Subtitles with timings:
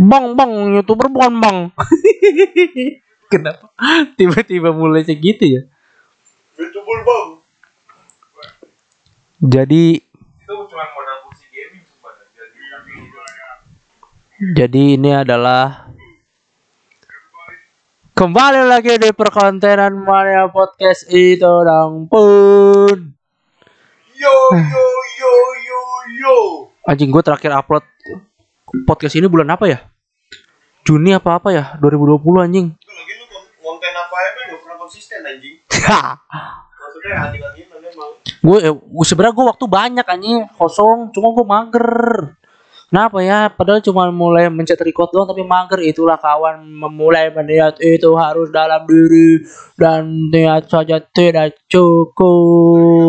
[0.00, 1.58] Bang, bang, youtuber bukan bang.
[3.32, 3.68] Kenapa
[4.16, 5.62] tiba-tiba mulai segitu ya?
[6.60, 7.28] youtuber bang
[9.40, 12.28] Jadi itu cuma modal kursi gaming sumpah dah.
[14.56, 15.88] jadi ini adalah
[18.12, 23.16] kembali lagi di perkontenan Mania Podcast itu dong pun.
[24.12, 24.86] yo yo
[25.16, 25.32] yo
[25.64, 25.82] yo
[26.20, 26.36] yo
[26.84, 27.84] Anjing gue terakhir upload
[28.84, 29.89] podcast ini bulan apa ya?
[30.86, 31.64] Juni apa apa ya?
[31.78, 32.66] 2020 anjing.
[32.72, 35.56] itu lagi lu kon- konten apa ya gak pernah konsisten anjing.
[35.68, 40.48] Maksudnya anjing-anjing memang gue eh, sebenarnya gue waktu banyak anjing.
[40.56, 41.90] Kosong cuma gue mager.
[42.90, 43.46] Kenapa ya?
[43.46, 45.78] Padahal cuma mulai mencet record doang tapi mager.
[45.84, 49.46] Itulah kawan memulai melihat itu harus dalam diri.
[49.78, 53.06] Dan niat saja tidak cukup.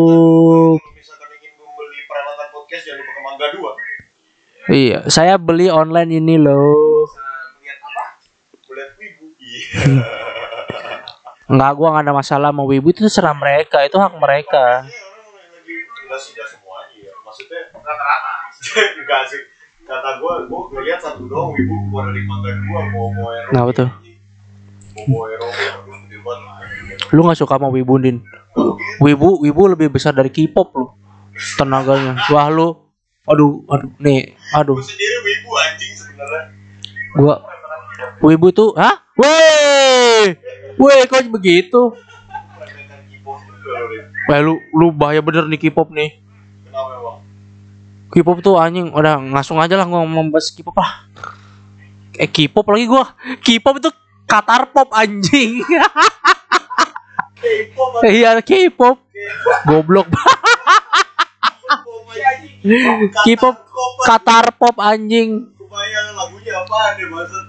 [2.72, 7.20] Podcast jangan lupa ke Mangga 2 iya saya beli online ini loh bisa
[7.60, 8.04] melihat apa
[8.64, 8.96] melihat
[9.72, 12.92] wibu iya nggak ada masalah mau wibu.
[12.92, 13.84] Itu serah mereka.
[13.84, 14.88] Itu hak mereka.
[14.88, 15.74] Ini orang yang lagi
[16.08, 18.32] enggak sih enggak semuanya maksudnya rata-rata
[19.00, 19.40] enggak sih
[19.82, 23.70] kata gue gue ngeliat satu doang wibu keluar dari Mangga 2 mau mau ero Kenapa
[23.74, 23.90] tuh?
[24.92, 26.62] mau mau ero aduh gede banget
[27.12, 28.16] lu nggak suka sama wibu din?
[29.00, 30.86] Wibu wibu lebih besar dari K-pop lu.
[31.56, 32.20] Tenaganya.
[32.28, 32.76] Wah lu.
[33.24, 34.76] Aduh aduh nih aduh.
[34.80, 36.42] Sendiri wibu anjing sebenarnya.
[37.16, 37.36] Gua
[38.20, 40.34] wibu tuh hah weh
[40.76, 41.94] weh kok begitu?
[43.62, 44.34] Rin.
[44.34, 46.18] eh lu lu bahaya bener nih K-pop nih.
[46.66, 47.22] Kenapa
[48.12, 51.08] K-pop tuh anjing udah langsung aja lah ngomong bahas K-pop lah.
[52.18, 53.16] Eh K-pop lagi gua.
[53.40, 53.90] K-pop itu
[54.28, 55.64] Qatar pop anjing.
[57.40, 58.04] K-pop.
[58.04, 59.00] Iya K-pop.
[59.64, 60.12] Goblok.
[63.24, 63.56] K-pop
[64.04, 65.48] Qatar pop anjing.
[65.56, 67.44] Kebayang lagunya apa deh maksud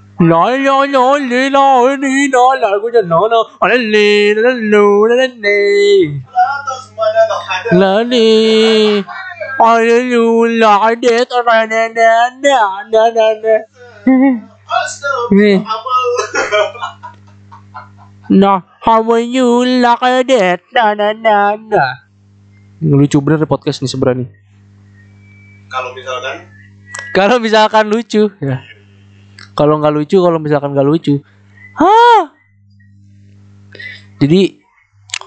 [18.32, 21.84] No how are you like that na na na na
[22.82, 24.28] lucu bener podcast nih sebenarnya.
[25.68, 26.36] Kalau misalkan.
[27.14, 28.73] Kalau misalkan lucu ya
[29.54, 31.22] kalau nggak lucu kalau misalkan nggak lucu.
[31.78, 32.34] Hah?
[34.22, 34.62] Jadi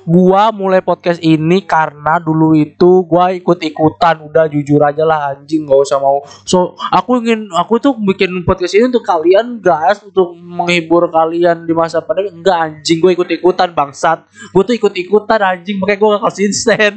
[0.06, 5.66] gua mulai podcast ini karena dulu itu gua ikut ikutan udah jujur aja lah anjing
[5.66, 6.22] nggak usah mau.
[6.46, 10.02] So aku ingin aku tuh bikin podcast ini untuk kalian guys.
[10.02, 12.34] Untuk menghibur kalian di masa pandemi.
[12.34, 14.26] Enggak anjing gue ikut ikutan bangsat.
[14.50, 15.78] Gue tuh ikut ikutan anjing.
[15.78, 16.92] Makanya gue gak konsisten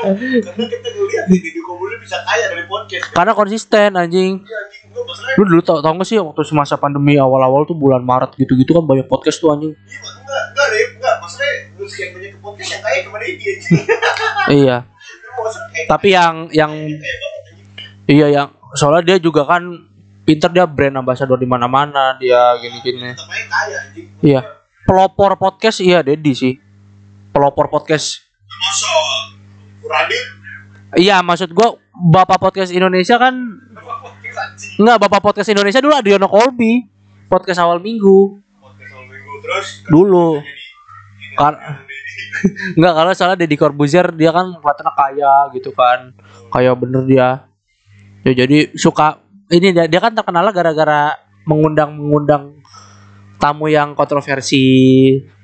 [0.00, 3.12] karena karena kita ngeliat Deddy Kobuler bisa kaya dari podcast.
[3.12, 4.32] Karena konsisten anjing.
[4.40, 4.79] Iya, anjing
[5.38, 8.84] Lu dulu tau, tau gak sih waktu semasa pandemi awal-awal tuh bulan Maret gitu-gitu kan
[8.84, 9.70] banyak podcast tuh anjing.
[9.72, 13.44] iya enggak enggak deh enggak masalahnya lu sekian banyak ke podcast yang kaya cuma Deddy
[13.46, 13.82] anjing
[14.66, 14.76] iya.
[14.84, 17.68] Lu maksud kayak Tapi yang yang banget anjing
[18.10, 19.62] iya yang soalnya dia juga kan
[20.26, 23.14] pinter dia brand ambassador di mana-mana dia gini-gini.
[24.22, 24.46] Iya.
[24.86, 26.54] Pelopor podcast iya Dedi sih.
[27.30, 28.26] Pelopor podcast.
[28.50, 28.90] masa
[29.86, 30.26] Radit
[30.98, 33.34] Iya, maksud gua Bapak podcast Indonesia kan
[34.80, 36.86] enggak Bapak podcast Indonesia dulu Adriano Colby.
[37.30, 38.42] Podcast awal minggu.
[38.58, 40.28] podcast awal minggu terus Dulu.
[40.42, 41.86] jadi ini Kar- Deddy.
[42.78, 46.14] Enggak kalau salah Deddy Corbuzier dia kan kelihatannya kaya gitu kan.
[46.50, 47.28] Kaya bener dia.
[48.26, 51.14] Ya jadi suka ini dia, dia kan terkenal gara-gara
[51.46, 52.60] mengundang-mengundang
[53.40, 54.60] tamu yang kontroversi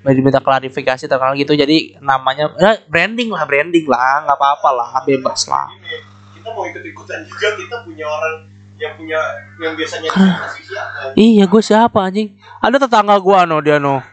[0.04, 5.48] diminta klarifikasi terkenal gitu jadi namanya ya, branding lah branding lah nggak apa-apa lah bebas
[5.50, 5.66] lah
[6.36, 9.20] kita mau ikut ikutan juga kita punya orang yang punya
[9.56, 11.16] yang biasanya kasih siapa?
[11.16, 12.36] Iya gue siapa anjing?
[12.60, 14.04] Ada tetangga gua no dia no.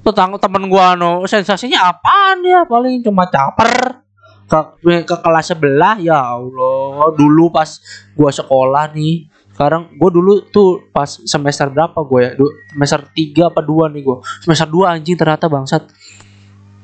[0.00, 1.28] Tetangga temen gua no.
[1.28, 2.64] Sensasinya apaan dia?
[2.64, 4.00] Paling cuma caper.
[4.48, 4.60] Ke,
[5.04, 7.12] ke kelas sebelah ya Allah.
[7.12, 7.68] Dulu pas
[8.16, 12.30] gua sekolah nih sekarang gua dulu tuh pas semester berapa gue ya?
[12.38, 14.24] Du- semester 3 apa 2 nih gua.
[14.40, 15.84] Semester 2 anjing ternyata bangsat.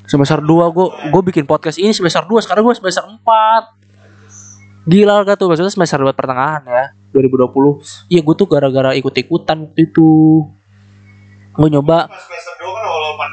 [0.05, 3.25] Semester 2 gua gua bikin podcast ini semester 2 sekarang gua semester 4
[4.85, 5.49] gila gak tuh?
[5.49, 6.85] Maksudnya semester 2 pertengahan ya.
[7.15, 10.11] 2020 iya gue tuh gara-gara ikut-ikutan waktu itu.
[11.55, 12.11] Gue nyoba.
[12.11, 12.19] Kan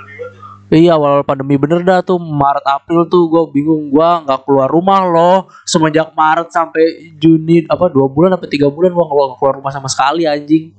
[0.06, 0.30] ya.
[0.72, 2.16] Iya awal pandemi bener dah tuh.
[2.16, 3.92] Maret April tuh gue bingung.
[3.92, 5.52] Gue nggak keluar rumah loh.
[5.68, 9.92] Semenjak Maret sampai Juni apa dua bulan apa tiga bulan gue nggak keluar rumah sama
[9.92, 10.72] sekali anjing.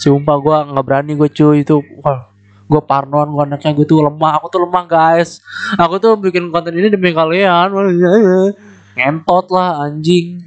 [0.00, 1.62] Sumpah gue nggak berani gue cuy.
[1.62, 2.26] Itu wah
[2.66, 3.70] gue parnoan gue anaknya.
[3.70, 4.42] Gue tuh lemah.
[4.42, 5.38] Aku tuh lemah guys.
[5.78, 7.70] Aku tuh bikin konten ini demi kalian
[8.96, 10.42] ngentot lah anjing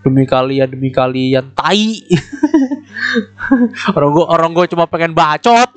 [0.00, 2.04] demi kalian demi kalian tai
[3.96, 5.68] orang gua orang gua cuma pengen bacot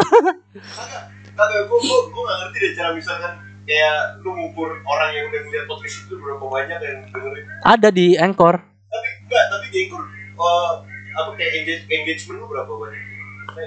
[0.53, 1.03] Kagak,
[1.35, 3.33] kagak gue gue gue nggak ngerti deh cara misalkan
[3.63, 7.45] kayak lu ngukur orang yang udah ngeliat podcast itu berapa banyak yang dengerin.
[7.63, 10.03] ada di anchor Tapi enggak, tapi dia ikut
[10.37, 10.71] eh,
[11.13, 13.01] apa kayak engage, engagement lu berapa banyak?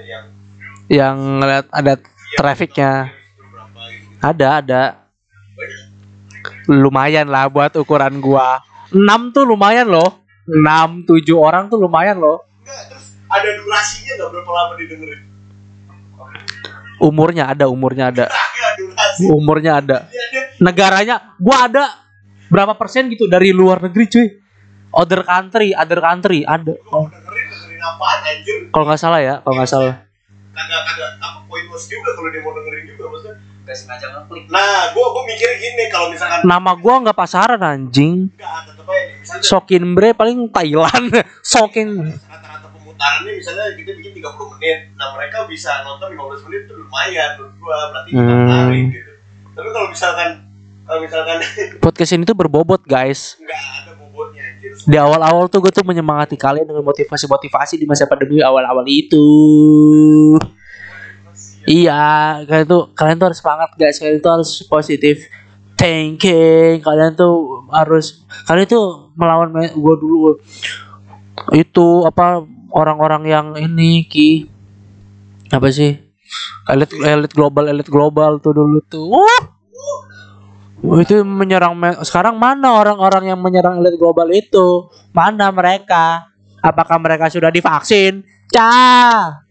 [0.07, 0.25] Yang
[0.87, 1.93] yang ngeliat ada
[2.39, 4.07] trafficnya yang berapa gitu.
[4.23, 4.81] ada ada
[5.57, 5.86] Banyak.
[6.67, 8.61] Lumayan lah buat ukuran gua.
[8.91, 10.23] 6 tuh lumayan loh.
[10.47, 12.43] 6 7 orang tuh lumayan loh.
[12.63, 14.29] Enggak, terus ada durasinya nggak?
[14.31, 15.21] Berapa lama didengerin?
[16.97, 18.25] umurnya ada umurnya ada.
[19.21, 19.97] Umurnya ada.
[20.09, 21.85] Dia ada negaranya gua ada.
[22.47, 24.27] Berapa persen gitu dari luar negeri cuy?
[24.93, 26.73] Other country other country ada.
[28.71, 29.95] Kalau nggak salah ya kalau nggak salah.
[30.57, 33.35] Kagak kagak apa pointless juga kalau dia mau dengerin juga maksudnya.
[33.67, 34.47] Gak sengaja ngeklik.
[34.47, 38.31] Nah, gua gua mikirnya gini kalau misalkan nama gua nggak pasaran anjing.
[38.31, 41.11] Enggak Sokin bre paling Thailand.
[41.43, 44.79] Sokin rata-rata pemutarannya misalnya kita bikin 30 menit.
[44.95, 48.23] Nah mereka bisa nonton 15 menit itu lumayan menurut gua berarti Hmm.
[48.23, 49.11] menarik gitu.
[49.51, 50.29] Tapi kalau misalkan
[50.87, 51.37] kalau misalkan
[51.83, 53.35] podcast ini tuh berbobot guys.
[53.35, 54.71] Nggak ada bobotnya anjir.
[54.79, 59.27] Di awal-awal tuh gue tuh menyemangati kalian dengan motivasi-motivasi di masa pandemi awal-awal itu
[61.67, 62.01] iya
[62.47, 63.99] kalian tuh kalian tuh harus semangat guys.
[63.99, 65.27] Kalian tuh harus positif
[65.77, 66.81] thinking.
[66.81, 70.39] Kalian tuh harus kalian tuh melawan gue dulu.
[71.53, 72.41] Itu apa
[72.73, 74.49] orang-orang yang ini ki.
[75.53, 75.95] Apa sih?
[76.67, 79.07] Elit elit global elit global tuh dulu tuh.
[79.07, 84.91] Wah, itu menyerang me- sekarang mana orang-orang yang menyerang elit global itu?
[85.15, 86.27] Mana mereka?
[86.59, 88.21] Apakah mereka sudah divaksin?
[88.51, 89.41] Cah!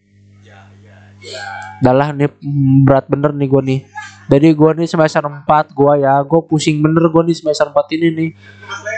[0.45, 3.79] Ya ya ya Dah lah nih mm, berat bener nih gue nih.
[4.27, 8.07] Jadi gue nih semester 4 gue ya gue pusing bener gue nih semester 4 ini
[8.11, 8.29] nih.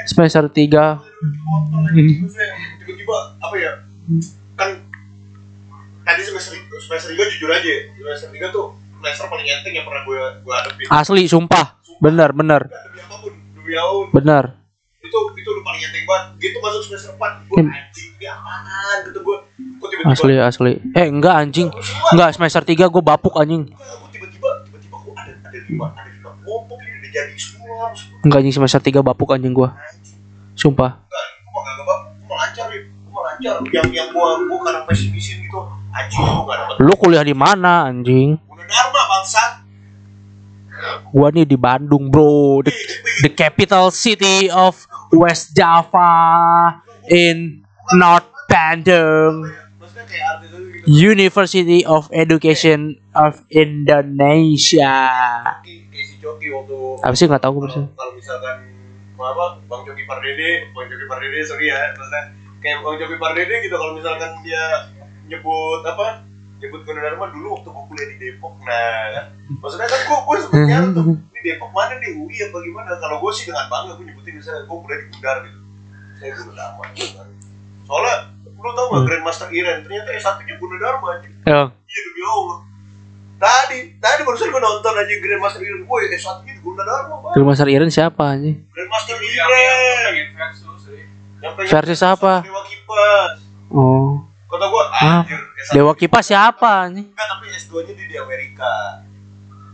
[0.09, 2.49] Semester 3 maksudnya
[2.81, 3.71] tiba-tiba apa ya?
[4.55, 4.69] Kan
[6.07, 10.19] tadi semester semester tiga jujur aja semester tiga tuh semester paling enteng yang pernah gue
[10.41, 11.77] gue hadapin asli sumpah.
[11.99, 12.63] Bener bener.
[12.65, 14.07] Nggak, demi apa pun demi apa pun.
[14.15, 14.58] Bener
[15.09, 16.25] itu itu udah paling enteng banget.
[16.37, 18.97] Gitu masuk semester 4 gue anjing ini apaan?
[19.09, 19.37] Gitu gue
[19.89, 20.73] tiba-tiba asli asli.
[20.93, 21.69] Eh enggak anjing.
[22.13, 23.65] Enggak semester 3 gue bapuk anjing.
[23.73, 28.17] Gue tiba-tiba tiba-tiba kok ada ada lima ada lima kelompok ini udah jadi semua semua.
[28.21, 29.69] Enggak anjing semester 3 bapuk anjing gue
[30.53, 30.91] sumpah.
[31.01, 33.55] Enggak gue mah gak bang gue mau lancar ya gue mau lancar.
[33.65, 35.59] Yang yang gue gue karena pesimisin gitu.
[35.89, 36.75] Anjing gue gak dapet.
[36.85, 38.37] Lu kuliah di mana anjing?
[38.45, 39.51] Udah dharma bangsat.
[41.11, 42.63] Gua nih di Bandung bro.
[42.63, 42.71] The,
[43.27, 44.79] the capital city of
[45.13, 46.11] West Java
[47.09, 47.65] in
[47.97, 49.49] North Bandung.
[50.89, 54.97] University of Education of Indonesia.
[57.03, 57.25] Apa sih?
[57.29, 58.57] Nggak tahu gue kalau kalau misalkan
[59.19, 62.23] apa Bang Joki Pardede Bang Joki Pardede sorry ya maksudnya.
[62.63, 64.93] Kayak Bang Joki Pardede gitu kalau misalkan dia
[65.29, 66.28] nyebut apa
[66.59, 69.25] nyebut Gunadarma dulu waktu gue kuliah di Depok nah kan?
[69.63, 72.11] Maksudnya kan gue gue sempet nyari tuh di Depok mana nih?
[72.19, 72.91] UI apa gimana?
[72.99, 75.59] Kalau gue sih dengan bangga gue nyebutin misalnya gue kuliah di Gundar gitu.
[76.19, 77.27] Saya Gunadarma gitu kan
[77.89, 78.15] soalnya
[78.59, 79.81] lu tau gak Grandmaster Iren?
[79.81, 81.33] Ternyata S1 nya Gunadarma anjing.
[81.47, 81.73] Ya.
[81.73, 82.59] Iya demi Allah.
[83.39, 85.81] Tadi tadi barusan gue nonton aja Grandmaster Iren.
[85.89, 87.33] Gue S1 nya di Gunadarma Bang.
[87.33, 88.61] Rumah Sar Iren siapa anjing?
[88.69, 90.05] Grandmaster Yang Iren.
[90.05, 90.83] pengen versus
[91.39, 92.33] yang pengen Versus apa?
[92.45, 93.33] Dewa Kipas.
[93.73, 97.07] Oh kata gua Ah, anjir S1 Dewa Kipas siapa anjing?
[97.13, 98.71] Enggak tapi S2 nya dia di Amerika.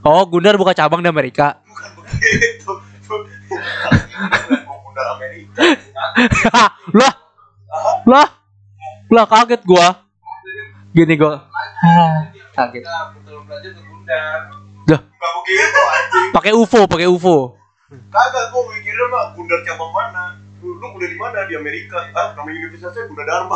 [0.04, 1.64] Oh Gundar buka cabang di Amerika?
[1.64, 2.72] Bukan begitu
[3.08, 5.62] gua undang Amerika.
[7.00, 7.14] Lah
[8.06, 8.28] lah
[9.12, 10.06] lah kaget gua.
[10.92, 11.48] Gini gua.
[11.84, 14.40] Ah, kaget Gundar.
[14.86, 16.30] dah enggak begitu anjing.
[16.36, 17.58] Pakai UFO pakai UFO
[18.12, 20.24] kagak gua mikirnya mah Gundar cabang mana
[20.68, 21.38] lu, kuliah di mana?
[21.46, 21.98] Di Amerika.
[22.12, 23.56] Ah nama universitasnya Gunadarma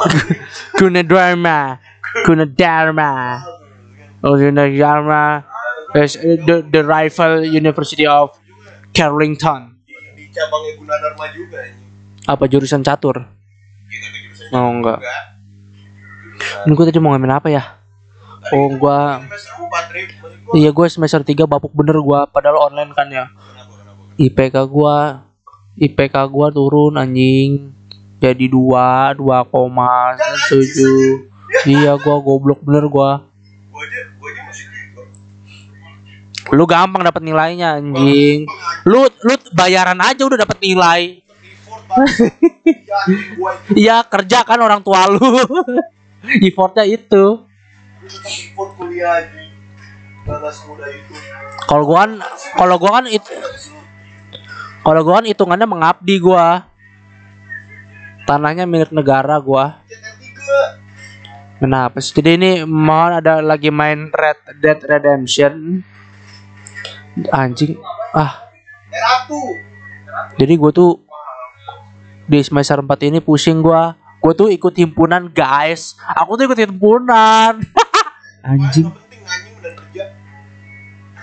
[0.77, 1.57] Gunadarma
[2.25, 3.11] Gunadarma
[4.21, 5.23] oh Gunadarma
[5.95, 8.37] is the the rival University of
[8.91, 9.77] Carrington.
[9.83, 11.81] Di, di cabangnya Gunadarma juga ini.
[12.25, 13.25] Apa jurusan catur?
[13.89, 14.97] Jurusan Oh, enggak.
[16.65, 17.63] ini gue tadi mau ngomongin apa ya?
[18.49, 20.09] Oh, gua- semester 4 Rip.
[20.15, 23.25] Maksud gua, iya gue semester 3 bapuk bener gua padahal online kan ya.
[24.17, 25.27] IPK gua
[25.79, 27.71] IPK gua turun anjing.
[28.19, 30.19] Jadi dua dua koma
[30.51, 31.31] tujuh.
[31.63, 33.23] Iya gua goblok bener gua.
[36.51, 38.43] Lu gampang dapat nilainya anjing.
[38.83, 41.23] Lu lu bayaran aja udah dapat nilai.
[42.67, 43.39] Ya itu
[43.73, 45.23] iya kerja kan orang tua lu.
[46.47, 47.47] Effortnya itu.
[48.03, 48.99] Itu
[51.63, 52.11] kalau gua kan
[52.59, 53.23] kalau gua kan it
[54.81, 56.67] kalau gua kan hitungannya mengabdi gua.
[58.29, 60.37] Tanahnya milik negara CT3
[61.59, 62.15] kenapa sih?
[62.15, 65.83] Jadi ini mau ada lagi main Red Dead Redemption.
[67.29, 67.75] Anjing.
[68.15, 68.47] Ah.
[70.39, 71.03] Jadi gue tuh
[72.25, 73.93] di semester 4 ini pusing gua.
[74.19, 75.99] Gue tuh ikut himpunan guys.
[76.15, 77.59] Aku tuh ikut himpunan.
[78.47, 78.87] Anjing.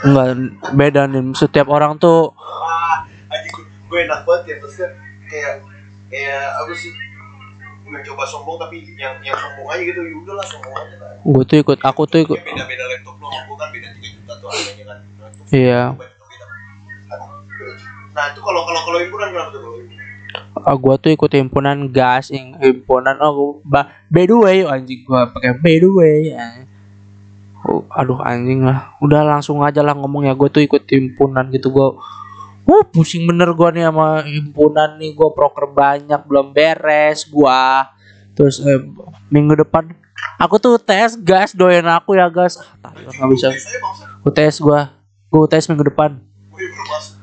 [0.04, 0.28] Enggak
[0.76, 1.32] beda nih.
[1.32, 2.36] Setiap orang tuh
[3.86, 4.88] gue, enak banget ya maksudnya
[5.26, 5.54] kayak
[6.06, 6.92] kayak apa sih
[7.86, 11.56] mencoba sombong tapi yang yang sombong aja gitu ya udahlah sombong aja lah gue tuh
[11.60, 14.84] ikut aku tuh ikut beda beda laptop lo gue kan beda 3 juta tuh harganya
[14.84, 15.82] kan nah, Iya.
[17.06, 17.30] Aduh.
[18.10, 19.78] nah itu kalau kalau kalau himpunan kenapa tuh kalau
[20.56, 25.30] Ah, gua tuh ikut himpunan gas him- himpunan oh ba, by the way anjing gua
[25.30, 26.66] pakai by the way eh.
[27.62, 31.70] Oh, aduh anjing lah udah langsung aja lah ngomong ya gue tuh ikut himpunan gitu
[31.70, 31.94] gua
[32.66, 35.14] Wuh, pusing bener gua nih sama himpunan nih.
[35.14, 37.94] Gua proker banyak belum beres gua.
[38.34, 38.82] Terus eh,
[39.30, 39.94] minggu depan
[40.36, 43.48] aku tuh tes gas doyan aku ya gas ah, nggak bisa.
[44.26, 44.90] UTS gua.
[45.30, 46.18] Gua UTS minggu depan.
[46.50, 47.16] Gue masuk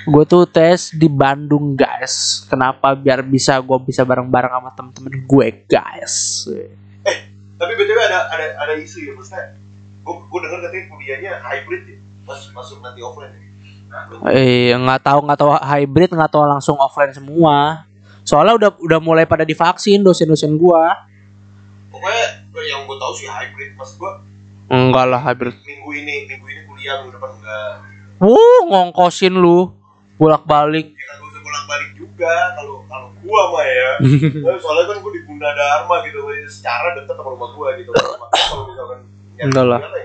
[0.00, 2.44] gue tuh tes di Bandung guys.
[2.48, 2.96] Kenapa?
[2.96, 6.48] Biar bisa gue bisa bareng-bareng sama temen-temen gue guys.
[7.60, 9.60] Tapi btw ada ada ada isu ya maksudnya?
[10.00, 11.98] Gue gue dengar katanya kuliahnya hybrid ya.
[12.24, 13.49] Pas masuk nanti offline ya
[14.30, 17.86] eh nggak tahu nggak tahu hybrid nggak tahu langsung offline semua.
[18.24, 20.82] Soalnya udah udah mulai pada divaksin dosen-dosen gue
[21.90, 22.26] pokoknya
[22.64, 24.12] yang gue tahu sih hybrid mas gue
[24.70, 25.54] enggak lah hybrid.
[25.66, 27.72] Minggu ini minggu ini kuliah minggu depan enggak.
[28.22, 29.74] Wuh ngongkosin lu.
[30.20, 30.92] Bolak-balik.
[30.92, 33.90] Ya kan bolak balik juga kalau kalau gua mah ya.
[34.62, 37.90] Soalnya kan gue di Bunda Dharma gitu secara deket sama rumah gua gitu.
[38.52, 39.00] Kalau misalkan
[39.40, 39.80] Enggak lah.
[39.80, 40.00] ya ya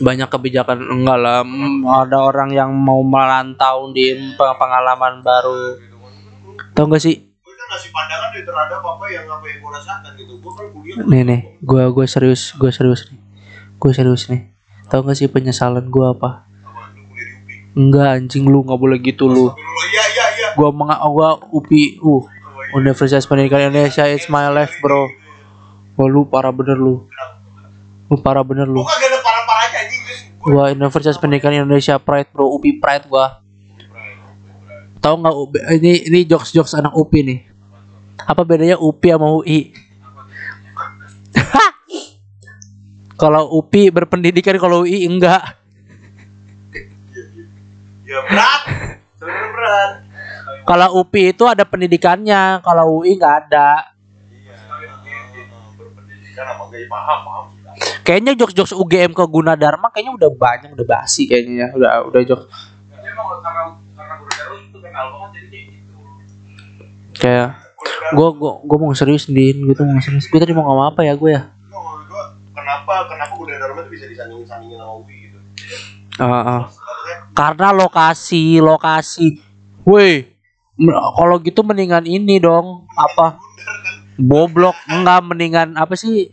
[0.00, 1.44] banyak kebijakan enggak lah.
[1.44, 5.76] Hmm, ada orang yang mau merantau di peng- pengalaman baru.
[6.56, 6.72] Kan.
[6.72, 7.16] tau gak sih?
[7.20, 10.32] Gue kan ngasih pandangan ya terhadap apa yang apa yang gue rasakan gitu.
[10.40, 11.40] Gue kan kuliah nih nih.
[11.60, 13.20] gue gue serius gue serius nih.
[13.76, 14.48] Gue serius nih.
[14.88, 16.48] Tau gak sih penyesalan gue apa?
[17.70, 19.46] Enggak anjing lu nggak boleh gitu lu.
[19.46, 20.48] Astagfirullah, iya iya iya.
[20.58, 22.18] Gue menga gua UPI uh.
[22.18, 22.74] Oh, iya.
[22.74, 25.06] Universitas Pendidikan Indonesia it's my life bro.
[25.94, 27.06] Wah, lu parah bener lu
[28.10, 28.82] lu parah bener lu.
[28.82, 30.02] Kagak ada parah-parahnya anjing.
[30.42, 32.50] Gua Universitas Pendidikan Indonesia Pride bro.
[32.58, 33.38] UPI Pride gua.
[34.98, 35.34] Tahu nggak
[35.80, 37.40] ini ini jokes jokes anak UPI nih.
[38.26, 39.90] Apa bedanya UPI sama UI
[43.20, 45.60] kalau UPI berpendidikan kalau UI enggak.
[48.08, 48.62] Ya berat.
[49.20, 49.92] Berat.
[50.64, 53.92] Kalau UPI itu ada pendidikannya kalau UI nggak ada.
[54.32, 54.56] Iya.
[55.76, 57.44] Berpendidikan sama gak paham paham
[58.02, 61.68] kayaknya jokes jokes UGM ke Gunadarma kayaknya udah banyak udah basi kayaknya ya.
[61.76, 62.46] Udah udah jokes.
[67.20, 68.16] Kayak gitu.
[68.16, 70.26] gue gue gue mau serius din gue tuh mau serius.
[70.26, 71.42] Gue tadi mau ngomong apa ya gue ya?
[72.56, 75.38] Kenapa kenapa Bunda Dharma itu bisa disandingin sandingin sama UI gitu?
[76.20, 76.62] Ah, ah.
[76.68, 79.40] Sebenarnya karena lokasi lokasi.
[79.84, 80.40] Woi
[80.88, 83.36] kalau gitu mendingan ini dong apa?
[84.16, 86.32] Boblok enggak mendingan apa sih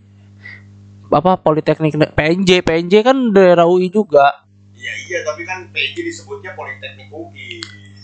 [1.08, 4.48] apa politeknik PNJ PNJ kan daerah UI juga.
[4.78, 7.60] Iya iya tapi kan PJ disebutnya Politeknik UI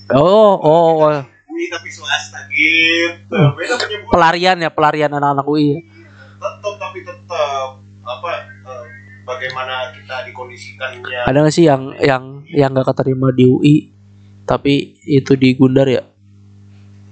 [0.10, 1.22] oh oh, oh.
[1.54, 3.38] UI tapi swasta gitu.
[3.54, 5.86] Beda penyebutan pelarian ya pelarian anak-anak UI
[6.44, 8.32] tetap tapi tetap apa
[8.68, 8.86] eh,
[9.24, 11.24] bagaimana kita dikondisikannya.
[11.24, 13.76] Ada nggak sih yang yang yang nggak keterima di UI
[14.44, 16.04] tapi itu di Gundar ya?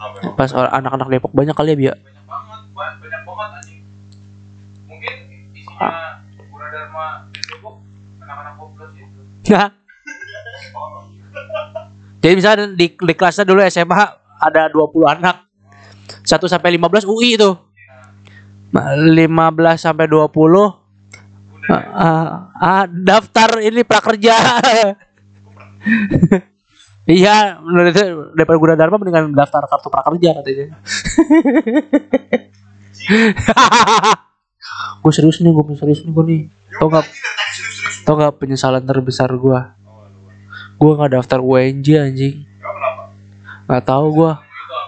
[0.01, 0.33] Emang?
[0.33, 3.80] pas anak-anak Depok banyak kali ya Bia Banyak banget, ba- banyak banget anjing.
[5.81, 6.13] Nah.
[12.21, 14.05] Jadi misalnya di, di kelasnya dulu SMA
[14.37, 15.49] ada 20 anak.
[16.21, 17.49] 1 sampai 15 UI itu.
[18.71, 20.29] Nah, 15 sampai 20 ah,
[21.73, 24.37] ah, ah, daftar ini prakerja.
[27.09, 27.97] iya, menurut
[28.37, 30.77] daripada guna dharma mendingan daftar kartu prakerja katanya.
[35.01, 36.41] gue serius nih, gue serius nih gue nih.
[36.77, 37.05] Tau gak,
[38.05, 39.59] tau gak penyesalan terbesar gue?
[40.81, 42.35] Gue nggak daftar UNJ anjing.
[43.69, 44.31] Nggak tahu gue.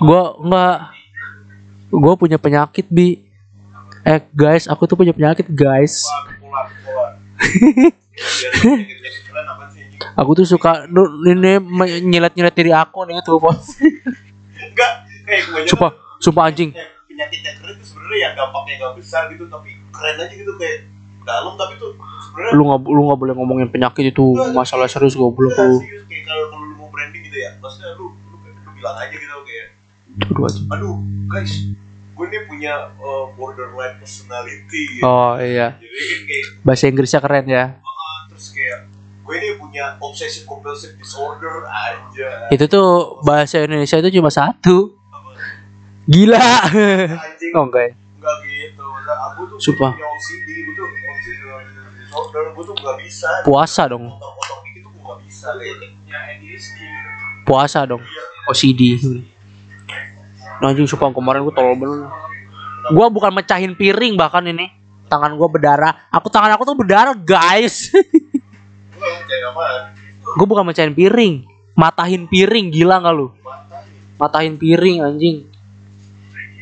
[0.01, 0.77] Gue nggak.
[1.93, 3.21] Gue punya penyakit bi.
[4.01, 6.01] Eh guys, aku tuh punya penyakit guys.
[10.17, 10.89] Aku tuh suka
[11.29, 11.57] ini
[12.01, 13.77] nyilet-nyilet diri aku nih tuh bos.
[14.57, 14.93] enggak
[15.69, 16.73] Sumpah, sumpah anjing.
[17.07, 17.57] penyakit yang
[18.03, 20.91] sebenarnya yang dampaknya gak besar gitu tapi keren aja gitu kayak
[21.23, 25.55] dalam tapi tuh sebenarnya Lu nggak lu nggak boleh ngomongin penyakit itu masalah serius goblok
[25.55, 25.77] Enggak, lu.
[25.79, 29.07] serius kayak kalau kalau lu mau branding gitu ya maksudnya lu lu, lu bilang aja
[29.07, 29.67] gitu kayak
[30.13, 30.95] Aduh aduh
[31.31, 31.53] guys
[32.13, 35.07] gue nih punya uh, borderline personality gitu.
[35.07, 35.79] Oh iya.
[35.81, 35.95] jadi
[36.27, 37.65] kayak Bahasa Inggrisnya keren ya.
[38.29, 38.85] terus kayak
[39.23, 44.99] gue ini punya obsessive compulsive disorder aja Itu tuh bahasa Indonesia itu cuma satu.
[46.03, 46.47] Gila.
[47.15, 47.83] anjing oh enggak.
[47.83, 47.91] ya?
[47.95, 49.91] enggak gitu nah, aku tuh Sumpah.
[49.95, 50.87] punya OCD gue tuh
[51.95, 54.05] disorder gue tuh nggak bisa Puasa dong.
[54.11, 55.47] potong-potong dikit tuh gue nggak bisa
[56.13, 56.79] ADHD.
[57.43, 58.03] Puasa dong.
[58.47, 58.81] OCD.
[60.59, 62.07] Nah, anjing sumpah kemarin gue tolol bener.
[62.91, 64.67] Gua bukan mecahin piring bahkan ini.
[65.07, 66.11] Tangan gua berdarah.
[66.11, 67.87] Aku tangan aku tuh berdarah, guys.
[67.95, 69.11] gue
[70.35, 71.47] gue bukan mecahin piring.
[71.73, 73.31] Matahin piring, gila nggak lu?
[74.19, 75.47] Matahin piring anjing.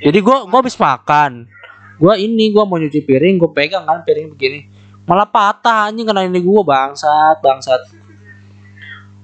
[0.02, 1.46] Jadi gua gua habis makan.
[2.02, 4.66] Gua ini gua mau nyuci piring, gua pegang kan piring begini.
[5.06, 7.82] Malah patah anjing kena ini gua bangsat, bangsat.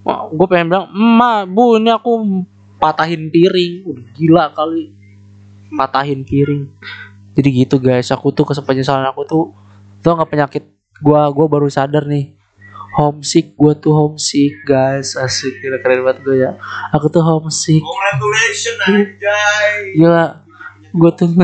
[0.08, 2.16] Wah, gue pengen bilang, "Emak, Bu, ini aku
[2.80, 4.96] patahin piring." Udah gila kali.
[5.68, 6.72] Patahin piring.
[7.36, 9.44] Jadi gitu guys, aku tuh kesepenyesalan aku tuh
[10.00, 10.64] tuh nggak penyakit
[11.04, 12.38] gua gua baru sadar nih
[12.98, 16.58] homesick gua tuh homesick guys asik keren banget gue ya
[16.90, 20.47] aku tuh homesick congratulations anjay gila
[20.98, 21.30] gue tuh.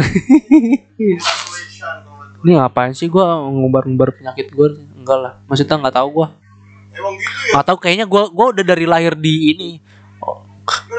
[2.43, 3.07] Ini ngapain sih?
[3.07, 4.67] Gua ngumbar-ngumbar penyakit gue
[4.99, 5.33] enggak lah.
[5.47, 6.27] Maksudnya nggak tahu gua.
[6.91, 7.51] Emang gitu ya?
[7.55, 9.69] Nggak tahu kayaknya gua gua udah dari lahir di ini.
[10.19, 10.43] Oh,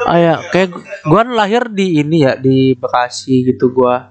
[0.09, 0.73] ah, ya, kayak
[1.05, 4.09] gua lahir di ini ya di Bekasi gitu gua.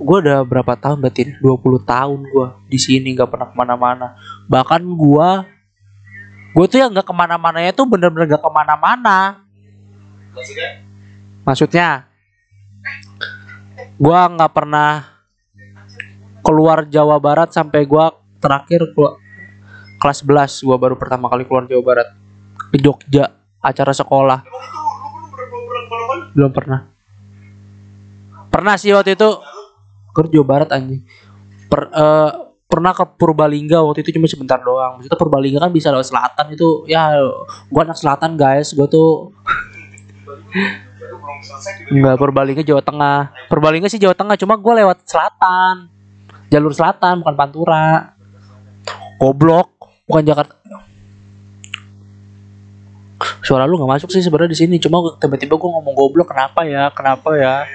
[0.00, 1.36] Gua udah berapa tahun berarti?
[1.36, 4.16] 20 tahun gua di sini nggak pernah ke mana-mana.
[4.48, 5.44] Bahkan gua
[6.56, 9.44] gua tuh yang nggak ke mana-mana tuh bener-bener nggak ke mana-mana.
[10.32, 10.70] Maksudnya?
[11.44, 12.09] Maksudnya
[14.00, 15.04] gua nggak pernah
[16.40, 19.20] keluar Jawa Barat sampai gua terakhir keluar
[20.00, 22.08] kelas 11 gua baru pertama kali keluar Jawa Barat.
[22.72, 23.28] Ke Jogja
[23.60, 24.40] acara sekolah.
[26.32, 26.88] Belum pernah.
[28.48, 29.30] Pernah sih waktu itu.
[30.16, 31.04] Ke Jawa Barat anjing.
[31.68, 32.30] Per, eh,
[32.70, 34.96] pernah ke Purbalingga waktu itu cuma sebentar doang.
[34.96, 36.88] Maksudnya Purbalingga kan bisa lewat selatan itu.
[36.88, 37.20] Ya
[37.68, 38.72] gua anak selatan guys.
[38.72, 39.36] Gua tuh
[41.16, 43.18] belum selesai Enggak, Purbalingga Jawa Tengah.
[43.50, 45.90] Purbalingga sih Jawa Tengah, cuma gue lewat selatan.
[46.50, 48.14] Jalur selatan, bukan Pantura.
[49.18, 49.70] Goblok,
[50.06, 50.54] bukan Jakarta.
[53.44, 56.88] Suara lu nggak masuk sih sebenarnya di sini, cuma tiba-tiba gue ngomong goblok kenapa ya?
[56.94, 57.68] Kenapa ya?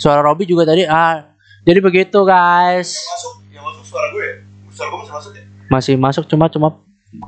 [0.00, 1.32] Suara Robi juga tadi ah.
[1.62, 2.98] Jadi begitu guys.
[2.98, 4.34] masuk yang masuk suara gue ya
[4.72, 6.68] suara gue masih masuk ya Masih masuk cuma cuma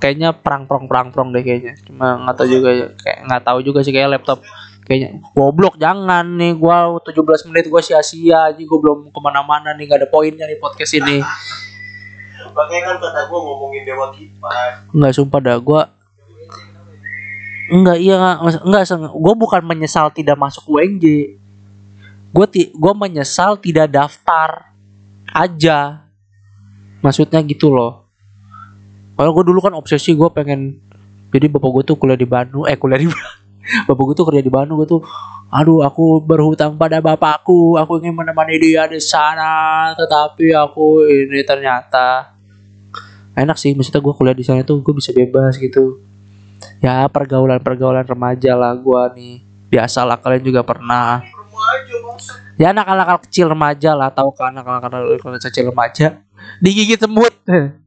[0.00, 1.78] kayaknya perang prong perang prong deh kayaknya.
[1.86, 2.86] Cuma nggak tahu juga ya.
[2.98, 4.42] Kayak nggak tahu juga sih kayak laptop
[4.84, 6.54] kayaknya goblok jangan nih.
[6.56, 8.52] Gua 17 menit gua sia-sia.
[8.52, 11.20] Aja gua belum ke mana-mana nih gak ada poinnya nih podcast ini.
[12.54, 14.86] Makanya kan kata gue ngomongin dewa kipas.
[14.94, 15.82] Nggak sumpah dah gua
[17.64, 18.84] enggak iya nggak mas- enggak
[19.16, 21.40] gua bukan menyesal tidak masuk UNJ
[22.28, 24.70] gua ti gua menyesal tidak daftar
[25.34, 26.06] aja.
[27.02, 28.04] Maksudnya gitu loh.
[29.14, 30.82] Kalau gue dulu kan obsesi gue pengen
[31.30, 33.06] jadi bapak gue tuh kuliah di Bandung eh kuliah di
[33.88, 35.02] bapak gue tuh kerja di Bandung gue tuh
[35.48, 42.34] aduh aku berhutang pada bapakku aku ingin menemani dia di sana tetapi aku ini ternyata
[43.34, 46.00] enak sih maksudnya gue kuliah di sana tuh gue bisa bebas gitu.
[46.80, 49.34] Ya pergaulan pergaulan remaja lah gue nih.
[49.68, 51.20] Biasalah kalian juga pernah.
[52.54, 55.10] Ya anak-anak kecil remaja lah tahu kan anak-anak
[55.42, 56.22] kecil remaja.
[56.62, 57.34] Digigit semut.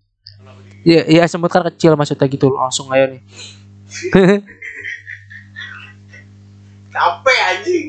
[0.88, 3.20] Ya ya semut kan kecil maksudnya gitu langsung aja nih
[6.98, 7.88] capek anjing.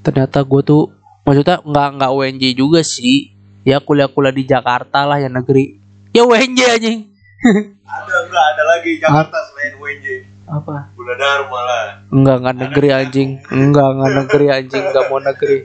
[0.00, 0.82] Ternyata gue tuh
[1.28, 3.36] maksudnya nggak nggak UNJ juga sih.
[3.68, 5.76] Ya kuliah-kuliah di Jakarta lah yang negeri.
[6.16, 6.98] Ya UNJ anjing.
[7.88, 10.06] Ada enggak ada lagi Jakarta selain UNJ
[10.48, 10.92] apa?
[10.96, 11.84] Gula Dharma lah.
[12.08, 13.30] Enggak enggak negeri anjing.
[13.52, 14.84] Enggak enggak negeri anjing.
[14.84, 15.56] Enggak mau negeri.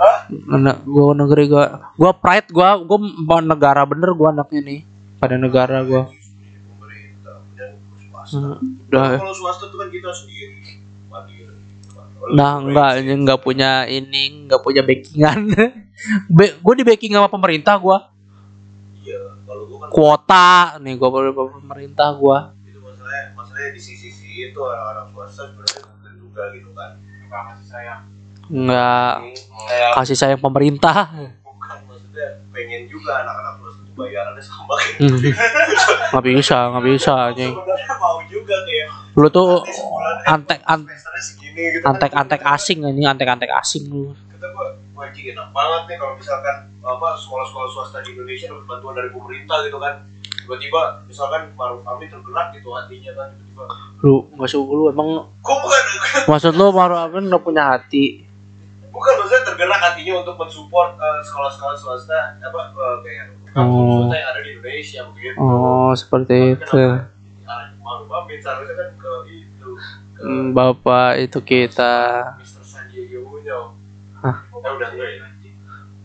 [0.00, 0.18] Hah?
[0.56, 1.64] anak gua negeri gua.
[1.96, 4.80] Gua pride gua gua mau negara bener gua anaknya nih.
[5.20, 6.08] Pada negara gua
[8.30, 11.50] swasta Hmm, udah kalau swasta tuh kan kita sendiri mandiri
[12.30, 15.40] Nah, enggak, ini enggak punya ini, enggak punya backingan.
[16.36, 18.12] Be gue di backing sama pemerintah gua.
[19.00, 22.52] iya kalau gua kan Kuota nih gua dari pemerintah gua.
[22.62, 27.66] itu masalahnya masalahnya di sisi-sisi itu orang-orang swasta sebenarnya bukan juga gitu kan Suka kasih
[27.66, 28.00] sayang.
[28.46, 29.14] Enggak
[29.96, 30.98] kasih sayang pemerintah.
[31.40, 35.20] bukan maksudnya pengen juga anak-anak swasta tuh bayarannya sama Hmm.
[36.10, 37.52] Nggak bisa, nggak bisa anjing.
[37.52, 39.60] sebenarnya mau juga kayak Lu tuh
[40.24, 41.90] antek an semesternya segini gitu kan.
[41.92, 44.16] antek-antek asing ini, antek-antek asing lu.
[44.30, 44.66] kata gua
[45.02, 49.60] anjing enak banget nih kalau misalkan apa sekolah-sekolah swasta di Indonesia dapat bantuan dari pemerintah
[49.62, 49.94] gitu kan
[50.40, 53.64] tiba-tiba misalkan Maruf Amin tergerak gitu hatinya kan tiba-tiba
[54.00, 55.08] Lu nggak suka lu emang
[55.38, 55.82] kok bukan
[56.26, 58.24] maksud lu Maruf Amin nggak punya hati?
[58.90, 64.06] bukan maksudnya tergerak hatinya untuk mensupport eh, sekolah-sekolah swasta apa eh, kayak Oh.
[64.06, 66.82] swasta yang ada di Indonesia begitu Oh seperti itu.
[67.40, 67.66] Kan
[68.94, 69.68] ke itu
[70.12, 71.96] ke Hmm, Bapak itu kita.
[74.20, 74.36] Hah?
[74.36, 75.24] eh udah enggak ya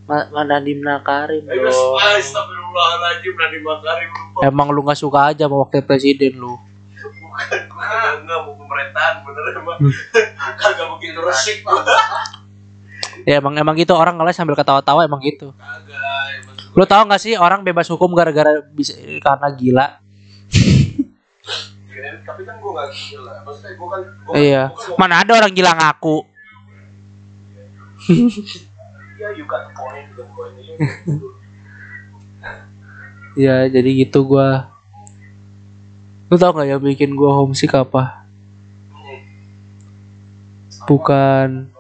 [0.06, 1.98] Ma- Nadiem Nakarim Eh, dong.
[1.98, 6.56] Astagfirullahaladzim Nadiem Makarim lupa Emang lu nggak suka aja sama wakil presiden lu.
[6.56, 9.78] bukan gue kagak enggak mau pemerintahan bener emang
[10.62, 11.58] kagak begitu resik
[13.24, 15.52] Ya emang emang gitu orang ngeles sambil ketawa-tawa emang gitu.
[15.52, 16.15] kagak
[16.76, 19.88] Lu tahu nggak sih orang bebas hukum gara-gara bisa karena gila?
[22.26, 24.64] Tapi kan gue gak gila maksudnya gue kan gua, Iya.
[24.70, 26.18] gua kan Mana ada orang gila ngaku.
[29.16, 30.64] ya you got the point gitu gue ini
[33.36, 34.72] Ya jadi gitu gua.
[36.28, 38.28] Lu tau nggak yang bikin gua homesick apa?
[40.86, 41.72] Bukan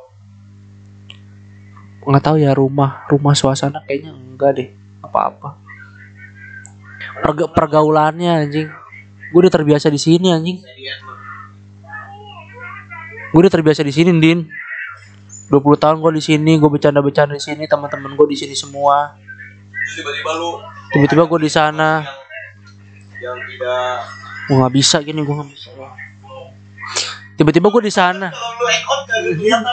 [2.06, 4.70] nggak tahu ya rumah rumah suasana kayaknya enggak deh
[5.16, 5.50] apa-apa.
[7.24, 8.68] Perga- pergaulannya anjing.
[9.32, 10.60] Gue udah terbiasa di sini anjing.
[13.32, 14.48] Gue udah terbiasa di sini din
[15.52, 19.14] 20 tahun gue di sini gue bercanda-bercanda di sini teman-teman gue di sini semua.
[19.96, 20.58] Tiba-tiba lu
[20.92, 22.02] tiba-tiba gue di sana.
[23.22, 23.88] Yang, yang tidak
[24.46, 25.70] gue nggak bisa gini gue nggak bisa.
[27.36, 28.28] Tiba-tiba gue di sana.
[28.36, 29.64] Kan?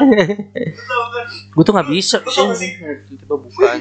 [1.55, 2.21] Gue tuh nggak bisa
[2.55, 2.71] sih?
[3.09, 3.77] tiba-tiba bukan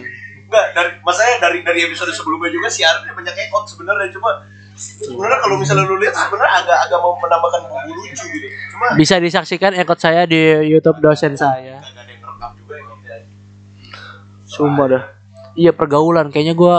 [0.52, 4.12] Enggak, dari masanya dari dari episode sebelumnya juga siarannya banyak ekot sebenarnya.
[4.12, 4.44] Cuma
[4.76, 8.48] sebenarnya kalau misalnya lu lihat sebenarnya agak agak mau menambahkan bumbu lucu gitu.
[8.76, 11.80] Cuma bisa disaksikan ekot saya di YouTube dosen saya.
[11.80, 13.16] agak ada yang ngerekam juga ekotnya
[14.44, 15.04] sumpah dah.
[15.56, 16.28] Iya pergaulan.
[16.36, 16.76] Kayaknya gue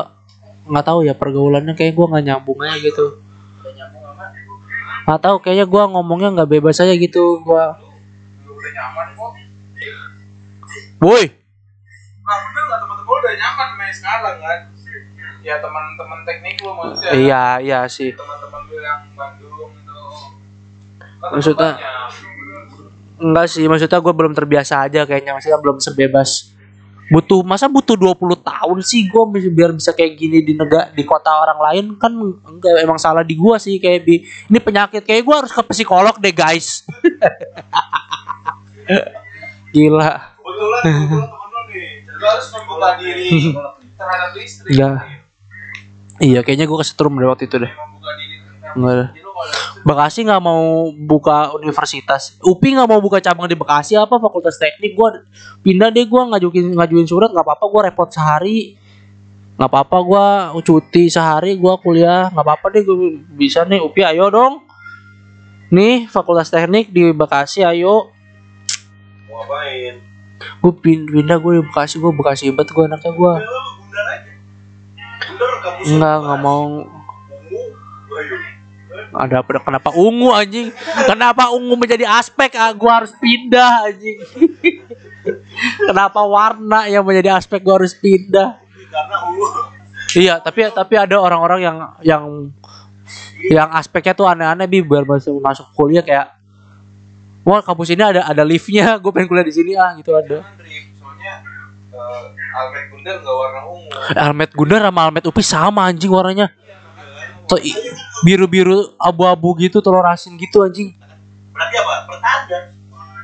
[0.68, 3.24] nggak tahu ya pergaulannya kayak gue nggak nyambung aja gitu.
[3.64, 4.24] Udah nyambung sama?
[5.08, 7.80] Nggak tahu kayaknya gue ngomongnya nggak bebas aja gitu kok.
[11.02, 11.24] woi!
[12.22, 13.01] Nah, bener teman-teman?
[13.01, 14.60] lu udah nyaman main sekarang kan?
[15.42, 17.10] Ya teman-teman teknik lu maksudnya.
[17.14, 18.10] iya iya sih.
[18.10, 19.98] Teman-teman lu yang Bandung itu.
[21.18, 21.78] Kan Maksudnya-
[23.22, 25.34] enggak sih maksudnya gue belum terbiasa aja kayaknya.
[25.34, 26.50] Maksudnya belum sebebas.
[27.12, 31.30] Butuh masa butuh 20 tahun sih gue biar bisa kayak gini di negara di kota
[31.30, 31.84] orang lain?
[31.98, 35.02] Kan enggak emang salah di gua sih kayak bi ini penyakit.
[35.02, 36.82] Kayak gue harus ke psikolog deh guys.
[39.72, 40.10] Gila.
[40.42, 41.41] Kebetulan kebetulan
[42.22, 43.50] lu harus membuka diri
[43.98, 44.70] terhadap listrik.
[44.70, 44.90] Iya.
[46.22, 47.72] iya kayaknya gue kesetrum dari waktu itu deh.
[48.78, 49.06] Enggak ada.
[49.82, 52.38] Bekasi nggak mau buka universitas.
[52.38, 54.94] UPI nggak mau buka cabang di Bekasi apa fakultas teknik?
[54.94, 55.26] Gue
[55.66, 58.78] pindah deh gue ngajuin ngajuin surat nggak apa-apa gue repot sehari.
[59.58, 60.26] Nggak apa-apa gue
[60.62, 62.30] cuti sehari gue kuliah.
[62.30, 63.82] Nggak apa-apa deh gue bisa nih.
[63.82, 64.62] UPI ayo dong.
[65.74, 68.14] Nih fakultas teknik di Bekasi ayo.
[69.26, 70.11] Mau ngapain
[70.62, 73.34] gue pindah gue di Bekasi gue Bekasi banget gue anaknya gue
[75.82, 76.62] nggak nggak mau.
[76.62, 77.62] Ungu.
[78.12, 78.36] Ayo
[79.12, 80.68] ada apa kenapa ungu anjing?
[81.04, 82.56] Kenapa ungu menjadi aspek?
[82.56, 84.18] Ah gua harus pindah anjing.
[85.88, 88.56] Kenapa warna yang menjadi aspek gua harus pindah?
[88.88, 89.46] Karena ungu.
[90.12, 92.24] Iya tapi tapi ada orang-orang yang yang
[93.48, 94.84] yang aspeknya tuh aneh-aneh bi.
[94.84, 96.41] Biar masuk masuk kuliah kayak
[97.42, 98.94] wah kampus ini ada ada liftnya.
[99.02, 100.42] Gue pengen kuliah di sini ah gitu ada.
[100.98, 101.34] Soalnya
[101.92, 103.90] eh, Almet Bundar nggak warna ungu.
[104.16, 106.48] Almet Gundar sama Almet Upi sama anjing warnanya.
[108.24, 110.96] Biru-biru abu-abu gitu telur asin gitu anjing.
[111.52, 111.94] Berarti apa?
[112.08, 112.58] Pertanda.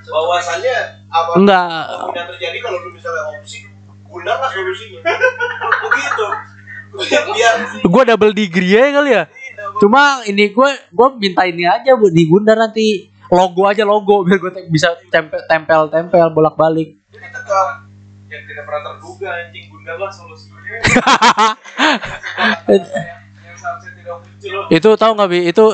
[0.08, 0.76] Bahwasannya
[1.08, 1.30] apa?
[1.36, 1.64] Enggak.
[2.12, 3.68] Yang terjadi kalau lu misalnya opsi
[4.08, 5.04] gundar lah solusinya
[5.84, 6.26] begitu
[6.96, 7.54] biar
[7.84, 9.24] gue double degree ya kali ya.
[9.76, 14.38] Cuma ini gue gue minta ini aja bu di Gundar nanti logo aja logo biar
[14.40, 16.96] gue bisa tempel tempel tempel bolak balik
[18.28, 19.72] Yang tidak pernah terduga anjing.
[19.88, 20.76] Solusinya.
[24.68, 25.48] itu tahu nggak bi?
[25.48, 25.64] Itu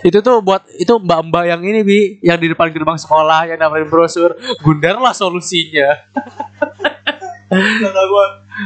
[0.00, 3.60] itu tuh buat itu mbak mbak yang ini bi yang di depan gerbang sekolah yang
[3.60, 4.32] nawarin brosur.
[4.64, 5.92] Gundar lah solusinya.
[7.50, 7.60] Kan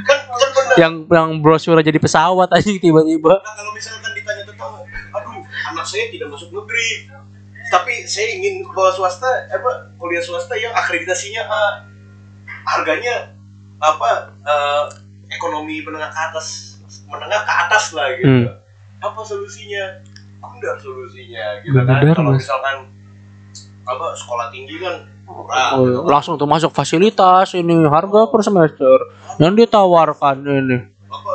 [0.07, 0.21] kan
[0.55, 3.35] benar yang yang brosur jadi pesawat aja tiba-tiba.
[3.43, 4.83] Nah kalau misalkan ditanya tetangga
[5.15, 7.07] aduh anak saya tidak masuk negeri
[7.73, 11.63] tapi saya ingin bawa swasta apa kuliah swasta yang akreditasinya A
[12.65, 13.33] harganya
[13.81, 14.85] apa eh,
[15.33, 18.29] ekonomi menengah ke atas menengah ke atas lah gitu.
[18.29, 18.47] Hmm.
[19.05, 20.01] apa solusinya?
[20.41, 22.05] Bundar solusinya gitu kan.
[22.13, 22.89] kalau misalkan
[23.85, 25.77] apa sekolah tinggi kan murah.
[25.77, 26.01] Oh, gitu.
[26.09, 28.97] langsung tuh masuk fasilitas ini harga per semester.
[29.41, 30.79] Yang ditawarkan ini.
[31.09, 31.33] Apa?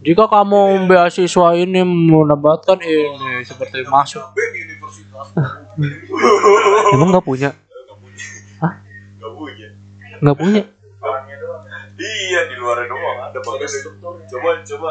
[0.00, 4.22] Jika kamu beasiswa ini mendapatkan ini seperti masuk.
[6.94, 7.50] Emang nggak punya?
[8.60, 8.72] Hah?
[9.20, 9.68] Gak punya
[10.20, 10.62] Nggak punya.
[11.00, 11.62] Orangnya doang.
[11.96, 13.72] Iya di luar doang ada bagus
[14.04, 14.90] Coba coba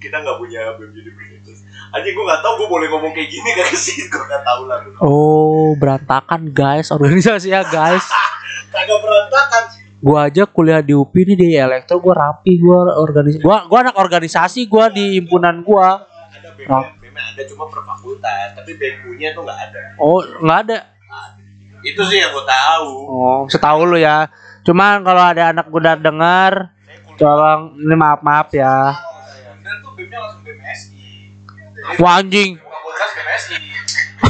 [0.00, 1.60] kita nggak punya BEM universitas.
[1.92, 4.80] Anjing gue nggak tahu gue boleh ngomong kayak gini gak sih gue nggak tahu lah.
[5.04, 8.04] Oh berantakan guys organisasi ya guys.
[8.72, 9.80] Kagak berantakan sih.
[10.00, 13.44] Gua aja kuliah di UPI nih di elektro gua rapi gua organisasi.
[13.44, 16.08] Gua gua anak organisasi gua di himpunan gua.
[16.32, 16.56] Ada
[17.20, 19.82] BEM ada cuma per fakultas, tapi BEM punya tuh nggak ada.
[20.00, 20.78] Oh nggak ada.
[21.84, 22.92] Itu sih yang gue tahu.
[23.08, 24.28] Oh setahu lu ya.
[24.64, 26.72] Cuman kalau ada anak gua dengar,
[27.16, 28.96] tolong ini maaf maaf ya.
[29.60, 31.04] Dan tuh BEM-nya langsung BMSI.
[32.00, 32.56] Wah anjing.
[32.60, 33.56] Fakultas BMSI.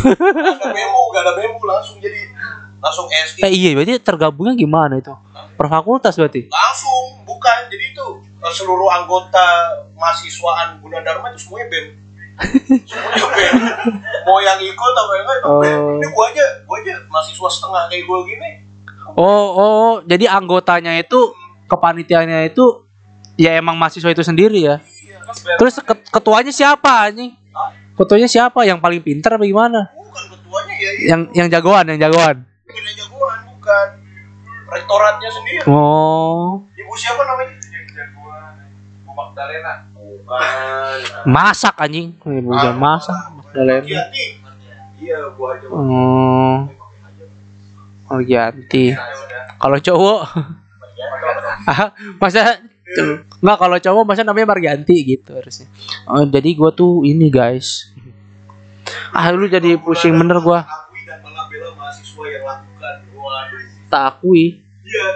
[0.01, 0.75] Gak ada
[1.11, 2.21] gak ada langsung jadi
[2.81, 3.41] langsung SI.
[3.45, 5.13] Eh iya berarti tergabungnya gimana itu?
[5.55, 6.49] Per fakultas berarti.
[6.49, 8.07] langsung bukan jadi itu
[8.41, 9.45] eh, seluruh anggota
[9.93, 11.87] mahasiswaan Gunadarma itu semuanya BEM
[14.23, 15.97] mau yang ikut apa yang enggak itu Oh.
[15.97, 18.51] ini gua aja gua aja mahasiswa setengah kayak gua gini
[19.11, 21.35] Oh oh jadi anggotanya itu
[21.67, 22.87] kepanitiaannya itu
[23.35, 24.77] ya emang mahasiswa itu sendiri ya.
[25.57, 27.35] Terus ket- ketuanya siapa anjing?
[27.93, 28.63] Ketuanya siapa?
[28.63, 29.91] Yang paling pintar apa gimana?
[29.91, 32.37] bukan ketuanya ya ini Yang yang jagoan, yang jagoan.
[32.65, 33.87] pilih jagoan bukan
[34.69, 37.70] rektoratnya sendiri Oh, ibu siapa namanya Yang
[39.29, 39.75] Magdalena.
[41.29, 42.17] masak anjing.
[42.23, 43.19] Bukan masak.
[43.37, 44.09] Magdalena.
[45.01, 46.69] Iya gua aja Oh,
[48.13, 48.93] oh ganti.
[48.93, 49.43] Nah, ya udah.
[49.61, 50.21] Kalau cowok,
[51.69, 52.61] Ah, masa
[53.41, 55.69] nggak kalau cowok masa namanya Marganti gitu harusnya.
[56.09, 57.93] Oh, jadi gua tuh ini guys.
[59.15, 60.67] Ah lu jadi pusing bener gua.
[63.91, 64.63] Tak akui.
[64.87, 65.07] Iya,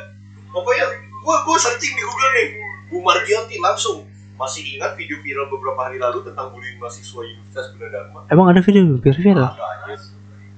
[0.51, 0.87] pokoknya
[1.23, 2.49] gua gua searching di Google nih,
[2.95, 4.07] Bu Margianti langsung
[4.39, 8.31] masih ingat video viral beberapa hari lalu tentang bullying mahasiswa Universitas Gunadarma?
[8.31, 9.51] Emang ada video viral?
[9.51, 9.95] Ada aja.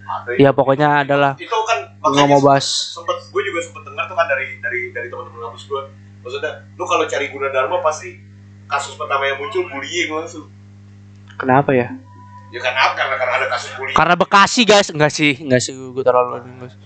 [0.05, 2.93] Ada Ya pokoknya adalah itu kan nggak makanya mau bahas.
[2.93, 5.83] sempet gue juga sempet dengar tuh kan dari dari dari teman-teman kampus gue
[6.23, 8.21] maksudnya lu kalau cari Gunadarma pasti
[8.69, 10.47] kasus pertama yang muncul bullying langsung
[11.41, 11.89] Kenapa ya?
[12.55, 15.73] ya karena apa karena karena ada kasus bullying Karena Bekasi guys, enggak sih, enggak sih
[15.75, 16.77] gue terlalu guys.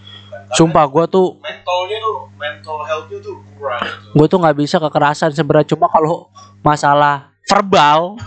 [0.53, 3.81] Sumpah gua tuh mentalnya tuh mental healthnya tuh kurang.
[3.81, 4.11] gitu.
[4.13, 6.27] gue tuh nggak bisa kekerasan sebenarnya cuma kalau
[6.61, 8.19] masalah verbal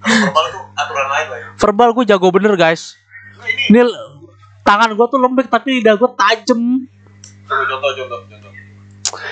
[0.00, 2.94] verbal tuh aturan lain lah ya verbal gue jago bener guys.
[3.34, 3.98] Nah, ini ini l-
[4.62, 6.62] tangan gue tuh lembek tapi lidah gue tajem
[7.44, 8.52] coba contoh contoh contoh.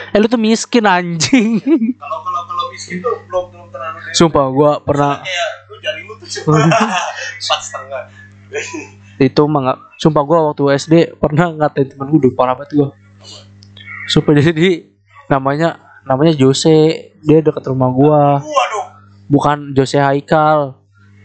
[0.08, 1.60] Eh lu tuh miskin anjing.
[1.94, 6.14] Kalau kalau kalau miskin tuh belum belum terlalu sumpah gue pernah kayak lu jari lu
[6.16, 6.56] tuh cuma
[7.40, 8.02] empat setengah
[9.16, 12.88] itu mah sumpah gue waktu SD pernah ngatain temen gue parah banget gue
[14.06, 17.12] sumpah jadi namanya namanya Jose.
[17.26, 18.22] Dia deket rumah gue
[19.26, 20.78] bukan Jose Haikal.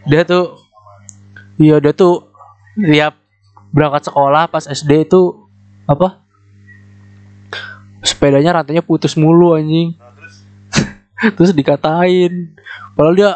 [0.09, 0.57] Dia tuh
[1.61, 2.33] iya dia tuh
[2.73, 3.13] tiap
[3.69, 5.45] berangkat sekolah pas SD itu
[5.85, 6.25] apa?
[8.01, 9.93] Sepedanya rantainya putus mulu anjing.
[9.93, 10.35] Terus
[11.37, 12.57] terus dikatain.
[12.97, 13.31] Padahal dia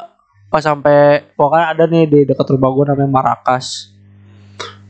[0.49, 3.94] pas sampai pokoknya ada nih di dekat rumah gue namanya Marakas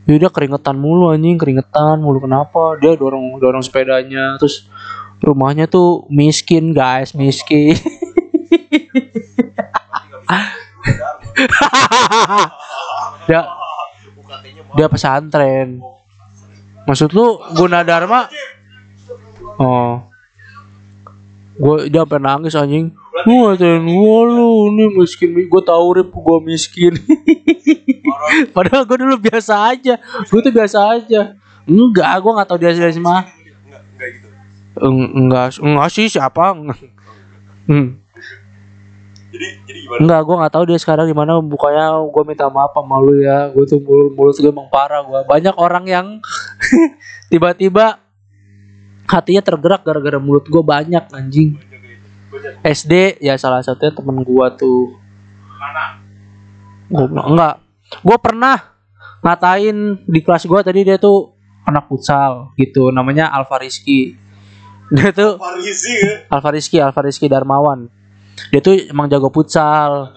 [0.06, 2.22] dia, dia keringetan mulu anjing keringetan mulu.
[2.22, 2.78] Kenapa?
[2.78, 4.38] Dia dorong dorong sepedanya.
[4.38, 4.70] Terus
[5.18, 7.74] rumahnya tuh miskin guys miskin.
[13.26, 13.42] Dia
[14.78, 15.82] dia pesantren.
[16.86, 18.30] Maksud lu Gunadarma?
[19.58, 20.06] Oh.
[21.56, 22.92] Gue dia sampai nangis anjing
[23.24, 26.92] gue ngatain gua lu ini miskin gue tahu rip gue miskin.
[28.56, 31.32] Padahal gue dulu biasa aja gue tuh biasa aja.
[31.64, 34.28] Enggak gue nggak tahu dia dari mana enggak enggak gitu.
[34.84, 36.44] Eng- enggak enggak sih siapa?
[37.66, 37.88] Hmm.
[39.32, 40.00] jadi jadi gimana?
[40.04, 43.48] Enggak gue nggak tahu dia sekarang di mana bukannya gue minta maaf sama lu ya.
[43.50, 46.06] Gue tuh mulut mulut gue emang parah gue banyak orang yang
[47.32, 47.98] tiba-tiba
[49.06, 51.56] hatinya tergerak gara-gara mulut gue banyak anjing.
[51.56, 51.75] Banyak.
[52.66, 54.98] SD ya salah satunya temen gue tuh.
[55.56, 56.02] Mana?
[56.90, 57.54] Gua enggak
[57.86, 58.56] gue pernah
[59.22, 61.34] ngatain di kelas gue tadi dia tuh
[61.66, 64.14] anak futsal gitu namanya Alfa Rizky.
[64.86, 66.14] Dia tuh Farisi ya?
[66.30, 67.90] Alfa Rizky Alfa Rizky Darmawan.
[68.54, 70.14] Dia tuh emang jago futsal.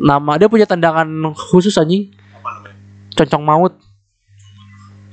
[0.00, 1.04] Nama dia punya tendangan
[1.52, 2.08] khusus anjing.
[3.12, 3.76] Concong maut.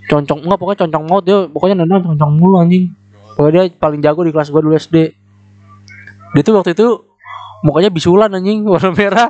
[0.07, 2.95] Concong enggak pokoknya concong maut dia pokoknya nendang concong mulu anjing.
[3.35, 5.11] Pokoknya dia paling jago di kelas gua dulu SD
[6.35, 6.87] dia tuh waktu itu
[7.63, 9.29] mukanya bisulan anjing warna merah.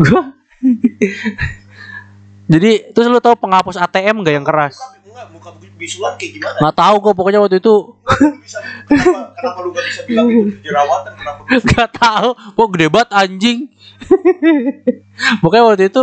[0.00, 0.32] Gua
[2.52, 4.78] jadi terus lu tau penghapus ATM gak yang keras?
[5.06, 6.56] Enggak muka bisulan kayak gimana?
[6.60, 7.74] nggak tahu gue pokoknya waktu itu.
[8.04, 8.58] Enggak, lu bisa
[8.88, 12.28] kenapa kenapa lu gak bisa bilang itu jerawatan kenapa lu nggak tahu.
[12.36, 13.58] Kok gede banget anjing.
[15.42, 16.02] Pokoknya waktu itu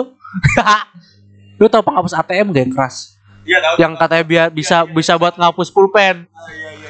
[1.62, 3.14] lu tau penghapus ATM gak yang keras?
[3.44, 3.76] Iya, tahu.
[3.76, 6.26] yang katanya biar bisa bisa buat ngapus pulpen.
[6.32, 6.83] Ah, iya iya iya.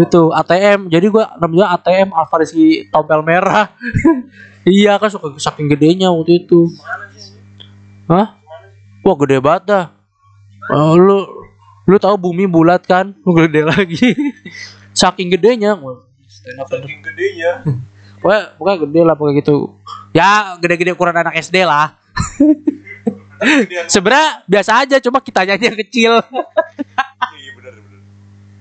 [0.00, 2.52] Itu ATM jadi gua namanya ATM Alvarez
[2.92, 3.70] tompel merah.
[4.60, 6.68] Iya kan suka saking gedenya waktu itu.
[8.04, 8.36] Hah?
[9.00, 9.84] Wah gede banget dah.
[10.68, 11.24] Oh, lu
[11.88, 13.16] lu tahu bumi bulat kan?
[13.24, 14.12] Lu gede lagi.
[15.00, 15.80] Saking gedenya.
[16.68, 17.64] Saking gedenya.
[18.20, 19.54] pokoknya, pokoknya gede lah pokoknya gitu.
[20.12, 21.96] Ya gede-gede ukuran anak SD lah.
[23.40, 23.88] Gedean.
[23.88, 28.00] sebenarnya biasa aja cuma kitanya aja yang kecil Iya iya benar benar.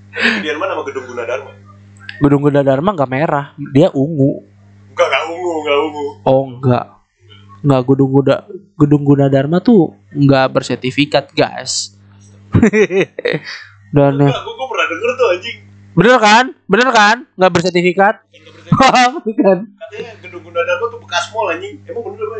[0.09, 1.51] Gedean mana sama gedung Gunadarma?
[2.19, 4.43] gedung Gunadarma nggak merah dia ungu
[4.91, 6.05] Enggak enggak ungu, enggak ungu.
[6.21, 6.85] oh enggak
[7.59, 8.35] enggak gedung Guna
[8.75, 11.95] gedung Gunadarma tuh nggak bersertifikat guys
[13.95, 15.57] dan ya, Enggak, gua, gua pernah denger tuh anjing.
[15.89, 18.15] bener kan bener kan nggak bersertifikat
[18.67, 19.23] Enggak bersih.
[19.25, 21.79] bukan Katanya gedung Gunadarma tuh bekas mall anjing.
[21.83, 22.39] Emang bener apa?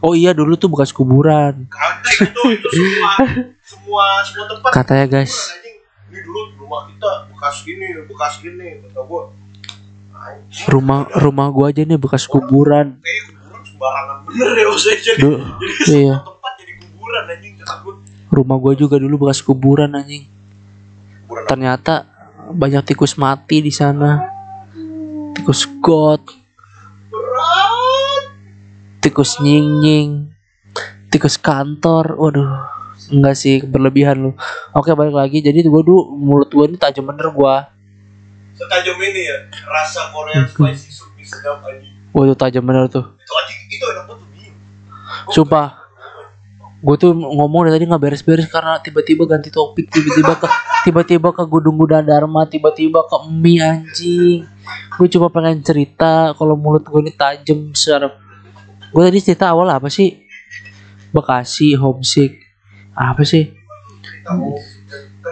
[0.00, 3.12] oh iya dulu tuh bekas kuburan Kagak itu itu semua
[3.70, 5.59] semua semua tempat katanya guys kuburan.
[6.10, 9.40] Ini dulu rumah kita bekas ini, bekas ini kata.
[10.20, 10.68] Anjing.
[10.68, 14.66] rumah rumah gua aja nih bekas kuburan kayak kuburan sembarangan bener ya
[15.00, 16.16] jadi Du- jadi iya.
[16.20, 17.74] tempat jadi kuburan anjing kata
[18.28, 20.28] rumah gua juga dulu bekas kuburan anjing
[21.24, 22.04] Kuburan ternyata
[22.52, 24.20] banyak tikus mati di sana
[25.32, 26.20] tikus got
[27.08, 28.22] berat.
[29.00, 30.10] tikus nying nying
[31.08, 32.50] tikus kantor waduh
[33.10, 34.30] enggak sih berlebihan lu.
[34.72, 35.38] Oke balik lagi.
[35.42, 37.68] Jadi gua dulu mulut gua ini tajam bener gua.
[38.56, 41.92] Setajam ini ya rasa Korean spicy soup mie sedap anjing.
[42.10, 43.06] waduh tajam bener tuh.
[43.06, 44.30] Itu anjing itu enak banget tuh
[45.30, 45.68] sumpah.
[46.80, 50.48] gue tuh ngomong dari tadi nggak beres-beres karena tiba-tiba ganti topik tiba-tiba ke
[50.88, 54.48] tiba-tiba ke Gunung Guda Dharma tiba-tiba ke mie anjing.
[54.96, 58.08] Gue cuma pengen cerita kalau mulut gue ini tajam secara
[58.88, 60.24] gue tadi cerita awal apa sih?
[61.12, 62.49] Bekasi homesick
[63.00, 63.48] apa sih?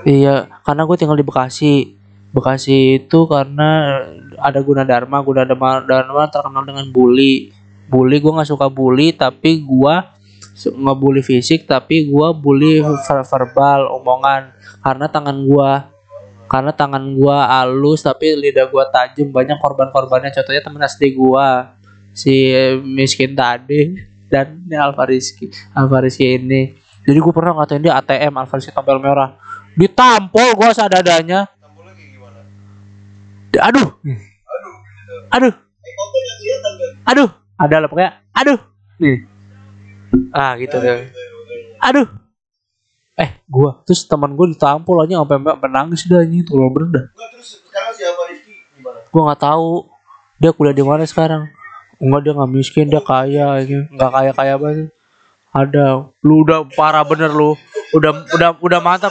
[0.09, 1.96] Iya karena gue tinggal di Bekasi.
[2.33, 4.00] Bekasi itu karena
[4.40, 5.20] ada Gunadarma.
[5.20, 7.52] Gunadarma Dharma terkenal dengan bully.
[7.88, 9.94] Bully gue nggak suka bully tapi gue
[10.59, 14.57] nggak bully fisik tapi gue bully ver- verbal omongan.
[14.81, 15.70] Karena tangan gue
[16.48, 19.28] karena tangan gue halus tapi lidah gue tajam.
[19.28, 20.33] Banyak korban-korbannya.
[20.33, 21.48] Contohnya temen SD gue
[22.18, 22.50] si
[22.83, 23.94] miskin tadi
[24.26, 26.74] dan ini Alvariski Alvariski ini
[27.08, 29.40] jadi gue pernah ngatain dia ATM Alvariski tompel merah.
[29.72, 30.68] Ditampol gue
[32.12, 32.40] gimana?
[33.56, 33.88] aduh Aduh.
[34.92, 35.14] gitu.
[35.32, 35.54] aduh.
[37.08, 37.28] Aduh.
[37.56, 38.12] Ada lah pokoknya.
[38.36, 38.60] Aduh.
[39.00, 39.24] Nih.
[40.36, 41.08] Ah gitu deh
[41.80, 42.06] aduh.
[43.18, 43.82] Eh gua.
[43.88, 46.60] Terus teman gua ditampol aja sampai sampai nangis dah anjing tuh
[48.30, 48.98] Rizky gimana?
[49.10, 49.70] gua nggak tahu
[50.38, 51.50] dia kuliah di mana sekarang.
[51.98, 54.90] Enggak dia nggak miskin dia kaya aja nggak kaya kaya banget
[55.60, 55.86] ada.
[56.20, 57.54] Lu udah parah bener lu.
[57.90, 59.10] Udah udah udah mantap.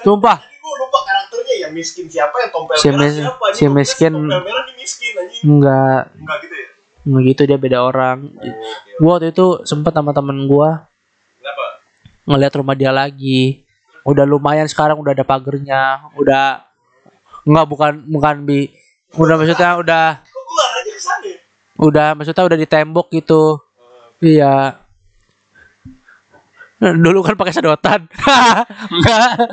[0.00, 0.38] Sumpah.
[0.60, 3.44] Lupa karakternya ya miskin siapa yang tompel Si merah siapa?
[3.52, 5.42] si Ini miskin- tompel merah nih miskin anjing.
[5.44, 6.02] enggak.
[6.14, 6.66] Enggak gitu ya?
[7.00, 8.18] enggak gitu dia beda orang.
[8.96, 10.88] Gua waktu itu sempet sama temen gua.
[11.36, 11.66] Kenapa?
[12.24, 13.64] ngeliat rumah dia lagi.
[14.02, 16.08] Udah lumayan sekarang udah ada pagernya.
[16.14, 16.64] Udah
[17.40, 18.68] nggak bukan bukan bi
[19.12, 20.04] udah maksudnya udah
[21.20, 21.36] ya?
[21.76, 23.60] udah maksudnya udah di tembok gitu.
[24.18, 24.79] Iya
[26.80, 28.08] dulu kan pakai sedotan.
[28.96, 29.52] Enggak.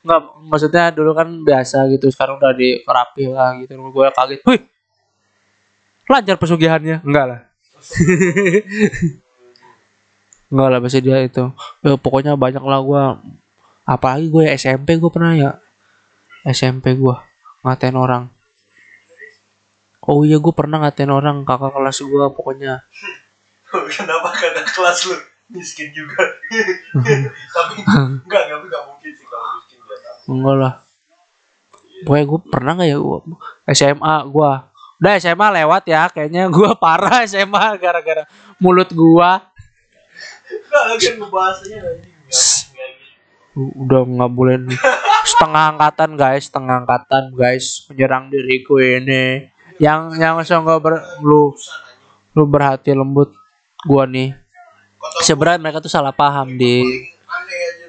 [0.00, 4.40] Enggak maksudnya dulu kan biasa gitu sekarang udah di rapi lah gitu gue kaget.
[4.48, 4.60] Wih.
[6.08, 7.04] Lancar pesugihannya.
[7.04, 7.40] Enggak lah.
[10.50, 11.44] Enggak lah pasti dia itu.
[11.84, 13.04] Ya, pokoknya banyak lah gue
[13.84, 15.60] apalagi gue SMP gue pernah ya.
[16.48, 17.16] SMP gue
[17.68, 18.32] ngatain orang.
[20.06, 22.80] Oh iya gue pernah ngatain orang kakak kelas gue pokoknya.
[23.92, 26.18] Kenapa kakak kelas lu miskin juga?
[27.56, 27.74] tapi
[28.24, 30.74] enggak enggak enggak mungkin sih kalau miskin dia enggak lah.
[32.04, 33.18] Pokoknya gue pernah gak ya gua,
[33.72, 34.50] SMA gue
[35.00, 38.28] Udah SMA lewat ya Kayaknya gue parah SMA Gara-gara
[38.60, 39.30] mulut gue
[40.76, 42.08] lagi ngebahasnya gitu.
[43.56, 44.78] Udah nggak boleh nih.
[45.24, 49.48] Setengah angkatan guys Setengah angkatan guys Menyerang diriku ini.
[49.80, 51.52] Yang yang songgo ber, lu
[52.36, 53.32] lu berhati lembut
[53.84, 54.36] gua nih
[55.22, 56.82] sebenarnya mereka tuh salah paham di
[57.26, 57.84] aneh aja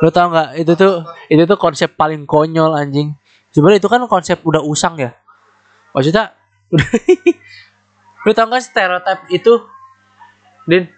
[0.00, 0.08] lu.
[0.10, 0.48] tau nggak?
[0.60, 0.94] Itu tuh
[1.30, 3.14] itu tuh konsep paling konyol anjing.
[3.54, 5.14] Sebenarnya itu kan konsep udah usang ya?
[5.94, 6.34] Maksudnya
[8.24, 9.52] lu tau nggak stereotip itu?
[10.66, 10.90] Din?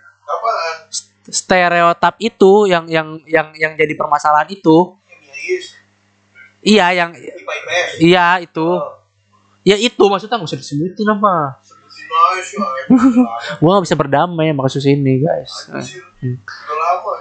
[1.27, 4.97] Stereotip itu yang yang yang yang jadi permasalahan itu.
[6.67, 7.11] Iya yang
[8.01, 8.67] iya itu.
[8.67, 8.97] Oh,
[9.67, 11.59] ya itu maksudnya nggak usah disebutin apa
[12.17, 12.43] ya
[13.61, 15.53] gua nggak bisa berdamai sama kasus ini guys.
[15.69, 17.17] Gue,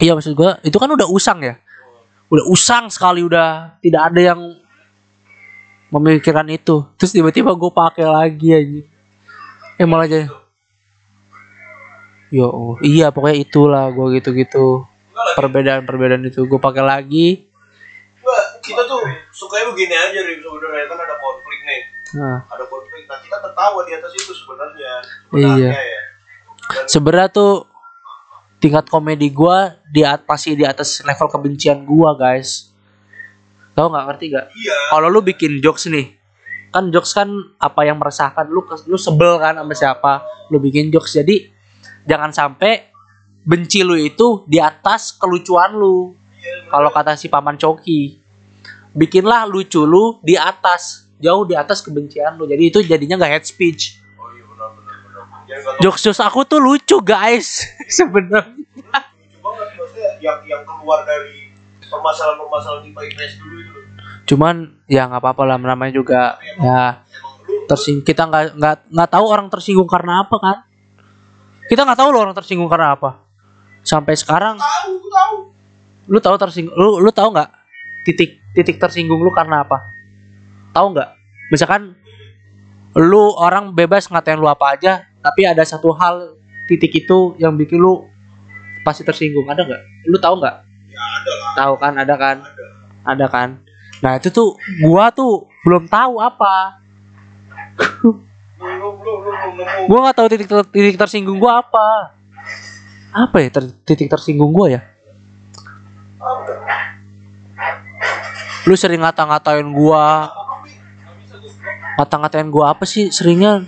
[0.00, 1.60] ya iya maksud gua itu kan udah usang ya.
[2.32, 4.40] Udah usang sekali udah tidak ada yang
[5.92, 6.88] memikirkan itu.
[6.96, 8.80] Terus tiba-tiba gue pakai lagi aja
[9.80, 10.30] eh malah aja
[12.32, 12.76] Yo, Allah.
[12.80, 14.88] iya pokoknya itulah gue gitu-gitu.
[15.36, 16.48] Perbedaan-perbedaan itu.
[16.48, 17.44] Gue pakai lagi.
[18.64, 19.04] Kita tuh
[19.36, 20.88] sukanya begini aja sebenarnya.
[20.88, 21.41] Kan ada nih
[22.14, 24.92] nah, ada konflik nah kita tertawa di atas itu sebenarnya
[25.28, 25.70] sebenarnya Iya.
[25.72, 26.02] ya.
[26.62, 27.52] Dan sebenarnya tuh
[28.58, 29.56] tingkat komedi gue
[29.90, 32.70] di at- masih di atas level kebencian gue guys.
[33.72, 34.76] Tau nggak ngerti gak iya.
[34.88, 36.12] Kalau lu bikin jokes nih
[36.72, 37.28] kan jokes kan
[37.60, 40.12] apa yang meresahkan lu lu sebel kan sama siapa
[40.48, 41.12] lu bikin jokes.
[41.12, 41.48] Jadi
[42.04, 42.88] jangan sampai
[43.42, 46.14] benci lu itu di atas kelucuan lu.
[46.38, 48.22] Iya, kalau kata si paman coki
[48.92, 52.44] bikinlah lucu lu di atas jauh di atas kebencian lu.
[52.50, 54.02] Jadi itu jadinya nggak hate speech.
[54.18, 57.62] Oh iya benar benar benar jokes jokes aku tuh lucu guys.
[57.98, 58.66] Sebenarnya.
[60.18, 61.54] Yang yang keluar dari
[61.86, 63.80] permasalahan-permasalahan IPA IPS dulu itu
[64.22, 69.10] cuman ya nggak apa-apa lah namanya juga ya emang lu tersing kita nggak nggak nggak
[69.10, 70.58] tahu orang tersinggung karena apa kan?
[71.66, 73.22] Kita nggak tahu loh orang tersinggung karena apa.
[73.82, 74.62] Sampai sekarang.
[74.62, 75.34] Tahu tahu
[76.10, 77.50] lu tahu tersinggung lu lu tahu nggak
[78.02, 79.94] titik titik tersinggung lu karena apa
[80.72, 81.10] tahu nggak?
[81.52, 81.94] Misalkan
[82.96, 86.36] lu orang bebas ngatain lu apa aja tapi ada satu hal
[86.68, 88.08] titik itu yang bikin lu
[88.82, 89.46] pasti tersinggung.
[89.48, 89.82] Ada nggak?
[90.10, 90.56] Lu tahu nggak?
[90.92, 91.52] Ya ada lah.
[91.56, 91.92] Tahu kan?
[91.96, 92.36] Ada kan?
[92.42, 92.64] Ada.
[93.02, 93.48] Ada kan?
[94.02, 96.82] Nah itu tuh gua tuh belum tahu apa.
[98.58, 98.94] Belum
[99.86, 102.18] gua nggak tahu titik titik tersinggung gua apa.
[103.12, 104.80] Apa ya ter- titik tersinggung gua ya?
[108.66, 110.30] Lu sering ngata-ngatain gua
[111.98, 113.66] ngata-ngatain gua apa sih seringnya?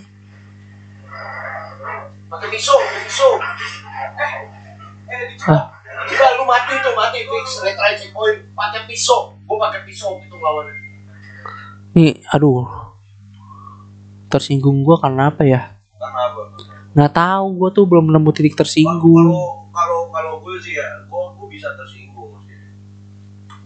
[2.29, 3.33] Pakai pisau pisau.
[4.17, 4.33] Eh
[5.13, 5.71] eh dicoba
[6.05, 7.19] Enggak, lu mati tuh mati.
[7.25, 8.39] Fix retry checkpoint.
[8.53, 9.33] Pakai pisau.
[9.47, 10.67] Gua pakai pisau gitu ngelawan.
[11.95, 12.67] Nih aduh.
[14.29, 15.79] Tersinggung gua karena apa ya?
[15.97, 16.43] Karena apa?
[16.95, 19.31] Nggak tahu gua tuh belum nemu titik tersinggung.
[19.75, 22.55] Kalau kalau gue sih ya gue gue bisa tersinggung sih.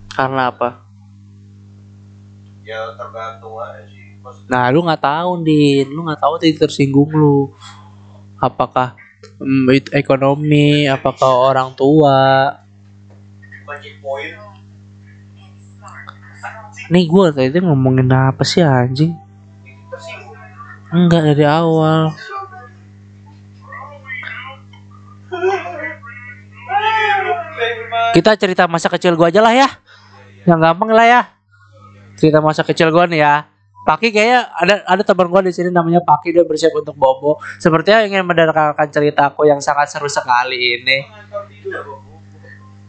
[0.09, 0.89] Karena apa?
[2.65, 4.08] Ya tergantung aja sih
[4.49, 5.87] nah lu nggak tahu din.
[5.93, 7.53] Lu nggak tahu titik tersinggung lu.
[8.39, 8.95] Apakah
[9.41, 12.55] mm, ekonomi apakah orang tua?
[16.89, 19.13] Nih gua tadi ngomongin apa sih anjing?
[20.89, 22.17] Enggak dari awal.
[28.17, 29.69] Kita cerita masa kecil gua aja lah ya.
[30.49, 31.23] Yang gampang lah ya.
[32.17, 33.58] Cerita masa kecil gua nih ya
[33.89, 37.41] Paki kayaknya ada ada teman gua di sini namanya Paki dia bersiap untuk bobo.
[37.57, 41.09] Sepertinya ingin mendengarkan ceritaku yang sangat seru sekali ini.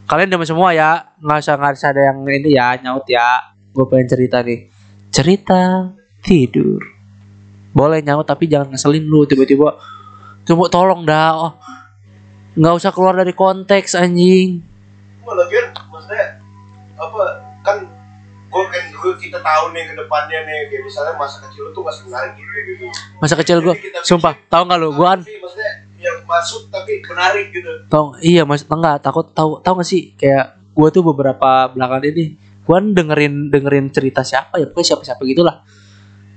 [0.04, 1.08] Kalian demen semua ya.
[1.24, 3.56] Nggak usah nggak usah ada yang ini ya nyaut ya.
[3.72, 4.68] Gue pengen cerita nih.
[5.08, 5.88] Cerita
[6.20, 6.84] tidur.
[7.72, 9.24] Boleh nyaut tapi jangan ngeselin lu.
[9.24, 9.80] Tiba-tiba
[10.44, 11.52] coba tolong dah oh,
[12.60, 14.60] nggak usah keluar dari konteks anjing.
[15.24, 16.44] Maksudnya
[17.00, 17.49] apa
[18.50, 21.86] gue kan gue kita tahu nih ke depannya nih kayak misalnya masa kecil lu tuh
[21.86, 22.86] masih menarik gitu gitu.
[23.22, 25.72] Masa kecil kita sumpah tahu nggak lu gua Apa sih, maksudnya
[26.02, 27.70] yang masuk tapi menarik gitu.
[27.86, 32.34] Tahu iya mas enggak takut tahu tahu nggak sih kayak gua tuh beberapa belakangan ini
[32.66, 35.56] gua kan dengerin dengerin cerita siapa ya pokoknya siapa siapa gitulah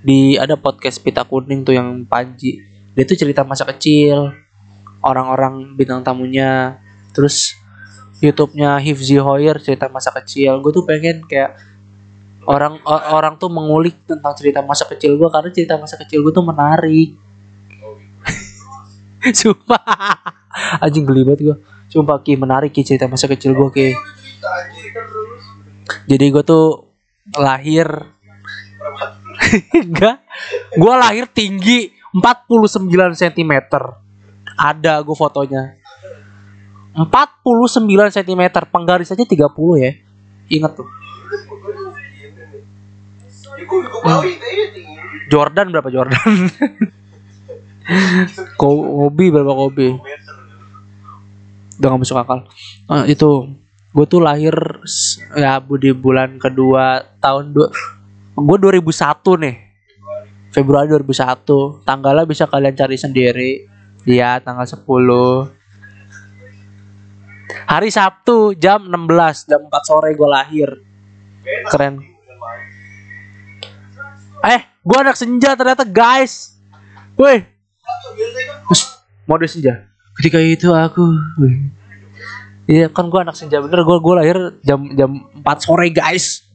[0.05, 2.61] di ada podcast pita kuning tuh yang Panji
[2.93, 4.29] dia tuh cerita masa kecil
[5.01, 6.77] orang-orang bintang tamunya
[7.09, 7.57] terus
[8.23, 10.63] YouTube-nya Hifzi Hoyer cerita masa kecil.
[10.63, 11.59] Gue tuh pengen kayak
[12.43, 16.33] orang o- orang tuh mengulik tentang cerita masa kecil gue karena cerita masa kecil gue
[16.35, 17.15] tuh menarik.
[19.39, 19.79] Sumpah.
[20.83, 21.57] Anjing geli banget gue
[21.89, 23.89] Sumpah Ki menarik Ki cerita masa kecil gue Ki.
[26.07, 26.91] Jadi gue tuh
[27.39, 27.87] lahir
[29.87, 30.19] Enggak.
[30.75, 33.53] Gue lahir tinggi 49 cm
[34.53, 35.79] Ada gue fotonya.
[36.93, 37.07] 49
[38.13, 39.39] cm Penggaris aja 30
[39.79, 39.91] ya.
[40.51, 40.87] Ingat tuh
[41.33, 42.01] ya gue gue bawa itu aja
[43.33, 43.52] tinggi
[45.31, 46.35] Jordan berapa Jordan?
[48.61, 49.99] Kobe berapa Kobe?
[51.79, 52.39] Udah gak masuk akal.
[52.87, 53.49] Ah, itu
[53.93, 54.55] gue tuh lahir
[55.37, 57.67] ya bu di bulan kedua tahun dua
[58.33, 59.55] gue 2001 nih.
[60.53, 63.51] Februari 2001 tanggalnya bisa kalian cari sendiri.
[64.03, 64.83] Ya tanggal 10
[67.63, 70.69] Hari Sabtu jam 16 jam 4 sore gue lahir.
[71.71, 72.12] Keren.
[74.43, 76.59] Eh, gue anak senja ternyata guys.
[77.15, 77.45] Woi,
[79.23, 79.87] mode senja.
[80.19, 81.15] Ketika itu aku.
[82.63, 86.47] Iya kan gua anak senja bener gua gua lahir jam jam 4 sore guys.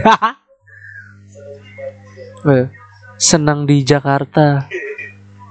[3.20, 4.64] Senang di Jakarta.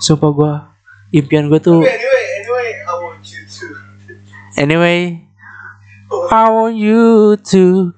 [0.02, 0.54] Sumpah gua
[1.14, 3.66] impian gua tuh Tapi anyway, anyway, I want you to.
[4.58, 5.00] anyway
[6.32, 7.94] I want you to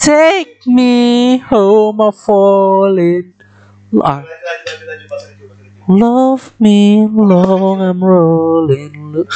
[0.00, 2.00] take me home.
[2.00, 2.14] Ah,
[4.24, 5.90] lanjut, bahasa lucu, bahasa lucu.
[5.92, 9.26] Love me long I'm rolling.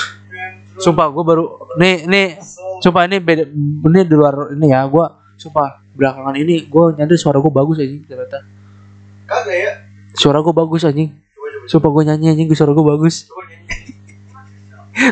[0.79, 1.45] Sumpah gue baru
[1.77, 2.41] nih nih
[2.81, 3.45] sumpah ini beda
[3.89, 5.07] ini di luar ini ya gue
[5.41, 8.45] sumpah belakangan ini gue nyadar suara gue bagus anjing ternyata
[9.27, 9.73] Kagak ya?
[10.17, 13.57] suara gue bagus anjing coba, sumpah gue nyanyi anjing gue suara gue bagus nyanyi.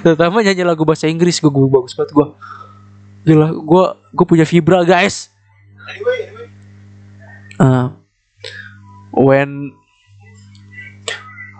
[0.05, 2.27] terutama nyanyi lagu bahasa Inggris gue gue bagus banget gue
[3.25, 5.33] gila gue gue punya vibra guys
[5.89, 6.49] Anyway, anyway.
[7.61, 7.89] uh,
[9.13, 9.77] when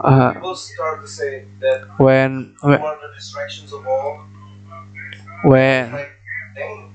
[0.01, 4.25] uh, People start to say that when one of the distractions of all,
[5.45, 6.13] when like,
[6.57, 6.93] dang,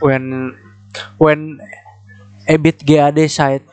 [0.00, 0.22] when
[1.18, 1.40] when
[2.44, 3.64] Ebit GAD side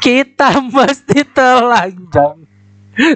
[0.00, 2.46] kita mesti telanjang.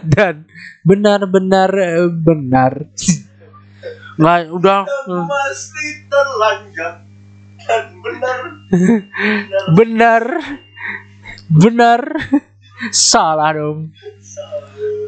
[0.04, 0.48] Dan
[0.80, 2.88] benar-benar eh, benar.
[4.20, 7.13] Nggak udah dan pasti telanjang
[8.04, 8.38] benar.
[9.72, 10.24] Benar.
[11.48, 12.00] Benar.
[12.90, 13.94] Salah dong.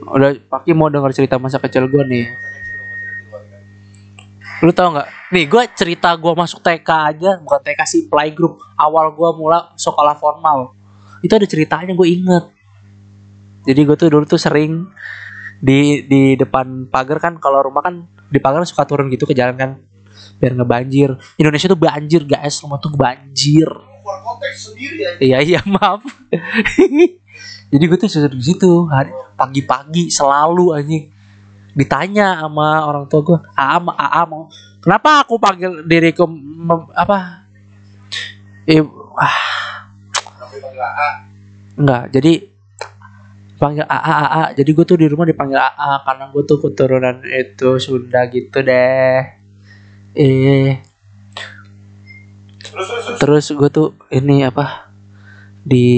[0.07, 2.27] Udah Paki mau denger cerita masa kecil gue nih.
[4.65, 5.09] Lu tau nggak?
[5.35, 10.17] Nih gue cerita gue masuk TK aja bukan TK sih playgroup awal gue mulai sekolah
[10.17, 10.73] formal.
[11.21, 12.45] Itu ada ceritanya gue inget.
[13.67, 14.87] Jadi gue tuh dulu tuh sering
[15.59, 19.57] di di depan pagar kan kalau rumah kan di pagar suka turun gitu ke jalan
[19.57, 19.71] kan
[20.39, 21.11] biar nggak banjir.
[21.41, 22.61] Indonesia tuh banjir guys.
[22.63, 23.69] Rumah tuh banjir.
[23.69, 26.05] Keluar konteks sendiri ya iya iya maaf.
[27.73, 28.87] Jadi gue tuh sering di situ.
[28.87, 31.05] Hari pagi-pagi selalu anjing.
[31.77, 34.49] Ditanya sama orang tua gue AA AA mau
[34.81, 37.45] kenapa aku panggil diriku mem- apa?
[38.67, 38.83] Eh,
[39.21, 39.77] ah,
[41.77, 42.33] enggak jadi
[43.57, 47.69] panggil AA AA jadi gue tuh di rumah dipanggil AA karena gue tuh keturunan itu
[47.81, 49.21] Sunda gitu deh
[50.17, 50.81] eh
[52.65, 53.19] terus terus terus.
[53.21, 54.89] Terus gue tuh ini apa
[55.61, 55.89] di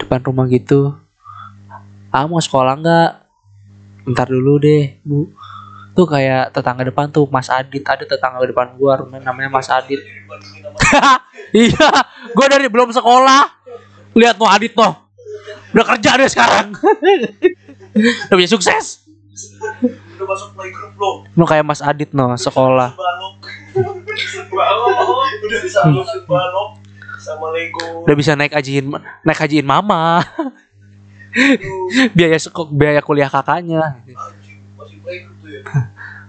[0.00, 0.96] depan rumah gitu.
[2.08, 3.10] Ah mau sekolah nggak?
[4.08, 5.28] Ntar dulu deh bu.
[5.94, 7.84] Tuh kayak tetangga depan tuh Mas Adit.
[7.84, 10.00] Ada tetangga depan gua rumahnya namanya Mas Adit.
[11.54, 11.86] Iya
[12.34, 13.46] gua dari belum sekolah.
[14.18, 14.90] Lihat tuh Adit tuh.
[15.70, 16.74] Udah kerja deh sekarang.
[18.26, 19.04] Udah punya sukses
[20.24, 20.92] udah masuk playgroup
[21.36, 22.96] lu kayak Mas Adit no sekolah.
[23.76, 26.80] udah bisa masuk balok
[27.20, 28.04] sama Lego.
[28.04, 28.88] Udah bisa naik hajiin
[29.24, 30.24] naik hajiin mama.
[32.16, 33.80] Biaya sekok biaya kuliah kakaknya.
[33.80, 33.90] Ya?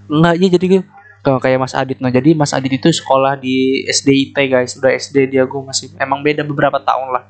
[0.10, 0.66] Enggak, iya jadi
[1.26, 2.12] gue kayak Mas Adit no.
[2.12, 4.76] Jadi Mas Adit itu sekolah di SDIT guys.
[4.80, 7.26] Udah SD dia gue masih emang beda beberapa tahun lah.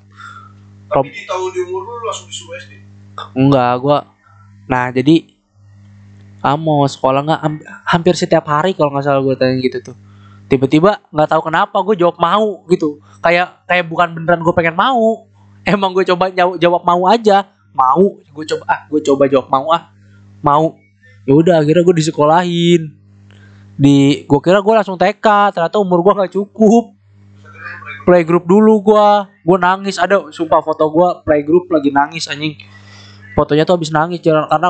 [0.85, 2.77] tapi di tahun di umur lu langsung disuruh SD
[3.33, 4.05] Enggak, gua
[4.65, 5.34] Nah, jadi
[6.53, 9.97] mau sekolah nggak Ham- hampir setiap hari kalau nggak salah gue tanya gitu tuh.
[10.45, 13.01] Tiba-tiba nggak tahu kenapa gue jawab mau gitu.
[13.25, 15.25] Kayak kayak bukan beneran gue pengen mau.
[15.65, 17.49] Emang gue coba jawab, jawab mau aja.
[17.73, 19.89] Mau, gue coba ah, gue coba jawab mau ah.
[20.45, 20.77] Mau.
[21.25, 22.93] Ya udah akhirnya gue disekolahin.
[23.75, 26.93] Di gue kira gue langsung TK, ternyata umur gue nggak cukup.
[28.05, 32.53] Playgroup dulu gua, gue nangis ada sumpah foto gua playgroup lagi nangis anjing.
[33.33, 34.69] Fotonya tuh habis nangis jalan karena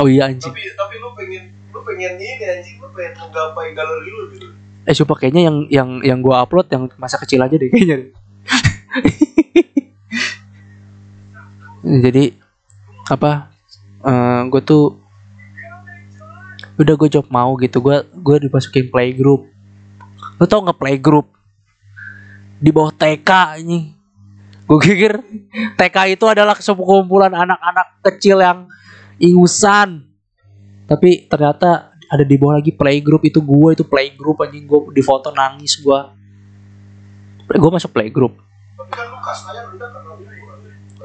[0.00, 0.52] oh iya anjing.
[0.52, 4.48] tapi tapi lu pengen lu pengen ini anjing lu pengen menggapai galeri lu gitu
[4.86, 8.06] Eh sumpah kayaknya yang yang yang gua upload yang masa kecil aja deh kayaknya.
[8.06, 8.14] deh.
[12.06, 12.24] Jadi
[13.10, 13.50] apa?
[14.06, 14.94] eh gue tuh
[16.78, 19.50] udah gue job mau gitu gue gue dimasukin playgroup
[20.38, 21.26] lu tau nggak playgroup
[22.62, 23.30] di bawah TK
[23.66, 23.90] ini
[24.62, 25.18] gue pikir
[25.74, 28.70] TK itu adalah sekumpulan anak-anak kecil yang
[29.20, 30.04] ingusan.
[30.86, 34.64] Tapi ternyata ada di bawah lagi playgroup itu gue itu playgroup anjing.
[34.64, 36.00] Gue di foto nangis gue
[37.46, 38.34] gue masuk playgroup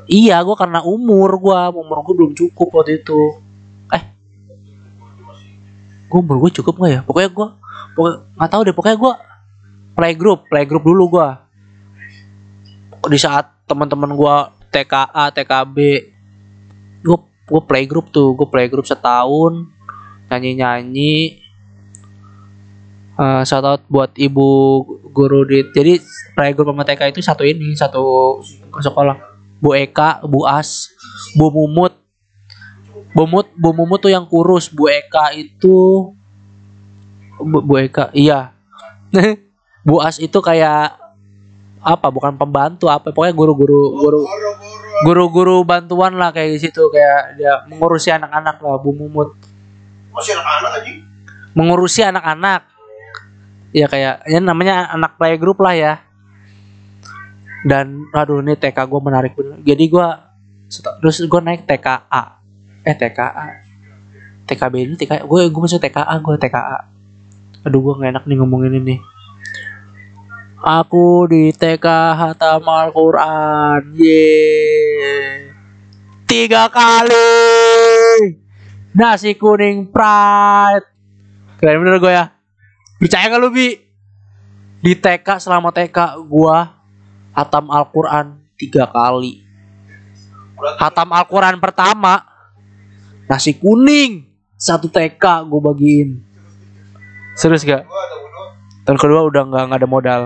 [0.10, 3.40] iya gue karena umur gue umur gue belum cukup waktu itu.
[3.96, 4.04] Eh.
[6.12, 7.02] Gue umur gue cukup nggak ya?
[7.06, 7.48] Pokoknya gue
[7.96, 8.76] pokoknya nggak tahu deh.
[8.76, 9.14] Pokoknya gue
[9.96, 11.28] playgroup playgroup dulu gue
[13.08, 14.36] di saat teman-teman gue
[14.72, 15.78] TKA TKB
[17.02, 17.18] gue
[17.52, 19.68] gue playgroup tuh gue playgroup setahun
[20.32, 21.42] nyanyi nyanyi
[23.22, 24.82] Eh shout out buat ibu
[25.14, 26.02] guru di jadi
[26.34, 28.40] playgroup sama TK itu satu ini satu
[28.82, 29.14] sekolah.
[29.62, 30.90] Bu Eka Bu As
[31.38, 31.94] Bu Mumut.
[33.14, 36.10] Bu Mumut Bu Mumut tuh yang kurus Bu Eka itu
[37.38, 38.58] Bu, Bu Eka iya.
[39.88, 40.98] Bu As itu kayak
[41.82, 44.22] apa bukan pembantu apa pokoknya guru-guru guru
[45.04, 49.34] guru-guru bantuan lah kayak di situ kayak dia mengurusi anak-anak lah Bu Mumut.
[50.12, 50.94] Masih anak-anak aja.
[51.52, 52.62] mengurusi anak-anak.
[53.76, 55.94] Ya kayak ya namanya anak playgroup lah ya.
[57.68, 59.60] Dan aduh ini TK gue menarik bener.
[59.64, 60.08] Jadi gue
[60.80, 62.24] terus gue naik TKA
[62.88, 63.46] eh TKA
[64.48, 66.80] TKB ini TK gue gue masuk TKA gue TKA
[67.68, 68.96] aduh gue gak enak nih ngomongin ini
[70.62, 73.82] aku di TK Hatam Al-Quran
[76.32, 78.40] tiga kali.
[78.96, 80.88] Nasi kuning pride.
[81.60, 82.32] Keren bener gue ya.
[82.96, 83.76] Percaya gak lu bi?
[84.80, 86.72] Di TK selama TK gua
[87.36, 89.44] hatam Al-Quran tiga kali.
[90.80, 92.24] Hatam Al-Quran pertama
[93.28, 94.32] nasi kuning.
[94.56, 96.10] Satu TK gue bagiin.
[97.36, 97.91] Serius gak.
[98.92, 100.22] Tahun kedua udah nggak nggak ada modal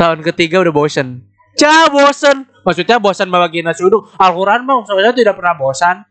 [0.00, 1.28] tahun ketiga udah bosen
[1.60, 6.08] Cah bosen Maksudnya bosan membagi nasi uduk Al-Quran mah sebenarnya tidak pernah bosan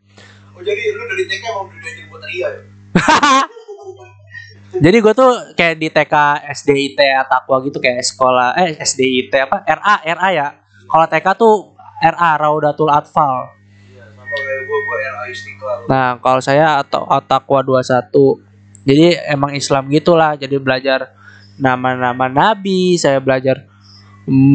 [0.54, 2.62] Oh jadi lu dari TK udah diajar buat ria ya?
[4.86, 6.14] Jadi gue tuh kayak di TK
[6.50, 10.48] SDIT Takwa gitu kayak sekolah eh SDIT apa RA RA ya.
[10.86, 13.50] Kalau TK tuh RA Raudatul Atfal.
[13.90, 15.78] Iya, sama kayak gua gua RA Istiqlal.
[15.86, 18.53] Nah, kalau saya atau Takwa 21.
[18.84, 20.36] Jadi emang Islam gitulah.
[20.36, 21.12] Jadi belajar
[21.56, 23.64] nama-nama nabi, saya belajar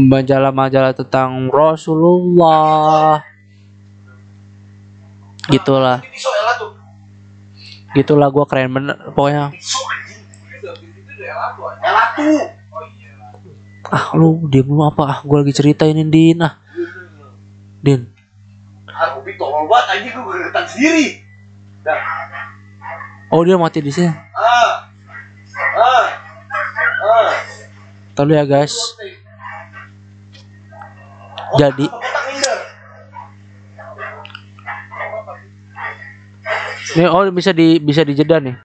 [0.10, 3.26] majalah-majalah tentang Rasulullah.
[5.50, 6.06] Gitulah.
[6.06, 6.18] Ini.
[7.98, 9.50] Gitulah gua keren bener pokoknya.
[13.90, 15.04] Ah, lu diem lu apa?
[15.10, 16.62] Ah, gua lagi ceritain Din ah.
[17.82, 18.14] Din.
[19.18, 21.24] Ubi tolol banget anjing gregetan sendiri.
[23.30, 24.10] Oh, dia mati di sini.
[24.10, 24.90] Ah.
[25.78, 26.08] Ah.
[27.06, 27.32] Ah.
[28.18, 28.74] Tahu ya, guys.
[31.62, 31.86] Jadi.
[36.98, 38.58] Nih, oh bisa di bisa dijeda nih.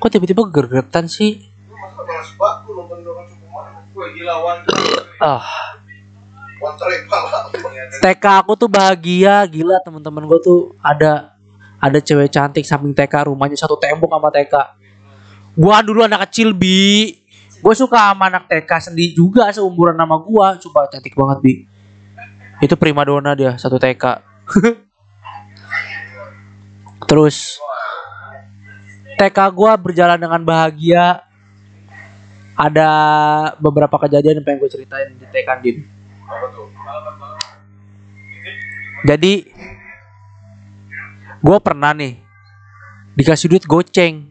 [0.00, 1.44] Kok tiba-tiba gergetan sih?
[5.20, 5.44] Ah.
[8.00, 11.37] TK aku tuh bahagia, gila teman-teman gue tuh ada
[11.78, 14.54] ada cewek cantik samping TK, rumahnya satu tembok sama TK.
[15.54, 17.14] Gua dulu anak kecil bi,
[17.58, 21.54] gue suka sama anak TK sendiri juga seumuran nama gua, coba cantik banget bi.
[22.58, 24.04] Itu primadona dia satu TK.
[27.08, 27.62] Terus
[29.18, 31.22] TK gua berjalan dengan bahagia.
[32.58, 32.90] Ada
[33.62, 35.78] beberapa kejadian yang pengen gue ceritain di TK Din.
[39.06, 39.46] Jadi
[41.38, 42.18] gue pernah nih
[43.14, 44.30] dikasih duit goceng.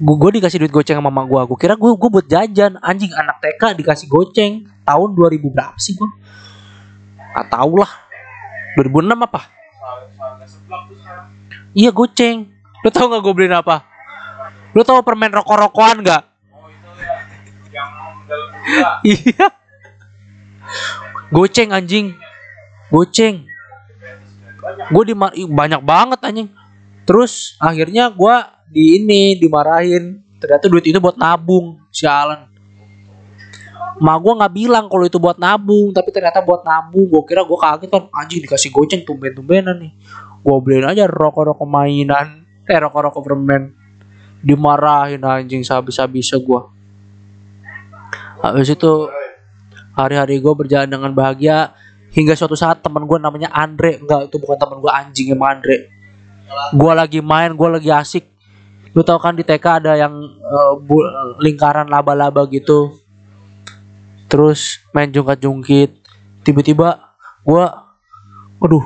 [0.00, 1.40] Gue gue dikasih duit goceng sama mama gue.
[1.52, 2.80] Gue kira gue gue buat jajan.
[2.80, 6.08] Anjing anak TK dikasih goceng tahun 2000 berapa sih gue?
[7.36, 7.92] Gak tau lah.
[8.80, 9.40] 2006 apa?
[11.76, 12.48] Iya goceng.
[12.80, 13.84] Lo tau gak gue beliin apa?
[14.72, 16.22] Lo tau permen rokok-rokokan gak?
[16.56, 17.16] Oh itu ya.
[17.68, 17.90] Yang.
[19.04, 19.46] Iya.
[21.28, 22.16] Goceng anjing.
[22.88, 23.49] Goceng.
[24.92, 25.14] Gue di
[25.48, 26.48] banyak banget anjing.
[27.10, 30.22] Terus akhirnya gua di ini dimarahin.
[30.38, 32.46] Ternyata duit itu buat nabung, sialan.
[33.98, 37.10] Ma gua nggak bilang kalau itu buat nabung, tapi ternyata buat nabung.
[37.10, 39.92] Gua kira gua kaget kan anjing dikasih goceng tumben-tumbenan nih.
[40.40, 43.74] Gua beliin aja rokok-rokok mainan, eh rokok-rokok permen.
[44.40, 46.70] Dimarahin anjing sehabis-habisnya gua.
[48.40, 49.10] Habis itu
[49.92, 51.76] hari-hari gue berjalan dengan bahagia
[52.10, 53.98] hingga suatu saat teman gue namanya Andre.
[54.02, 55.90] Enggak itu bukan teman gue anjing emang Andre.
[56.74, 58.26] Gue lagi main gue lagi asik.
[58.90, 60.10] Lu tau kan di TK ada yang
[60.82, 62.98] bu- lingkaran laba-laba gitu.
[64.26, 65.94] Terus main jungkat-jungkit.
[66.42, 66.98] Tiba-tiba
[67.46, 67.64] gue
[68.60, 68.84] aduh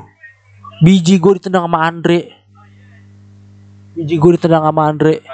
[0.84, 2.28] biji gue ditendang sama Andre.
[3.96, 5.24] Biji gue ditendang sama Andre.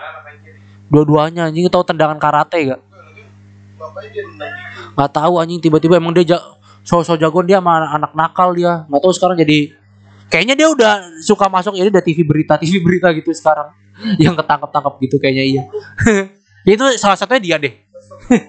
[0.91, 2.83] Dua-duanya anjing tau tendangan karate gak?
[4.95, 6.39] Nggak tahu anjing tiba-tiba emang dia
[6.85, 8.85] sosok jagoan dia sama anak nakal dia.
[8.89, 9.73] Nggak tahu sekarang jadi
[10.31, 10.93] kayaknya dia udah
[11.25, 13.73] suka masuk ini udah TV berita TV berita gitu sekarang.
[14.23, 15.63] Yang ketangkep tangkep gitu kayaknya iya.
[16.77, 17.75] Itu salah satunya dia deh.
[18.29, 18.41] Ya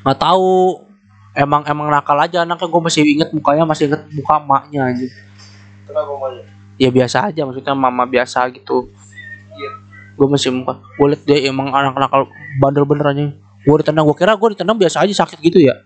[0.04, 0.88] nggak tahu.
[1.32, 2.68] Emang emang nakal aja anaknya.
[2.68, 5.06] Gue masih inget mukanya masih inget muka emaknya aja.
[5.88, 6.12] Kenapa
[6.76, 8.92] ya biasa aja maksudnya mama biasa gitu.
[9.56, 12.28] Iya gue masih muka gue liat dia emang anak nakal
[12.60, 13.26] bandel bener aja
[13.62, 15.78] gue ditendang gue kira gue ditendang biasa aja sakit gitu ya.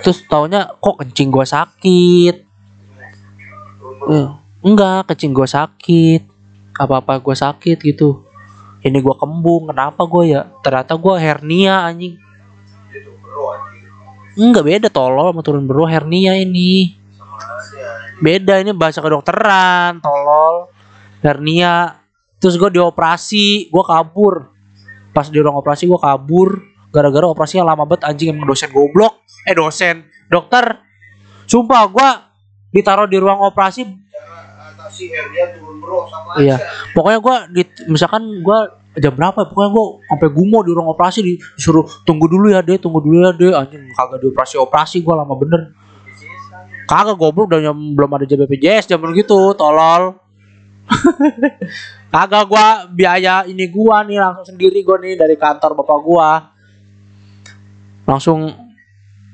[0.00, 2.34] Terus taunya kok kencing gue sakit?
[4.04, 4.28] Eh,
[4.64, 6.22] enggak kencing gue sakit.
[6.80, 8.24] Apa apa gue sakit gitu.
[8.84, 10.48] Ini gue kembung kenapa gue ya?
[10.64, 12.16] Ternyata gue hernia anjing.
[14.34, 16.96] Enggak beda tolol sama turun bro hernia ini.
[18.20, 20.72] Beda ini bahasa kedokteran tolol.
[21.20, 22.00] Hernia.
[22.40, 24.53] Terus gue dioperasi gue kabur
[25.14, 26.58] pas di ruang operasi gue kabur.
[26.90, 29.22] Gara-gara operasinya lama banget anjing emang dosen goblok.
[29.46, 30.02] Eh dosen.
[30.26, 30.78] Dokter
[31.44, 32.08] sumpah gue
[32.72, 33.82] ditaruh di ruang operasi.
[36.36, 36.56] Iya.
[36.92, 38.58] pokoknya gue di misalkan gue
[38.96, 39.46] jam berapa ya?
[39.48, 43.30] pokoknya gue sampai gumo di ruang operasi disuruh tunggu dulu ya deh tunggu dulu ya
[43.30, 45.74] deh anjing kagak dioperasi operasi gue lama bener.
[46.84, 50.20] Kagak goblok nyam- belum ada JBPJS jam gitu tolol
[52.14, 56.54] kagak gua biaya ini gua nih langsung sendiri gua nih dari kantor bapak gua.
[58.06, 58.54] Langsung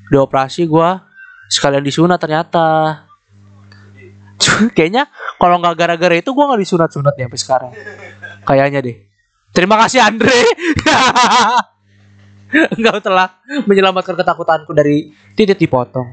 [0.09, 1.05] dioperasi gua
[1.53, 3.05] sekalian disunat ternyata.
[4.77, 7.73] Kayaknya kalau nggak gara-gara itu gua nggak disunat-sunat ya sampai sekarang.
[8.49, 8.97] Kayaknya deh.
[9.53, 10.41] Terima kasih Andre.
[12.81, 13.29] Engkau telah
[13.69, 16.09] menyelamatkan ketakutanku dari titik dipotong.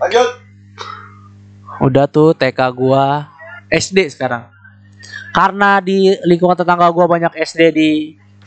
[0.00, 0.28] Lanjut.
[1.84, 3.37] Udah tuh TK gua
[3.68, 4.48] SD sekarang.
[5.32, 7.90] Karena di lingkungan tetangga gua banyak SD di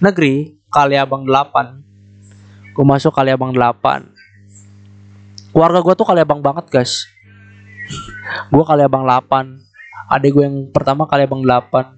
[0.01, 2.73] negeri, kali abang 8.
[2.73, 5.53] Gua masuk kali abang 8.
[5.53, 7.05] Keluarga gua tuh kali abang banget, guys.
[8.49, 9.71] gua kali abang 8.
[10.11, 11.95] Adek gue yang pertama kali abang 8.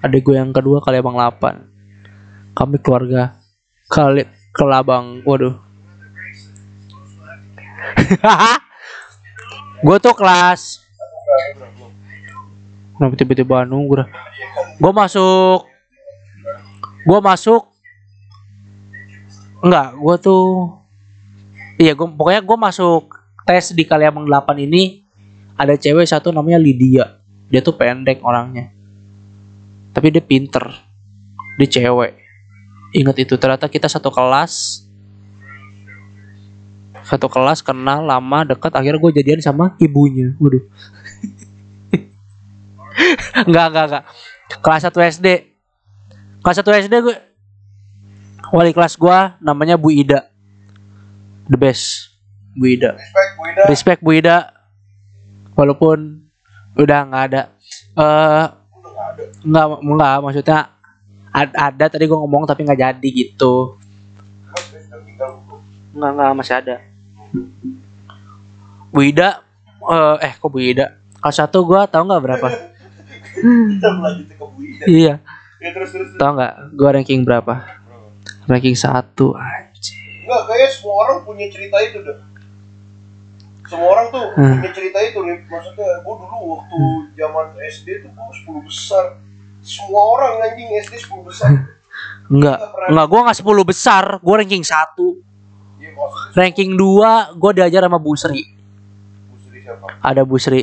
[0.00, 2.56] Adek gue yang kedua kali abang 8.
[2.56, 3.36] Kami keluarga
[3.92, 4.24] kali
[4.56, 5.20] kelabang.
[5.20, 5.60] Waduh.
[9.84, 10.80] gue tuh kelas
[12.96, 14.08] Kenapa tiba-tiba dah?
[14.78, 15.60] Gue masuk.
[17.02, 17.62] Gue masuk.
[19.62, 20.46] Enggak, gue tuh
[21.80, 25.02] Iya, gua, pokoknya gue masuk tes di Kaliabang 8 ini.
[25.58, 27.18] Ada cewek satu namanya Lydia.
[27.50, 28.70] Dia tuh pendek orangnya.
[29.90, 30.62] Tapi dia pinter.
[31.58, 32.12] Dia cewek.
[32.92, 34.84] Ingat itu, ternyata kita satu kelas.
[37.02, 38.70] Satu kelas kenal lama dekat.
[38.78, 40.38] Akhirnya gue jadian sama ibunya.
[40.38, 40.62] Waduh
[43.48, 44.04] Enggak, enggak, enggak.
[44.60, 45.26] Kelas 1 SD.
[46.42, 47.16] Kelas 1 SD gue
[48.52, 50.28] wali kelas gua namanya Bu Ida.
[51.48, 52.12] The best.
[52.52, 52.92] Bu Ida.
[53.00, 54.36] respect Bu Ida Respect Bu Ida.
[55.56, 55.98] Walaupun
[56.76, 57.42] udah nggak ada.
[57.96, 58.90] Eh udah
[59.44, 60.58] nggak ada nggak maksudnya
[61.32, 63.76] ad- ada tadi gua ngomong tapi nggak jadi gitu.
[65.96, 66.76] Nggak nggak masih ada.
[68.92, 69.40] Bu Ida
[69.80, 71.00] eh, eh kok Bu Ida?
[71.22, 72.48] Kelas 1 gua tahu nggak berapa?
[73.36, 75.14] kita melanjutkan ke iya.
[75.62, 76.20] ya terus terus terus.
[76.20, 76.52] Tahu nggak?
[76.76, 77.54] Gua ranking berapa?
[78.50, 80.26] Ranking satu anjing.
[80.26, 82.18] Enggak, kayaknya semua orang punya cerita itu dah.
[83.66, 84.60] Semua orang tuh Hmm.
[84.60, 85.38] punya cerita itu nih.
[85.48, 86.78] Maksudnya gue dulu waktu
[87.16, 89.04] zaman SD tuh gue 10 besar.
[89.64, 91.50] Semua orang anjing SD 10 besar.
[92.32, 92.58] Enggak.
[92.88, 94.72] Enggak, gua nggak 10 besar, gua ranking 1.
[95.82, 98.42] Iya maksudnya Ranking 2 gua diajar sama Bu Sri.
[99.28, 99.86] Bu Sri siapa?
[100.00, 100.62] Ada Bu Sri.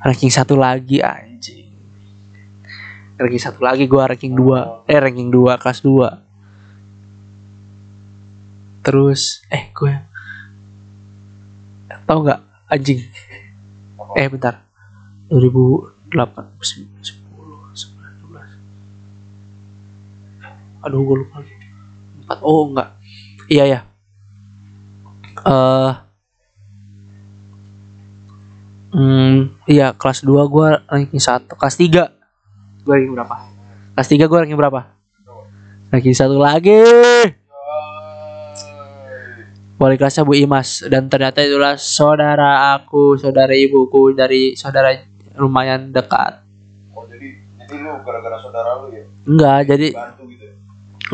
[0.00, 1.68] Ranking 1 lagi anjing.
[3.20, 4.88] Ranking 1 lagi gua ranking 2.
[4.88, 8.80] Eh ranking 2 kelas 2.
[8.80, 9.92] Terus eh gue
[12.08, 12.40] tahu nggak
[12.72, 13.04] anjing?
[14.16, 14.64] Eh bentar.
[15.30, 16.50] 2008 10
[16.98, 17.30] 11
[20.80, 21.54] aduh gue lupa lagi.
[22.24, 22.88] Empat oh enggak
[23.52, 23.80] iya ya
[25.44, 25.92] eh
[28.90, 33.36] hmm iya kelas 2 gua ranking 1 kelas 3 gua ranking berapa?
[33.94, 34.80] Kelas 3 gua ranking berapa?
[35.90, 36.82] Ranking satu lagi.
[39.80, 44.92] Wali kelasnya Bu Imas dan ternyata itulah saudara aku saudara ibuku dari saudara
[45.40, 46.44] lumayan dekat.
[46.92, 49.08] Oh jadi jadi lu gara-gara saudara lu ya?
[49.24, 50.44] Enggak jadi bantu gitu.
[50.44, 50.54] ya?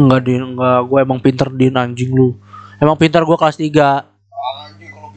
[0.02, 0.80] enggak din enggak.
[0.82, 2.34] Gue emang pinter din anjing lu.
[2.82, 4.15] Emang pinter gue kelas 3 Anjing kalau bisa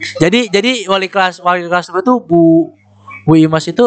[0.00, 2.72] jadi jadi wali kelas wali kelas gue tuh Bu
[3.28, 3.84] Bu Imas itu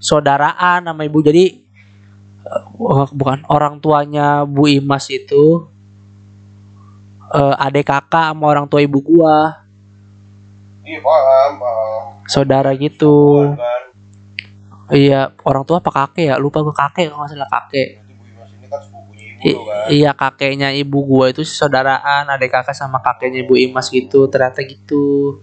[0.00, 1.44] saudaraan sama ibu jadi
[2.44, 5.64] eh, bukan orang tuanya Bu Imas itu
[7.32, 9.64] eh, adik kakak sama orang tua ibu gua
[10.86, 12.02] iya paham paham.
[12.30, 13.42] saudara gitu.
[14.86, 16.34] Iya, orang tua apa kakek ya?
[16.38, 17.98] Lupa gua kakek kalau nggak salah kakek.
[17.98, 18.66] Nanti Bu Imas ini
[19.36, 19.88] kan.
[19.90, 24.64] I- iya kakeknya ibu gua itu saudaraan adik kakak sama kakeknya ibu Imas gitu ternyata
[24.64, 25.38] gitu.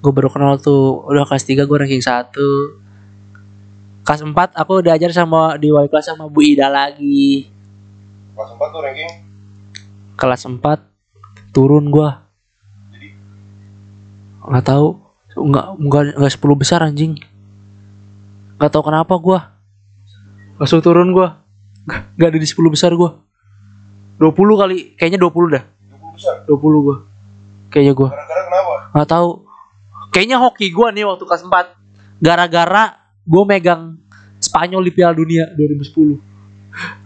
[0.00, 2.32] Gue baru kenal tuh udah kelas 3 gue ranking 1
[4.00, 7.46] kelas 4 aku diajar sama di wali kelas sama Bu Ida lagi.
[8.34, 9.12] Kelas 4 tuh ranking.
[10.16, 10.84] kelas 4
[11.52, 12.24] turun gua.
[12.92, 13.08] Jadi?
[14.44, 14.88] Nggak tahu
[15.36, 17.20] nggak nggak nggak 10 besar anjing.
[18.56, 19.59] Nggak tahu kenapa gua
[20.60, 21.40] langsung turun gua.
[21.88, 23.24] Nggak ada di 10 besar gua.
[24.20, 25.64] 20 kali kayaknya 20 dah.
[25.64, 26.34] 20 besar.
[26.44, 26.96] 20 gua.
[27.72, 28.08] Kayaknya gua.
[28.12, 28.74] Gara-gara kenapa?
[28.90, 29.28] nggak tahu
[30.12, 32.84] kayaknya hoki gua nih waktu kelas 4 gara-gara
[33.24, 33.96] gua megang
[34.40, 36.20] Spanyol di Piala Dunia 2010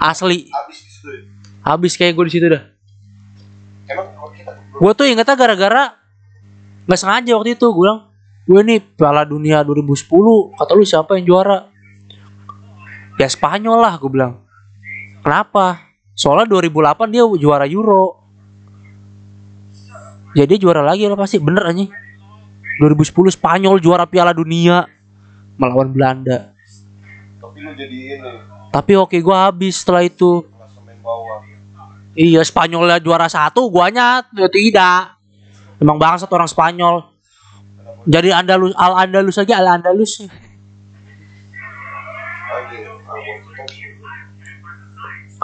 [0.03, 0.51] asli.
[0.51, 1.23] Habis di situ ya.
[1.63, 2.63] habis kayak gua di situ dah.
[3.85, 5.95] Emang kita gue tuh ingetnya gara-gara
[6.89, 7.67] nggak sengaja waktu itu.
[7.71, 8.01] Gue bilang
[8.45, 10.09] gue nih Piala Dunia 2010
[10.57, 11.69] kata lu siapa yang juara
[13.19, 14.43] ya Spanyol lah gue bilang.
[15.25, 15.81] Kenapa?
[16.15, 18.23] Soalnya 2008 dia juara Euro.
[20.35, 21.39] Jadi juara lagi lah pasti.
[21.39, 21.91] Bener anjing.
[22.83, 24.87] 2010 Spanyol juara Piala Dunia
[25.55, 26.51] melawan Belanda.
[27.39, 28.33] Tapi lu jadi ini.
[28.75, 30.43] Tapi oke gue habis setelah itu.
[32.15, 35.19] Iya Spanyolnya juara satu, guanya ya tidak.
[35.83, 37.11] Emang bangsat orang Spanyol.
[38.05, 40.23] Jadi Andalus, Al Andalus aja Al Andalus.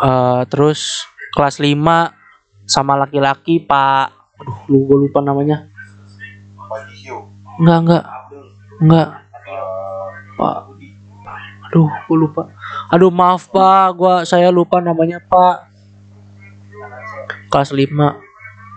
[0.00, 1.04] Eh, terus
[1.36, 2.16] kelas 5
[2.64, 4.06] sama laki-laki Pak,
[4.40, 5.68] aduh lu gua lupa namanya.
[7.60, 8.04] Enggak enggak
[8.80, 9.08] enggak.
[9.44, 10.08] Uh,
[10.40, 10.58] Pak,
[11.68, 12.42] aduh gua lupa.
[12.88, 15.68] Aduh maaf Pak, gua saya lupa namanya Pak.
[17.50, 17.92] Kelas 5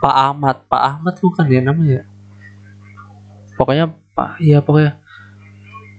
[0.03, 2.03] Pak Ahmad, Pak Ahmad bukan ya namanya.
[3.55, 4.99] Pokoknya Pak, iya pokoknya.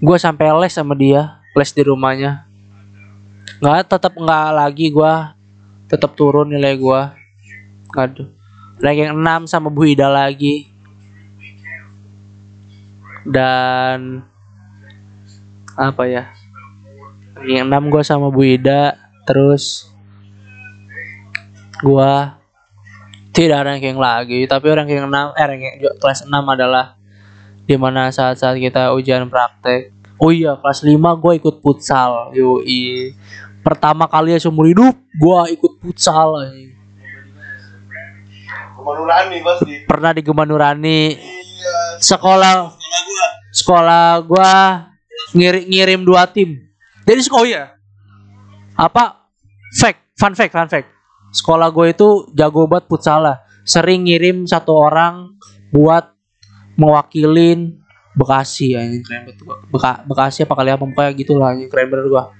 [0.05, 2.45] Gua sampai les sama dia, les di rumahnya.
[3.65, 5.33] Nggak, tetap nggak lagi gua.
[5.89, 7.17] Tetap turun nilai gua.
[7.97, 8.29] Aduh.
[8.77, 10.69] Ranking 6 sama Bu Ida lagi.
[13.25, 14.21] Dan
[15.81, 16.29] apa ya?
[17.41, 19.89] Ranking 6 gua sama Bu Ida, terus
[21.81, 22.37] gua
[23.33, 27.01] tidak ranking lagi, tapi ranking 6 eh ranking kelas 6 adalah
[27.65, 29.89] di mana saat-saat kita ujian praktek.
[30.21, 32.31] Oh iya, kelas 5 gue ikut futsal.
[32.37, 33.11] Yoi.
[33.65, 36.37] Pertama kali ya seumur hidup gue ikut futsal.
[38.77, 39.75] Kemanurani pasti.
[39.89, 41.01] Pernah di Gemanurani.
[41.17, 41.77] Iya.
[41.97, 42.77] Sekolah
[43.55, 44.35] Sekolah gua.
[44.35, 44.53] gua
[45.35, 46.59] ngirim ngirim dua tim.
[47.07, 47.65] Jadi sekolah ya.
[48.75, 49.31] Apa?
[49.79, 50.89] Fact, fun fact, fun fact.
[51.35, 53.37] Sekolah gue itu jago banget futsal lah.
[53.67, 55.39] Sering ngirim satu orang
[55.71, 56.15] buat
[56.79, 57.83] mewakilin
[58.15, 59.59] Bekasi banget gua.
[59.67, 62.31] Beka, Bekasi apa kali apa pokoknya gitu lah anjing keren bener gua.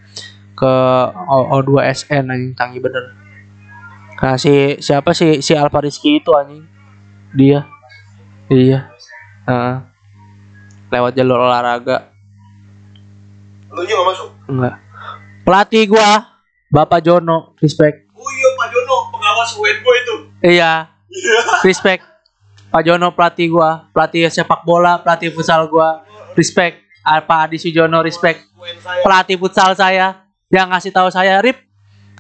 [0.55, 0.75] Ke
[1.27, 3.11] O, 2 SN anjing canggih bener.
[4.17, 6.63] Nah si siapa sih si Alfa Rizky itu anjing.
[7.33, 7.67] Dia.
[8.47, 8.89] Iya.
[9.45, 9.77] Heeh.
[10.87, 12.07] lewat jalur olahraga
[13.69, 14.29] Lu juga masuk.
[14.47, 14.79] enggak
[15.43, 16.39] pelatih gua
[16.71, 20.15] Bapak Jono respect Oh iya Pak Jono, pengawas UN gua itu.
[20.41, 20.73] iya
[21.05, 21.39] Iya.
[21.61, 22.07] respect
[22.71, 28.47] Pak Jono pelatih gua pelatih sepak bola pelatih futsal gua respect Pak Adi Sujono respect
[29.03, 30.24] pelatih futsal saya
[30.55, 31.59] yang ngasih tahu saya Rip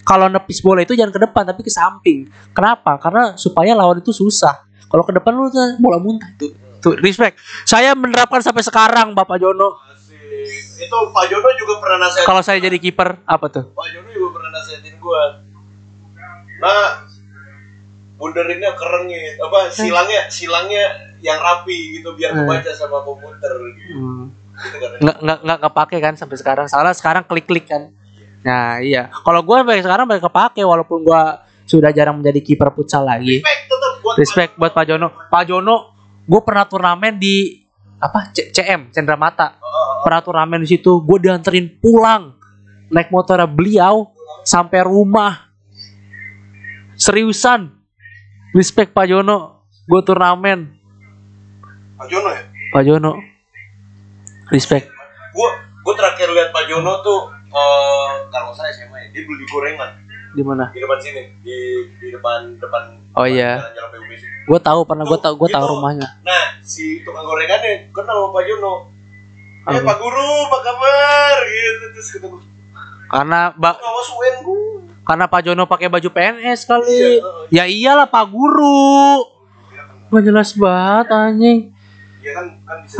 [0.02, 4.10] kalau nepis bola itu jangan ke depan tapi ke samping kenapa karena supaya lawan itu
[4.10, 6.50] susah kalau ke depan lu tuh bola muntah itu
[6.82, 10.84] tuh respect saya menerapkan sampai sekarang Bapak Jono Asik.
[10.84, 12.26] Itu Pak Jono juga pernah nasihatin.
[12.26, 15.22] kalau saya jadi kiper apa tuh Pak Jono juga pernah nasihatin gua.
[16.54, 17.02] Nah,
[18.14, 20.84] bunderinnya kerengit, apa silangnya silangnya
[21.18, 22.46] yang rapi gitu biar Hmm.
[22.46, 23.94] kebaca sama komputer gitu.
[23.96, 24.24] Hmm.
[24.54, 24.90] Gitu kan.
[25.02, 27.90] nggak nggak nggak kepake kan sampai sekarang soalnya sekarang klik klik kan
[28.44, 29.08] nah iya.
[29.08, 31.22] Kalau gue sampai sekarang masih kepake walaupun gue
[31.64, 33.40] sudah jarang menjadi kiper futsal lagi.
[33.40, 35.08] Respect tetap buat respect buat Pak Jono.
[35.32, 35.76] Pak Jono
[36.28, 37.64] gue pernah turnamen di
[37.96, 39.56] apa C- CM Cendra Mata.
[40.04, 42.36] Pernah turnamen di situ gue dianterin pulang.
[42.92, 44.12] Naik motor beliau
[44.44, 45.48] sampai rumah.
[47.00, 47.72] Seriusan.
[48.52, 50.68] Respect Pak Jono gue turnamen.
[51.96, 52.44] Pak Jono ya.
[52.76, 53.12] Pak Jono.
[54.52, 54.92] Respect.
[55.32, 55.48] Gua
[55.80, 59.90] gua terakhir lihat Pak Jono tuh eh kalau nggak salah SMA ya, dia beli gorengan
[60.30, 61.56] di mana di depan sini di
[61.94, 62.82] di depan depan
[63.14, 63.54] Oh, iya.
[63.56, 64.34] jalan-jalan PUB sini.
[64.44, 68.44] gue tahu pernah gue tahu gue tahu rumahnya Nah, si tukang gorengannya kenal sama Pak
[68.44, 68.74] Jono.
[69.64, 69.80] Eh?
[69.80, 71.36] Pak Guru, apa kabar?
[71.40, 72.42] Gitu terus gua,
[73.06, 74.62] karena ba- ngawas UN gua.
[75.04, 77.08] karena Pak Jono pakai baju PNS kali Iya,
[77.48, 79.22] ya iyalah Pak Guru
[80.10, 81.58] Gak jelas banget anjing
[82.18, 82.98] Iya kan kan bisa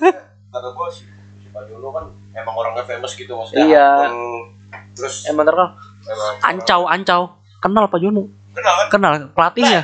[0.54, 1.10] kata gua sih
[1.48, 2.04] Pak Jono kan
[2.36, 3.88] emang orangnya famous gitu maksudnya Iya.
[4.06, 4.40] Hmm,
[4.92, 5.72] terus Emang terkenal.
[6.04, 7.22] emang Ancau, Ancau.
[7.58, 8.28] Kenal Pak Jono.
[8.52, 9.82] kenal kan Kenal pelatihnya.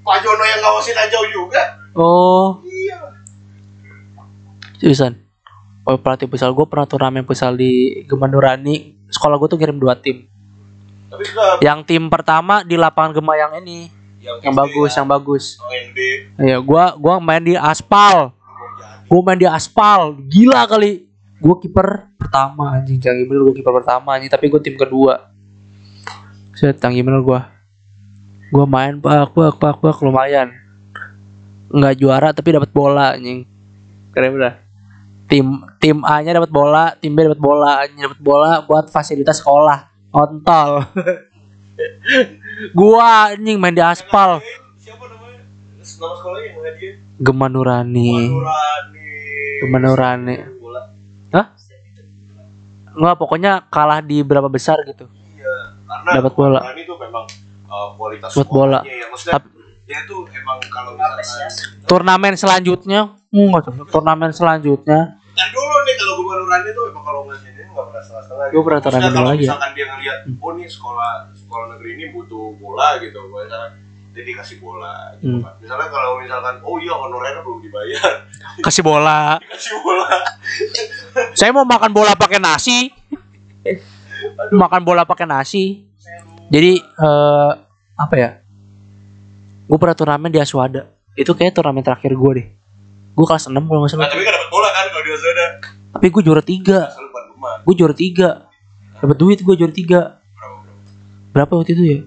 [0.00, 1.62] Pak Jono yang ngawasin Ancau juga
[1.92, 3.00] Oh, iya
[4.76, 5.18] seriusan.
[5.82, 8.96] Oh, pelatih futsal gue pernah turnamen futsal di Gema Nurani.
[9.08, 10.28] Sekolah gue tuh kirim dua tim.
[11.04, 13.90] tapi juga Yang tim pertama di lapangan Gema yang ini,
[14.22, 15.44] yang bagus, yang bagus.
[15.58, 15.98] yang NB
[16.38, 18.30] Iya, gua gua main di aspal.
[19.04, 20.14] Gua main di aspal.
[20.22, 21.09] Gila kali.
[21.40, 25.32] Gua kiper pertama anjing, canggih bener gua kiper pertama anjing, tapi gua tim kedua.
[26.52, 27.48] Set, canggih bener gua.
[28.52, 30.52] Gua main pak pak pak pak lumayan.
[31.72, 33.48] Nggak juara tapi dapat bola anjing.
[34.12, 34.54] Keren udah.
[35.30, 39.88] Tim tim A-nya dapat bola, tim B dapat bola, anjing dapat bola buat fasilitas sekolah.
[40.12, 40.84] Ontol.
[42.76, 44.44] gua anjing main di aspal.
[44.76, 48.28] siapa namanya nama sekolahnya yang hadiah Gema Nurani.
[53.00, 55.08] Enggak, pokoknya kalah di berapa besar gitu.
[55.32, 56.60] iya karena Dapat bola.
[56.60, 57.24] Nurani tuh memang
[57.64, 58.80] uh, kualitas Buat bola.
[58.84, 59.50] ya maksudnya Tap-
[59.88, 61.50] dia tuh emang kalau misalkan
[61.82, 63.00] Turnamen selanjutnya,
[63.32, 63.72] enggak tuh.
[63.88, 68.02] Turnamen selanjutnya, Ntar dulu nih kalau gue Nurani tuh emang kalau ngeliat dia nggak pernah
[68.04, 68.46] setengah-setengah.
[68.52, 69.48] Gua pernah turnamen Maksudnya dulu kalau lagi ya.
[69.50, 73.70] Misalkan dia ngeliat, oh nih sekolah sekolah negeri ini butuh bola gitu, misalnya
[74.10, 75.40] dia dikasih bola gitu Hmm.
[75.40, 75.54] kan.
[75.58, 78.26] Misalnya kalau misalkan, oh iya honorer belum dibayar,
[78.66, 79.38] kasih bola.
[79.38, 80.06] dikasih bola.
[81.38, 82.90] Saya mau makan bola pakai nasi.
[84.50, 85.86] Makan bola pakai nasi.
[86.48, 87.50] Jadi eh
[87.96, 88.30] apa ya?
[89.64, 90.90] Gue pernah turnamen di Aswada.
[91.12, 92.46] Itu kayak turnamen terakhir gue deh.
[93.12, 94.10] Gue kelas 6 kalau nggak Nah salah.
[94.10, 95.46] tapi kan dapat bola kan kalau di Lazada.
[95.92, 96.80] Tapi gue juara tiga.
[97.62, 98.28] Gue juara tiga.
[98.98, 100.00] Dapat duit gue juara tiga.
[101.30, 101.98] Berapa waktu itu ya?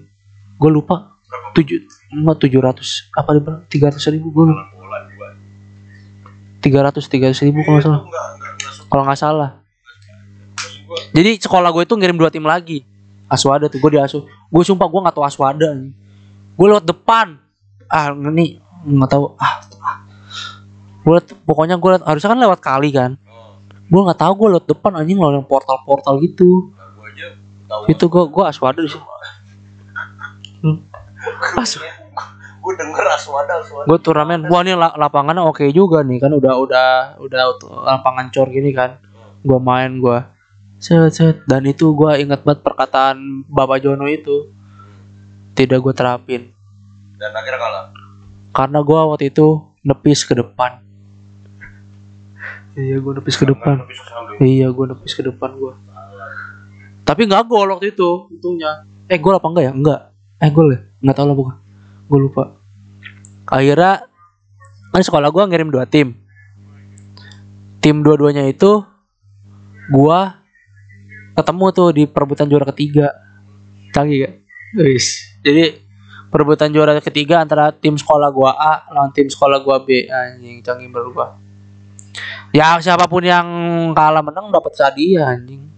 [0.54, 1.13] Gue lupa.
[1.54, 1.80] Tujuh,
[2.10, 3.06] enggak tujuh ratus.
[3.14, 3.40] Apa di
[3.70, 4.50] Tiga ratus ribu gue.
[6.58, 8.02] Tiga ratus, tiga ratus ribu kalau salah.
[8.90, 9.50] Kalau nggak salah.
[11.14, 12.82] Jadi sekolah gue itu ngirim dua tim lagi.
[13.30, 14.26] Aswada tuh gue diasuh.
[14.26, 15.70] Gue sumpah gue nggak tahu Aswada.
[16.58, 17.38] Gue lewat depan.
[17.86, 19.38] Ah ini nggak tahu.
[19.38, 19.96] Ah, ah.
[21.06, 23.14] Gue pokoknya gue harusnya kan lewat kali kan.
[23.86, 26.74] Gue nggak tahu gue lewat depan anjing lewat yang portal-portal gitu.
[26.74, 27.28] nah gua aja
[27.70, 27.82] tahu.
[27.92, 28.90] Itu gue gue Aswada di
[31.24, 31.32] situ.
[31.32, 31.62] Hmm.
[31.64, 31.72] As
[32.64, 33.84] Gue denger Aswada Aswada.
[33.84, 34.40] gue turnamen.
[34.48, 36.88] Wah ini la- lapangannya oke juga nih kan udah udah
[37.20, 37.40] udah
[37.84, 38.96] lapangan cor gini kan.
[39.44, 40.18] Gue main gue.
[40.80, 41.44] Set, set.
[41.44, 44.48] Dan itu gue ingat banget perkataan Bapak Jono itu.
[45.52, 46.56] Tidak gue terapin.
[47.20, 47.84] Dan akhirnya kalah.
[48.56, 49.46] Karena gue waktu itu
[49.84, 50.80] nepis ke depan.
[52.74, 53.84] Iya gue nepis ke depan.
[54.40, 55.74] Iya gue nepis ke depan gue.
[57.04, 58.88] Tapi nggak gol waktu itu untungnya.
[59.06, 59.72] Eh gol apa enggak ya?
[59.76, 60.00] Enggak.
[60.44, 60.80] Eh gol ya?
[61.00, 61.56] Nggak tahu lah bukan.
[62.04, 62.60] Gue lupa.
[63.48, 64.04] Akhirnya
[64.92, 66.20] kan sekolah gue ngirim dua tim.
[67.80, 68.80] Tim dua-duanya itu
[69.92, 70.40] gua
[71.36, 73.12] ketemu tuh di perebutan juara ketiga.
[73.92, 74.34] Canggih gak?
[74.80, 75.36] Wis.
[75.44, 75.84] Jadi
[76.32, 80.08] perebutan juara ketiga antara tim sekolah gua A lawan tim sekolah gua B.
[80.08, 81.36] Anjing canggih gua.
[82.56, 83.44] Ya siapa pun yang
[83.92, 85.68] kalah menang dapat hadiah anjing.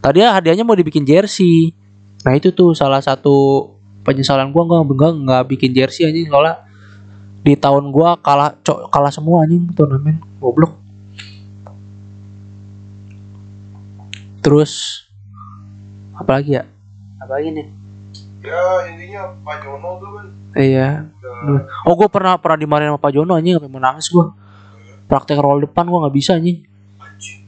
[0.00, 1.76] Tadi ya hadiahnya mau dibikin jersey.
[2.22, 3.66] Nah itu tuh salah satu
[4.06, 6.62] penyesalan gua nggak nggak nggak bikin jersey anjing soalnya
[7.42, 10.78] di tahun gua kalah cok kalah semua anjing turnamen goblok.
[14.42, 15.02] Terus
[16.18, 16.66] apa lagi ya?
[17.22, 17.66] Apa lagi nih?
[18.42, 20.26] Ya intinya Pak Jono tuh kan
[20.58, 21.08] Iya.
[21.22, 24.34] udah Oh gue pernah pernah dimarahin sama Pak Jono anjing sampai mau nangis gua.
[25.06, 26.66] Praktek roll depan gua nggak bisa anjing.
[26.98, 27.40] anjing.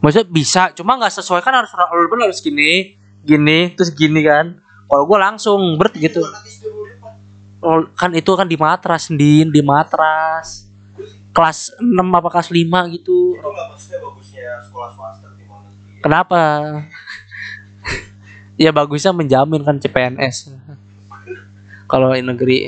[0.00, 4.58] Maksudnya bisa, cuma nggak sesuai kan harus roll depan harus gini, gini, terus gini kan.
[4.86, 6.20] Kalau gua langsung bert gitu.
[7.62, 10.66] Roll- kan itu kan di matras, din, di matras.
[11.32, 13.38] Kelas 6 apa kelas 5 gitu.
[13.38, 16.02] Itu nggak maksudnya bagusnya sekolah swasta di mana negeri.
[16.04, 16.40] Kenapa?
[18.62, 20.52] ya bagusnya menjamin kan CPNS.
[21.88, 22.58] Kalau di negeri.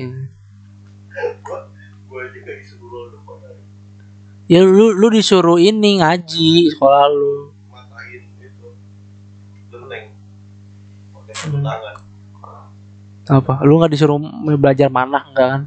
[4.44, 7.53] Ya lu lu disuruh ini ngaji sekolah lu.
[11.52, 11.96] Tangan
[13.24, 13.64] Apa?
[13.64, 14.20] Lu nggak disuruh
[14.60, 15.62] belajar manah enggak kan?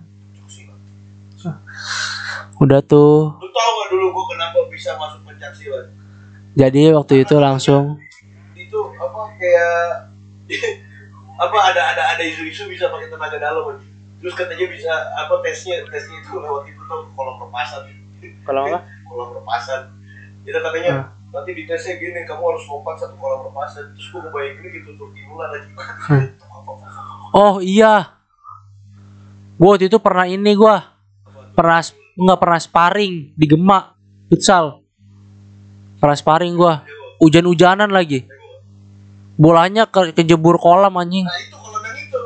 [2.57, 3.37] Udah tuh.
[3.37, 5.93] lu tau gak dulu gua kenapa bisa masuk pencak silat
[6.57, 8.01] Jadi waktu itu langsung
[8.57, 9.77] itu apa kayak
[11.45, 13.93] apa ada ada ada isu-isu bisa pakai tenaga dalam anjing.
[14.17, 17.85] terus katanya bisa apa tesnya tesnya itu lewat itu tuh kolam perpasan
[18.41, 18.79] kalau apa?
[19.09, 19.81] kolam perpasan
[20.43, 24.57] itu katanya nanti di tesnya gini kamu harus lompat satu kolam perpasan terus gua kebayang
[24.63, 25.69] ini ditutup ular lagi
[27.35, 28.17] Oh iya.
[29.59, 30.95] Gua waktu itu pernah ini gua.
[31.53, 31.83] Pernah
[32.17, 33.93] nggak pernah sparring di Gemak
[34.27, 34.81] futsal.
[35.97, 36.85] pernah sparring gua
[37.17, 38.25] hujan-hujanan lagi
[39.33, 42.21] bolanya ke kejebur kolam anjing Nah itu kolam yang itu.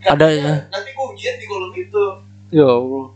[0.00, 0.54] Ada Katanya, ya.
[0.72, 2.04] Nanti gua ujian di kolam itu.
[2.48, 3.06] ya Allah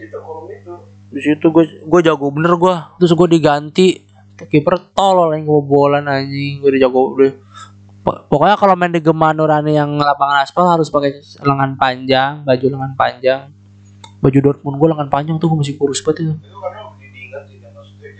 [0.00, 0.74] Itu kolam itu.
[1.08, 3.86] Di situ gue gue jago bener gue terus gue diganti.
[4.38, 6.60] Kiper tolol yang kebobolan anjing.
[6.60, 7.30] Gue udah jago udah
[7.98, 12.64] Pok- pokoknya kalau main di Gema Nurani yang lapangan aspal harus pakai lengan panjang baju
[12.70, 13.40] lengan panjang.
[14.18, 16.32] Baju Dortmund gue lengan panjang tuh gue masih kurus banget itu.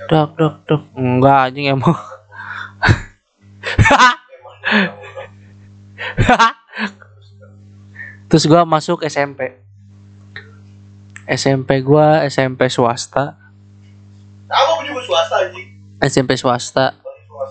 [0.09, 0.80] Dak dak dak.
[0.93, 1.95] Enggak anjing emang-
[8.28, 9.57] terus gue masuk SMP
[11.29, 13.37] SMP gue SMP swasta.
[14.49, 15.68] Gua juga swasta anjing.
[16.01, 16.97] SMP swasta.
[16.97, 17.45] Gua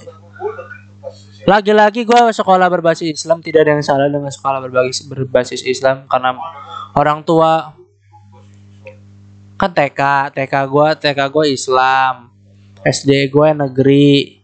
[1.14, 6.10] sisi- Lagi-lagi gue sekolah berbasis Islam tidak ada yang salah dengan sekolah berbasis berbasis Islam
[6.10, 6.34] karena
[6.92, 7.72] orang tua
[9.56, 10.02] kan TK
[10.34, 12.34] TK gue TK gue Islam.
[12.82, 14.42] SD gue negeri.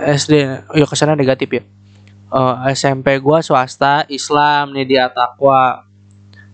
[0.00, 0.32] SD
[0.70, 1.62] ya ke sana negatif ya.
[2.30, 5.82] Eh, SMP gue swasta Islam nih di Atakwa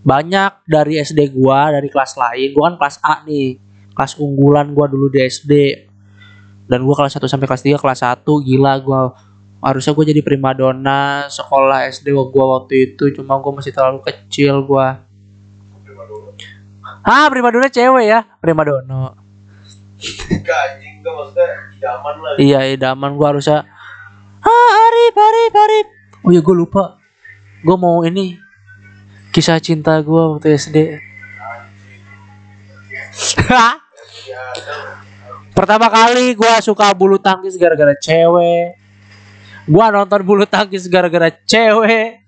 [0.07, 2.55] banyak dari SD gue dari kelas lain.
[2.55, 3.59] Gue kan kelas A nih.
[3.91, 5.53] Kelas unggulan gue dulu di SD
[6.71, 9.01] dan gue kelas 1 sampai kelas 3 kelas 1 gila gue
[9.63, 13.11] harusnya gue jadi primadona sekolah SD gue waktu itu.
[13.19, 14.87] Cuma gue masih terlalu kecil gue
[17.07, 18.23] ah primadona cewek ya?
[18.39, 19.15] Primadona.
[20.31, 21.03] Enggak anjing.
[21.03, 22.33] Enggak maksudnya idaman lah.
[22.39, 23.11] iya idaman.
[23.19, 23.67] Gue harusnya
[24.43, 25.87] ah Arif Arif Arif.
[26.23, 26.99] Oh ya gue lupa.
[27.67, 28.46] Gue mau ini
[29.37, 30.97] kisah cinta gue waktu SD
[35.53, 38.77] Pertama kali gua suka bulu tangkis gara-gara cewek.
[39.65, 42.21] Gua nonton bulu tangkis gara-gara cewek.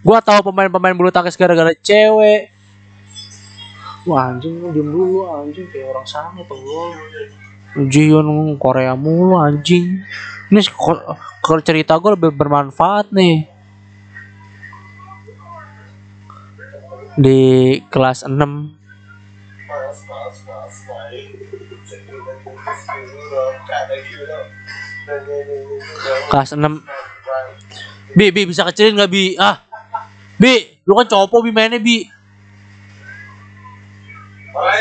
[0.00, 2.48] Gua tahu pemain-pemain bulu tangkis gara-gara cewek.
[4.08, 6.56] Wah anjing diem dulu anjing kayak orang sana tuh.
[7.92, 10.00] Jion Korea mulu anjing.
[10.48, 10.60] Ini
[11.44, 13.57] kalau cerita gue lebih bermanfaat nih.
[17.18, 17.38] Di
[17.90, 21.34] kelas 6 Mas, mas, mas, baik.
[23.66, 24.48] Kata gitu dong.
[26.30, 26.62] kelas 6
[28.14, 29.34] Bi, Bi bisa kecilin nggak Bi?
[29.34, 29.66] Ah,
[30.38, 32.06] Bi, lu kan cowok Bi mainnya Bi.
[34.54, 34.78] Gak.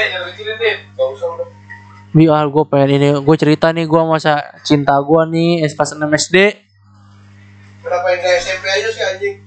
[2.13, 6.05] Bi, ah gue pengen ini, gue cerita nih gue masa cinta gue nih pas 6
[6.05, 6.37] SD.
[7.81, 9.46] Kenapa yang SMP aja sih anjing?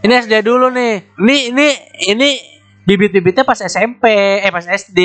[0.00, 1.12] Ini SD dulu nih.
[1.20, 1.66] Ini ini
[2.08, 2.28] ini
[2.88, 4.08] bibit-bibitnya pas SMP,
[4.40, 5.00] eh pas SD.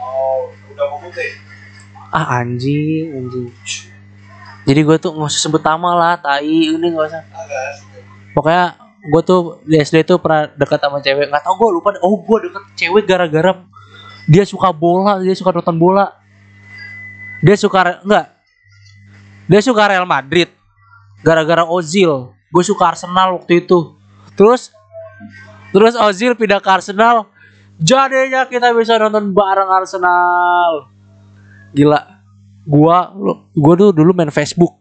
[0.00, 1.36] Oh, udah mau putih.
[2.08, 3.52] Ah anjing, anjing.
[4.64, 7.22] Jadi gue tuh nggak usah sebut nama lah, tai ini nggak usah.
[8.32, 11.28] Pokoknya gue tuh di SD tuh pernah dekat sama cewek.
[11.28, 11.92] Nggak tau gue lupa.
[12.00, 13.52] Oh gue deket cewek gara-gara
[14.30, 16.16] dia suka bola, dia suka nonton bola.
[17.44, 18.26] Dia suka enggak?
[19.48, 20.48] Dia suka Real Madrid.
[21.20, 22.32] Gara-gara Ozil.
[22.50, 23.94] Gue suka Arsenal waktu itu.
[24.34, 24.74] Terus
[25.70, 27.30] terus Ozil pindah ke Arsenal.
[27.80, 30.90] Jadinya kita bisa nonton bareng Arsenal.
[31.72, 32.20] Gila.
[32.68, 33.08] Gua
[33.56, 34.76] gua tuh dulu main Facebook.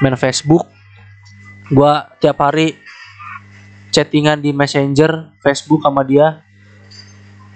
[0.00, 0.64] Main Facebook.
[1.68, 2.78] Gua tiap hari
[3.92, 6.40] chattingan di Messenger Facebook sama dia.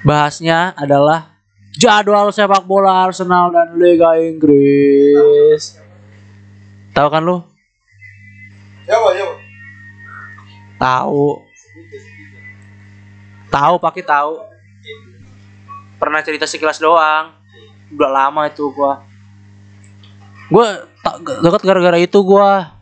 [0.05, 1.41] Bahasnya adalah
[1.77, 5.77] jadwal sepak bola Arsenal dan Liga Inggris.
[6.93, 7.50] Tahu kan lu?
[8.91, 9.35] Siapa, siapa?
[10.83, 11.27] Tahu.
[13.47, 14.35] Tahu pakai tahu.
[16.03, 17.31] Pernah cerita sekilas doang.
[17.95, 19.07] Udah lama itu gua.
[20.51, 22.75] Gua tak dekat gara-gara itu gua.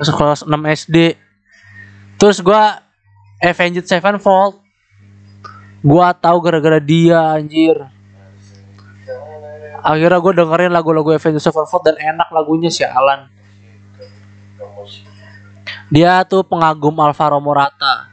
[0.00, 1.20] Pas kelas 6 SD.
[2.16, 2.80] Terus gua
[3.44, 4.56] Avenged Sevenfold.
[5.84, 7.76] Gua tahu gara-gara dia anjir.
[9.84, 13.28] Akhirnya gue dengerin lagu-lagu Avenged Sevenfold dan enak lagunya si Alan.
[15.92, 18.08] Dia tuh pengagum Alvaro Morata.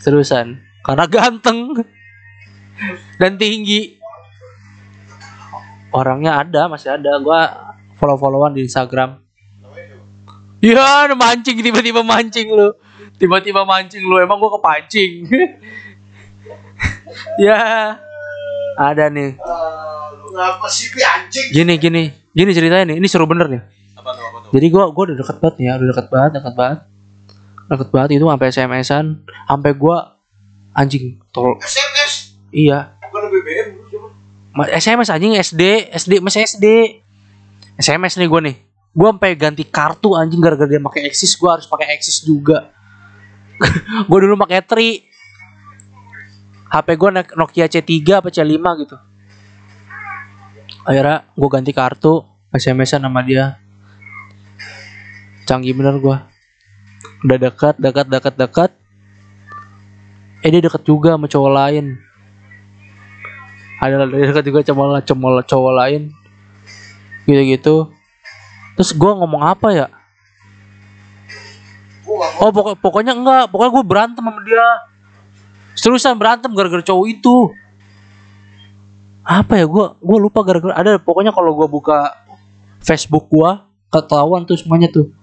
[0.00, 0.60] Seriusan.
[0.80, 1.84] Karena ganteng.
[3.20, 4.00] Dan tinggi.
[5.92, 7.20] Orangnya ada, masih ada.
[7.20, 7.40] Gua
[8.00, 9.20] follow-followan di Instagram.
[10.60, 12.72] Ya, ada mancing tiba-tiba mancing lu.
[13.16, 14.16] Tiba-tiba mancing lu.
[14.20, 15.28] Emang gua kepancing.
[17.44, 17.60] ya.
[18.80, 19.36] Ada nih.
[20.72, 21.48] Sih anjing?
[21.52, 22.02] Gini gini.
[22.32, 22.96] Gini ceritanya nih.
[23.02, 23.60] Ini seru bener nih.
[23.98, 24.39] Apa tuh, apa tuh?
[24.50, 26.78] Jadi gua gua udah deket banget ya, udah deket banget, deket banget.
[27.70, 29.06] Deket banget itu sampai SMS-an,
[29.46, 29.96] sampai gua
[30.74, 31.54] anjing tol.
[31.62, 32.34] SMS?
[32.50, 32.98] Iya.
[33.10, 33.68] Bukan BBM
[34.74, 36.66] SMS anjing SD, SD masih SD.
[37.78, 38.56] SMS nih gua nih.
[38.90, 42.74] Gua sampai ganti kartu anjing gara-gara dia pakai Axis, gua harus pakai Axis juga.
[44.10, 44.90] gua dulu pakai Tri.
[46.70, 47.90] HP gue Nokia C3
[48.22, 48.96] apa C5 gitu
[50.86, 52.24] akhirnya gue ganti kartu
[52.54, 53.59] SMS-an sama dia
[55.50, 56.16] canggih bener gue
[57.26, 58.70] udah dekat dekat dekat dekat.
[60.46, 61.98] Eh dia deket juga sama cowok lain.
[63.82, 66.02] Ada dekat juga sama cowok cowok lain.
[67.26, 67.76] Gitu gitu
[68.78, 69.86] terus gue ngomong apa ya?
[72.06, 73.50] Gua oh pokok pokoknya enggak.
[73.50, 74.68] Pokoknya gue berantem sama dia.
[75.74, 77.36] Terusan berantem gara-gara cowok itu.
[79.26, 79.66] Apa ya?
[79.66, 82.16] Gue gue lupa gara-gara ada pokoknya kalau gue buka
[82.80, 83.50] Facebook gue
[83.92, 85.19] ketahuan tuh semuanya tuh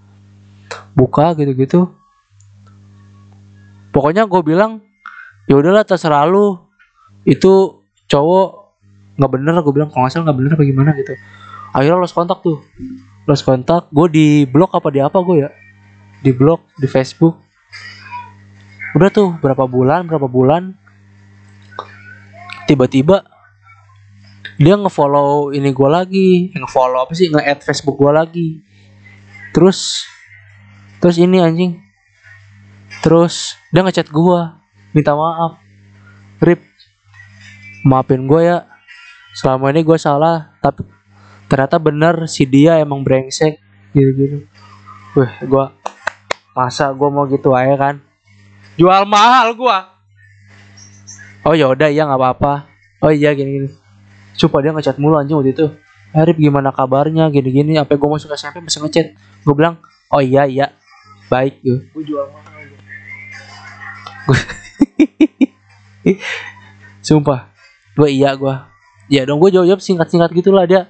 [0.98, 1.92] buka gitu-gitu.
[3.94, 4.84] Pokoknya gue bilang
[5.50, 6.62] ya udahlah terserah lu.
[7.28, 8.50] Itu cowok
[9.18, 9.90] nggak bener gue bilang.
[9.90, 11.14] Kalau nggak salah nggak bener apa gimana gitu.
[11.74, 12.62] Akhirnya lost kontak tuh.
[13.28, 15.50] Lost kontak gue di blok apa di apa gue ya?
[16.24, 17.38] Di blok di Facebook.
[18.96, 20.74] Udah tuh berapa bulan berapa bulan
[22.66, 23.24] tiba-tiba
[24.58, 26.30] dia ngefollow ini gue lagi.
[26.58, 27.30] Ngefollow apa sih?
[27.30, 28.48] Nge-add Facebook gue lagi.
[29.54, 30.02] Terus
[30.98, 31.82] terus ini anjing.
[33.04, 34.40] Terus dia ngechat gue
[34.96, 35.62] minta maaf.
[36.42, 36.62] Rip
[37.86, 38.66] maafin gue ya.
[39.38, 40.84] Selama ini gue salah tapi
[41.46, 43.62] ternyata bener si dia emang brengsek.
[43.94, 44.38] Gitu gitu
[45.18, 45.66] wah gue
[46.54, 47.96] masa gue mau gitu aja kan?
[48.78, 49.78] Jual mahal gue
[51.48, 52.54] oh ya udah ya nggak apa-apa.
[52.98, 53.70] Oh iya gini gini
[54.38, 55.66] Sumpah dia ngechat mulu anjing waktu itu.
[56.14, 57.30] Arif gimana kabarnya?
[57.30, 59.18] Gini-gini Sampai gue masuk SMP masih ngechat?
[59.46, 59.82] Gue bilang
[60.14, 60.72] Oh iya iya
[61.28, 62.64] Baik gue Gue jual mahal.
[67.08, 67.52] Sumpah.
[67.96, 68.56] Gue iya gue
[69.08, 70.88] Ya dong gue jawab singkat-singkat gitu lah dia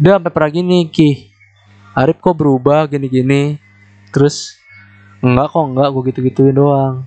[0.00, 1.32] Dia sampai pernah gini Ki.
[1.92, 3.60] Arif kok berubah gini-gini.
[4.12, 4.56] Terus
[5.20, 5.88] Enggak kok enggak.
[5.92, 7.04] Gue gitu-gituin doang.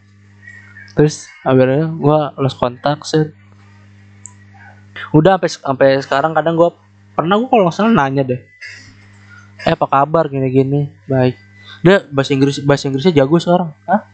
[0.93, 3.33] Terus akhirnya gue lost kontak set.
[5.13, 6.73] Udah sampai sampai sekarang kadang gua
[7.13, 8.41] pernah gua kalau nggak salah nanya deh.
[9.65, 11.39] Eh apa kabar gini gini baik
[11.83, 13.75] dia bahasa Inggris bahasa Inggrisnya jago sekarang.
[13.83, 14.07] Hah?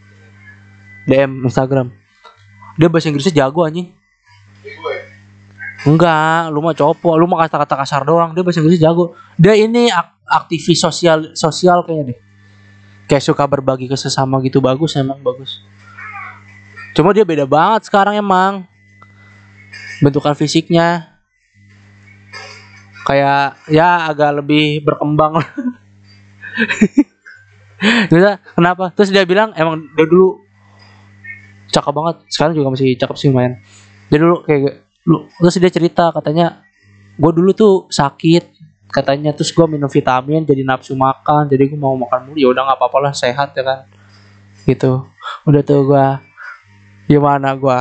[1.06, 1.94] DM Instagram.
[2.74, 3.94] Dia bahasa Inggrisnya jago anjing.
[5.86, 8.34] Enggak lu mah copok lu mah kata-kata kasar doang.
[8.34, 9.14] Dia bahasa Inggrisnya jago.
[9.38, 12.18] Dia ini ak- aktivis sosial sosial kayaknya deh.
[13.06, 14.58] Kayak suka berbagi ke sesama gitu.
[14.58, 15.62] Bagus emang bagus.
[16.92, 18.66] Cuma dia beda banget sekarang emang.
[20.02, 21.06] Bentukan fisiknya.
[23.06, 25.38] Kayak ya agak lebih berkembang.
[27.80, 28.92] Terus kenapa?
[28.92, 30.40] Terus dia bilang emang dia dulu
[31.72, 32.16] cakep banget.
[32.28, 33.56] Sekarang juga masih cakep sih lumayan.
[34.12, 36.60] Dia dulu kayak lu terus dia cerita katanya
[37.16, 38.60] gue dulu tuh sakit.
[38.90, 42.38] Katanya terus gue minum vitamin jadi nafsu makan jadi gue mau makan mulu.
[42.38, 43.78] Ya udah nggak apa-apa lah sehat ya kan?
[44.68, 45.08] Gitu.
[45.48, 46.06] Udah tuh gue
[47.10, 47.80] gimana gue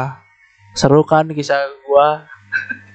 [0.79, 2.23] seru kan kisah gua?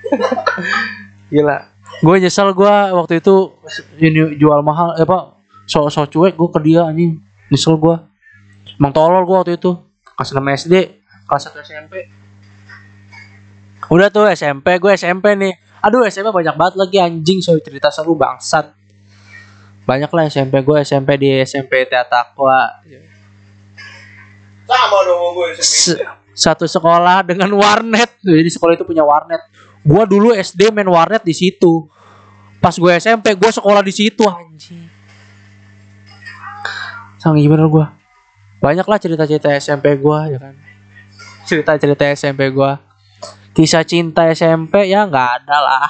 [1.32, 1.58] Gila.
[2.00, 3.54] Gue nyesel gua waktu itu
[4.00, 8.08] ini jual mahal eh apa so so cuek gue ke dia anjing nyesel gua
[8.76, 9.76] emang tolol gua waktu itu
[10.16, 10.74] kelas 6 SD
[11.24, 11.94] kelas 1 SMP
[13.92, 15.52] udah tuh SMP gue SMP nih
[15.84, 18.72] aduh SMP banyak banget lagi anjing so cerita seru bangsat
[19.84, 22.80] banyak lah SMP gue SMP di SMP Teatakwa
[24.64, 25.60] Sama dong gue.
[25.60, 26.00] Se-
[26.32, 28.16] satu sekolah dengan warnet.
[28.24, 29.44] Jadi sekolah itu punya warnet.
[29.84, 31.84] Gua dulu SD main warnet di situ.
[32.64, 34.88] Pas gue SMP, gue sekolah di situ anjing.
[37.24, 37.96] Sang gimana gua?
[38.60, 40.52] Banyak lah cerita-cerita SMP gua ya kan.
[41.48, 42.76] Cerita-cerita SMP gua.
[43.56, 45.88] Kisah cinta SMP ya nggak ada lah.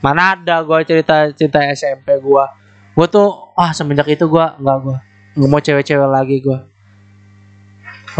[0.00, 2.48] Mana ada gua cerita-cerita SMP gua.
[2.96, 4.98] Gua tuh ah semenjak itu gua nggak gua
[5.32, 6.68] nggak mau cewek-cewek lagi gua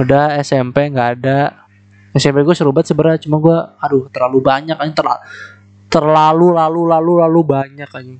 [0.00, 1.68] udah SMP nggak ada
[2.16, 5.20] SMP gue seru banget sebenarnya cuma gue aduh terlalu banyak kan terlalu
[5.92, 8.16] terlalu lalu lalu lalu banyak kan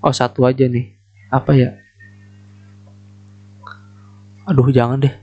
[0.00, 0.96] oh satu aja nih
[1.28, 1.79] apa ya
[4.50, 5.14] aduh jangan deh.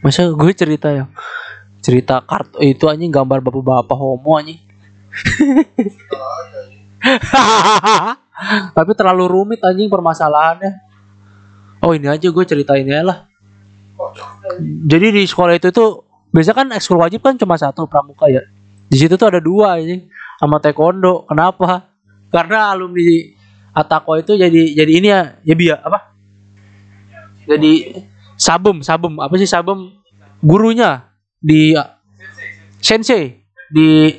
[0.00, 1.04] Masa gue cerita ya?
[1.84, 4.60] Cerita kartu itu anjing gambar bapak-bapak homo anjing.
[8.76, 10.80] Tapi terlalu rumit anjing permasalahannya.
[11.84, 13.18] Oh ini aja gue ceritain aja lah.
[14.88, 18.40] Jadi di sekolah itu tuh biasa kan ekskul wajib kan cuma satu pramuka ya.
[18.88, 20.08] Di situ tuh ada dua ini
[20.40, 21.28] sama taekwondo.
[21.28, 21.92] Kenapa?
[22.32, 23.36] Karena alumni
[23.74, 26.14] Atako itu jadi jadi ini ya ya biar apa?
[27.44, 27.72] Jadi
[28.36, 29.14] sabem sabem.
[29.20, 29.94] Apa sih sabem?
[30.44, 31.08] Gurunya
[31.40, 31.74] di
[32.82, 33.42] sensei.
[33.72, 34.12] Di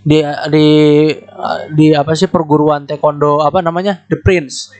[0.00, 0.66] di di
[1.76, 3.44] di apa sih perguruan taekwondo?
[3.44, 4.06] Apa namanya?
[4.08, 4.72] The prince.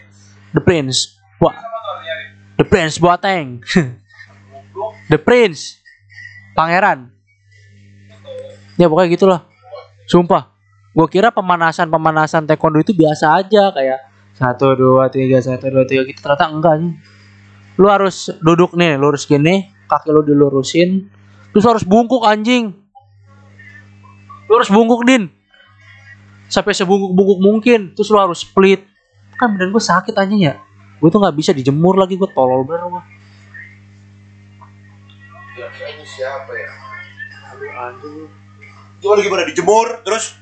[0.57, 1.21] The prince.
[1.39, 1.55] Wah.
[2.57, 3.65] The prince Boateng.
[5.13, 5.81] The prince.
[6.57, 7.13] Pangeran.
[8.81, 9.41] Ya pokoknya gitulah.
[10.09, 10.51] Sumpah.
[10.91, 16.19] Gue kira pemanasan-pemanasan taekwondo itu biasa aja kayak satu dua tiga satu dua tiga gitu.
[16.19, 16.93] Ternyata enggak nih.
[17.81, 21.09] Lu harus duduk nih lurus gini, kaki lu dilurusin,
[21.51, 22.77] terus harus bungkuk anjing.
[24.45, 25.33] Lu harus bungkuk din,
[26.53, 28.85] sampai sebungkuk-bungkuk mungkin, terus lu harus split.
[29.41, 30.61] Kan badan gue sakit anjing ya.
[31.01, 33.03] Gue tuh nggak bisa dijemur lagi, gue tolol bener gue.
[35.57, 36.71] Ya, ini siapa ya?
[37.57, 38.29] Aduh, anjing.
[39.01, 40.37] Coba lagi pada dijemur, terus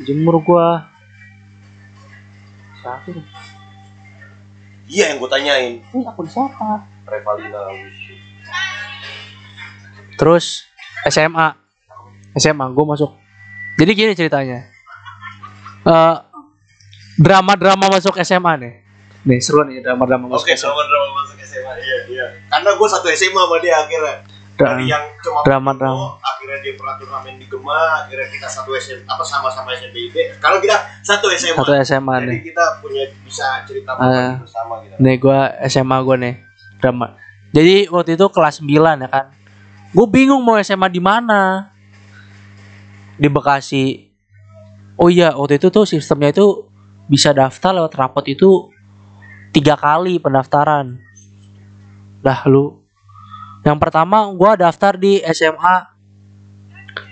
[0.00, 0.68] Dijemur gue.
[2.80, 3.16] Sakit.
[4.90, 5.78] Iya yang gue tanyain.
[5.80, 6.84] Ini akun siapa?
[7.06, 7.70] Revalina
[10.18, 10.66] Terus
[11.08, 11.56] SMA.
[12.36, 13.16] SMA gue masuk.
[13.80, 14.68] Jadi gini ceritanya.
[15.86, 16.16] Eh
[17.16, 18.74] drama-drama masuk SMA nih.
[19.24, 20.68] Nih seru nih drama-drama masuk Oke, SMA.
[20.72, 21.72] drama drama masuk SMA.
[21.80, 22.26] Iya, iya.
[22.52, 24.14] Karena gue satu SMA sama dia akhirnya.
[24.62, 26.20] Dari yang cuma Drama-drama.
[26.20, 30.36] akhirnya dia pernah turnamen di Gema, akhirnya kita satu SMA apa sama-sama SMPIB.
[30.36, 31.56] Kalau kita satu SMA.
[31.56, 32.40] Satu SMA Jadi nih.
[32.44, 34.36] kita punya bisa cerita Ah.
[34.36, 34.94] bersama gitu.
[34.98, 36.34] Nih gue SMA gue nih
[36.76, 37.06] drama.
[37.50, 38.68] Jadi waktu itu kelas 9
[38.98, 39.26] ya kan.
[39.90, 41.72] Gue bingung mau SMA di mana.
[43.14, 44.06] Di Bekasi.
[44.94, 46.68] Oh iya waktu itu tuh sistemnya itu
[47.06, 48.68] bisa daftar lewat rapot itu
[49.50, 51.00] tiga kali pendaftaran.
[52.20, 52.78] Dah lu.
[53.60, 55.76] Yang pertama gue daftar di SMA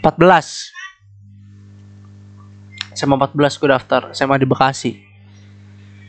[0.00, 2.96] 14.
[2.96, 4.92] SMA 14 gue daftar SMA di Bekasi.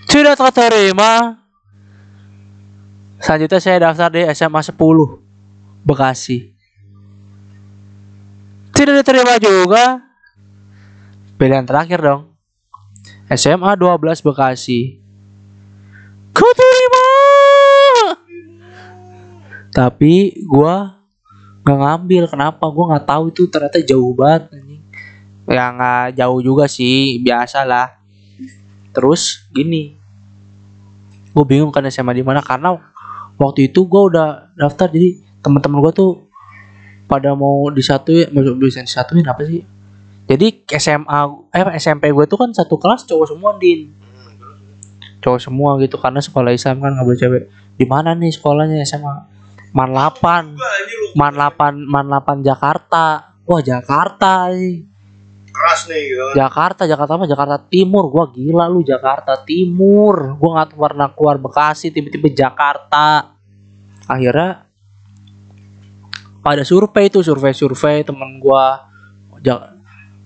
[0.10, 1.38] Tidak terima.
[3.20, 4.80] Selanjutnya saya daftar di SMA 10
[5.84, 6.56] Bekasi.
[8.74, 10.00] Tidak diterima juga.
[11.36, 12.32] Pilihan terakhir dong.
[13.30, 15.04] SMA 12 Bekasi.
[16.32, 16.48] Kau
[19.80, 21.00] Tapi gua
[21.64, 22.24] nggak ngambil.
[22.28, 22.68] Kenapa?
[22.68, 24.52] Gua nggak tahu itu ternyata jauh banget.
[24.52, 24.84] anjing.
[25.48, 27.96] Ya nggak jauh juga sih, biasa lah.
[28.92, 30.00] Terus gini,
[31.40, 32.76] gue bingung kan SMA di mana karena
[33.40, 36.12] waktu itu gue udah daftar jadi teman-teman gue tuh
[37.08, 39.64] pada mau disatuin mau bisa disatuin apa sih
[40.28, 41.20] jadi SMA
[41.56, 43.94] eh SMP gue tuh kan satu kelas cowok semua din
[45.24, 47.44] cowok semua gitu karena sekolah Islam kan nggak boleh cewek
[47.80, 49.39] di mana nih sekolahnya SMA
[49.76, 54.86] Man 8 Gua ini lu Man 8 Man 8 Jakarta wah Jakarta nih.
[55.50, 56.26] keras nih gitu.
[56.38, 57.26] Jakarta, Jakarta apa?
[57.26, 58.08] Jakarta Timur.
[58.08, 60.38] Gua gila lu Jakarta Timur.
[60.38, 63.36] Gua nggak pernah keluar Bekasi, tiba-tiba Jakarta.
[64.06, 64.70] Akhirnya
[66.46, 68.88] ada survei itu, survei-survei temen gua.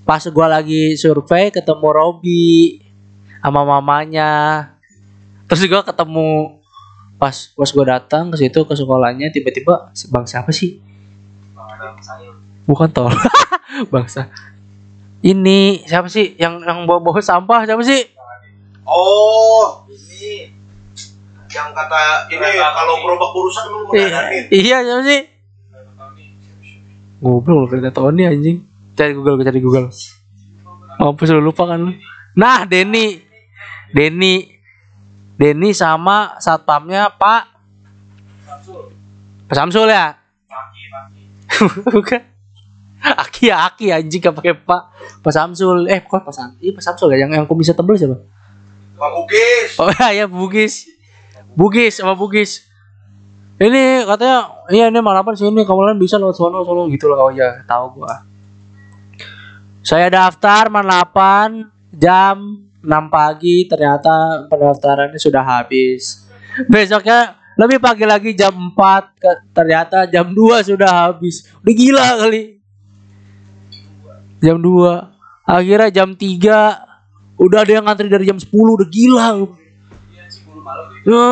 [0.03, 2.83] Pas gua lagi survei ketemu Robi
[3.41, 4.31] sama mamanya.
[5.49, 6.61] Terus gua ketemu
[7.23, 10.83] pas pas gua datang ke situ ke sekolahnya tiba-tiba bang siapa sih?
[12.67, 13.07] Bukan tol.
[13.93, 14.27] Bangsa.
[15.23, 18.03] Ini siapa sih yang yang bawa-bawa sampah siapa sih?
[18.83, 20.51] Oh, ini
[21.47, 24.45] yang kata ini kalau gerobak urusan lu I- menghadapi.
[24.51, 25.21] iya siapa sih?
[27.23, 28.67] Goblok lu kereta Tony anjing.
[28.99, 29.87] Cari Google, cari Google.
[30.99, 31.95] Mampus lu lupa kan lu.
[32.35, 33.15] Nah, Denny.
[33.89, 34.52] Denny.
[35.43, 37.51] Denny sama satpamnya Pak
[39.51, 40.15] Pak Samsul ya?
[41.91, 42.21] Bukan.
[43.27, 44.81] Aki ya Aki anjing gak pakai Pak.
[45.19, 45.91] Pak Samsul.
[45.91, 46.63] Eh, kok Pak Samsul?
[46.63, 48.23] Iya, Pak Samsul ya yang yang kumisnya tebel siapa?
[48.95, 49.71] Pak Bugis.
[49.83, 50.87] Oh iya, ya Bugis.
[51.59, 52.63] Bugis sama Bugis.
[53.59, 57.27] Ini katanya iya ini malapan sini kamu bisa lewat sono sono gitu loh.
[57.27, 58.23] Oh iya, tahu gua.
[59.83, 64.11] Saya daftar malapan jam 6 pagi ternyata
[64.45, 66.27] pendaftarannya sudah habis.
[66.65, 68.75] Besoknya lebih pagi lagi jam 4
[69.15, 71.47] ke- ternyata jam 2 sudah habis.
[71.59, 72.43] Udah gila kali.
[74.39, 75.09] Jam 2.
[75.45, 76.83] Akhirnya jam 3
[77.35, 79.27] udah ada yang ngantri dari jam 10 udah gila.
[81.03, 81.27] Ya,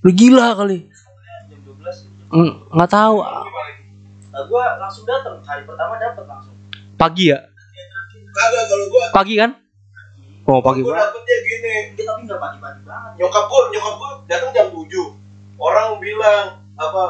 [0.00, 0.78] udah gila kali.
[2.30, 3.18] Mm, nggak tahu
[4.30, 6.54] Nah, gua langsung datang hari pertama dapat langsung.
[6.94, 7.42] pagi ya
[8.30, 9.50] Kagak kalau gua pagi kan
[10.50, 11.74] oh pagi gua banget dapetnya gini.
[11.92, 13.12] Dia tapi nggak pagi-pagi banget.
[13.16, 14.82] Nyokap gua, nyokap gua datang jam 7.
[15.56, 17.04] Orang bilang apa?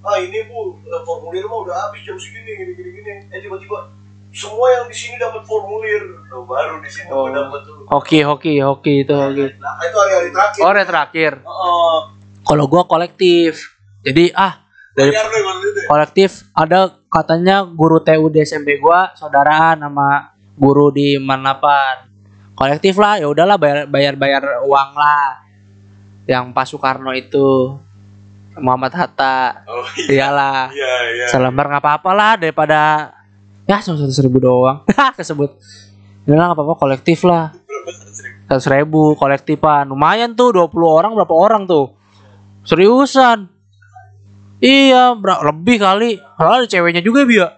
[0.00, 3.12] Ah ini bu eh, formulir mah udah habis jam segini gini gini gini.
[3.28, 3.90] Eh tiba-tiba
[4.30, 6.02] semua yang di sini dapat formulir.
[6.30, 7.26] Oh, baru di situ Oh.
[7.26, 7.82] gua dapat tuh.
[7.86, 10.60] hoki hoki hoki itu hoki Nah, itu hari-hari terakhir.
[10.60, 11.98] oh hari terakhir Oh,
[12.42, 14.62] kalau gua kolektif jadi ah
[14.92, 15.68] dari bayar lu emang itu.
[15.74, 15.86] ya?
[15.86, 22.07] kolektif ada katanya guru TU di SMP gua saudaraan sama guru di Manapan
[22.58, 25.46] kolektif lah ya udahlah bayar bayar bayar uang lah.
[26.26, 27.78] Yang Pak Soekarno itu
[28.58, 29.62] Muhammad Hatta.
[29.70, 30.26] Oh iya.
[30.26, 30.74] iyalah.
[30.74, 31.26] Iya, iya.
[31.30, 33.14] selembar nggak apa-apa lah daripada
[33.62, 34.82] ya cuma seratus ribu doang.
[35.18, 35.54] Kesebut.
[36.26, 37.54] Ya lah nggak apa-apa kolektif lah.
[38.50, 39.14] seratus ribu?
[39.14, 41.94] kolektifan lumayan tuh 20 orang berapa orang tuh?
[42.66, 43.46] Seriusan?
[44.58, 46.18] Iya lebih kali.
[46.18, 47.54] Kalau ada ceweknya juga bi ya.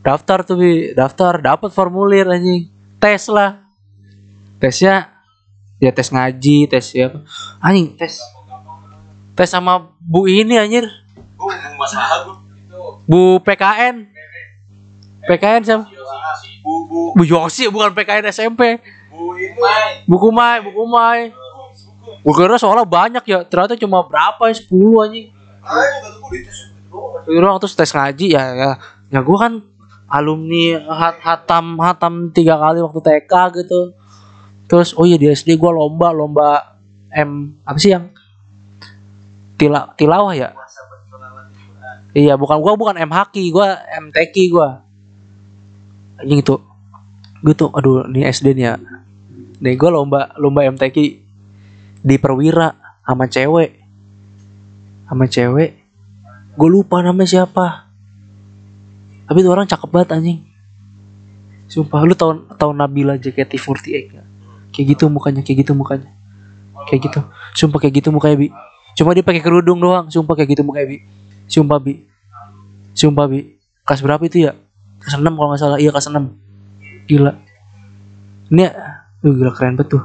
[0.00, 0.96] Daftar tuh bi.
[0.96, 2.72] Daftar dapat formulir anjing.
[2.96, 3.69] Tes lah
[4.60, 5.08] tesnya
[5.80, 7.08] ya tes ngaji tes ya
[7.64, 8.20] anjing tes.
[9.32, 10.84] Tes sama bu ini anjir.
[11.34, 11.48] Bu
[13.08, 14.06] bu PKN
[15.24, 15.84] PKN siapa?
[16.60, 17.22] Bu, bu, bu.
[17.24, 19.56] Yosi bukan PKN SMP bu ini.
[19.56, 20.04] Mai.
[20.04, 21.32] buku Mai buku Mai
[22.20, 25.26] gue kira soalnya banyak ya ternyata cuma berapa ya 10 anjing.
[27.24, 28.70] Itu doang terus tes ngaji ya ya.
[29.08, 29.64] Ya gue kan
[30.10, 33.32] alumni hat, hatam hatam tiga kali waktu TK
[33.62, 33.94] gitu
[34.70, 36.78] terus oh iya di SD gue lomba lomba
[37.10, 38.14] M apa sih yang
[39.58, 40.54] tila tilawah ya?
[42.14, 43.68] Iya bukan gue bukan M haki gue
[44.06, 44.68] MTQ gue
[46.22, 46.56] anjing itu.
[47.42, 48.74] Gue tuh aduh ini SD nih ya.
[49.58, 50.96] Nih gue lomba lomba MTQ
[52.06, 53.74] di perwira sama cewek.
[55.10, 55.70] Sama cewek.
[56.54, 57.90] Gue lupa namanya siapa.
[59.26, 60.40] Tapi tuh orang cakep banget anjing.
[61.70, 64.29] Sumpah lu tahun tahun Nabila JKT48 gak?
[64.70, 66.10] Kayak gitu mukanya kayak gitu mukanya.
[66.88, 67.20] Kayak gitu.
[67.54, 68.48] Sumpah kayak gitu mukanya bi.
[68.96, 70.08] Cuma dia pakai kerudung doang.
[70.08, 70.98] Sumpah kayak gitu mukanya bi.
[71.46, 72.06] Sumpah bi.
[72.94, 73.58] Sumpah bi.
[73.84, 74.52] Kelas berapa itu ya?
[75.00, 75.78] Kelas 6 kalau nggak salah.
[75.78, 76.50] Iya kelas 6
[77.10, 77.32] gila.
[78.50, 80.02] Ini uh, gila keren tuh.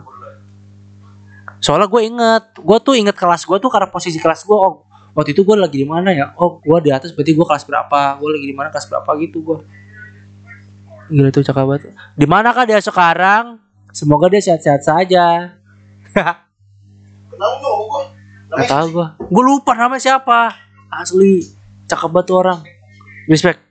[1.62, 4.86] Soalnya gue inget gue tuh inget kelas gue tuh karena posisi kelas gue oh
[5.18, 6.34] waktu itu gue lagi di mana ya?
[6.38, 8.18] Oh gue di atas berarti gue kelas berapa?
[8.22, 8.70] Gue lagi di mana?
[8.70, 9.58] Kelas berapa gitu gue
[11.06, 11.82] gila tuh cakep banget.
[12.18, 13.62] Di mana kah dia sekarang
[13.96, 15.56] semoga dia sehat-sehat saja?
[18.46, 20.52] Gak tau gue Gue lupa namanya siapa.
[20.92, 21.44] Asli
[21.86, 22.60] Cakep banget tuh orang.
[23.30, 23.62] Respect.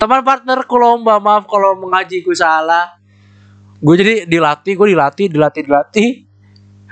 [0.00, 1.18] Teman partnerku lomba.
[1.20, 2.96] Maaf kalau mengaji gue salah.
[3.82, 6.10] Gue jadi dilatih Gue dilatih Dilatih Dilatih.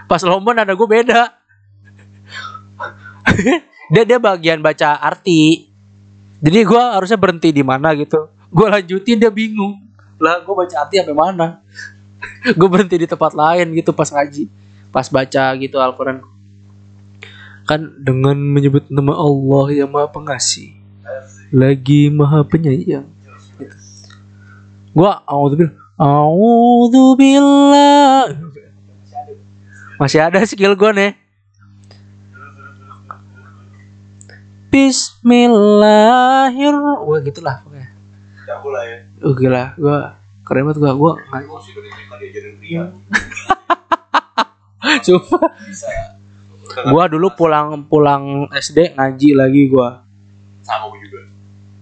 [0.05, 1.32] Pas lomba nada gue beda.
[3.93, 5.69] Dia dia bagian baca arti.
[6.40, 8.32] Jadi gue harusnya berhenti di mana gitu.
[8.48, 9.77] Gue lanjutin dia bingung.
[10.16, 11.61] Lah gue baca arti sampai mana
[12.59, 14.48] Gue berhenti di tempat lain gitu pas ngaji
[14.94, 16.22] Pas baca gitu Al-Quran.
[17.64, 20.84] Kan dengan menyebut nama Allah yang maha pengasih
[21.55, 23.06] lagi maha penyayang.
[23.59, 23.76] Gitu.
[24.90, 28.26] gua auzubillah auzubillah
[29.98, 31.14] masih ada skill gua nih.
[34.74, 37.94] Bismillahirrahmanirrahim Wah gitulah pokoknya.
[38.42, 38.82] Jago lah
[39.78, 40.18] ya.
[40.45, 41.12] Gua keren banget gua Gua.
[45.01, 45.39] Coba.
[46.85, 50.05] Gua dulu pulang pulang SD ngaji lagi gua
[50.61, 51.21] Sama gue juga.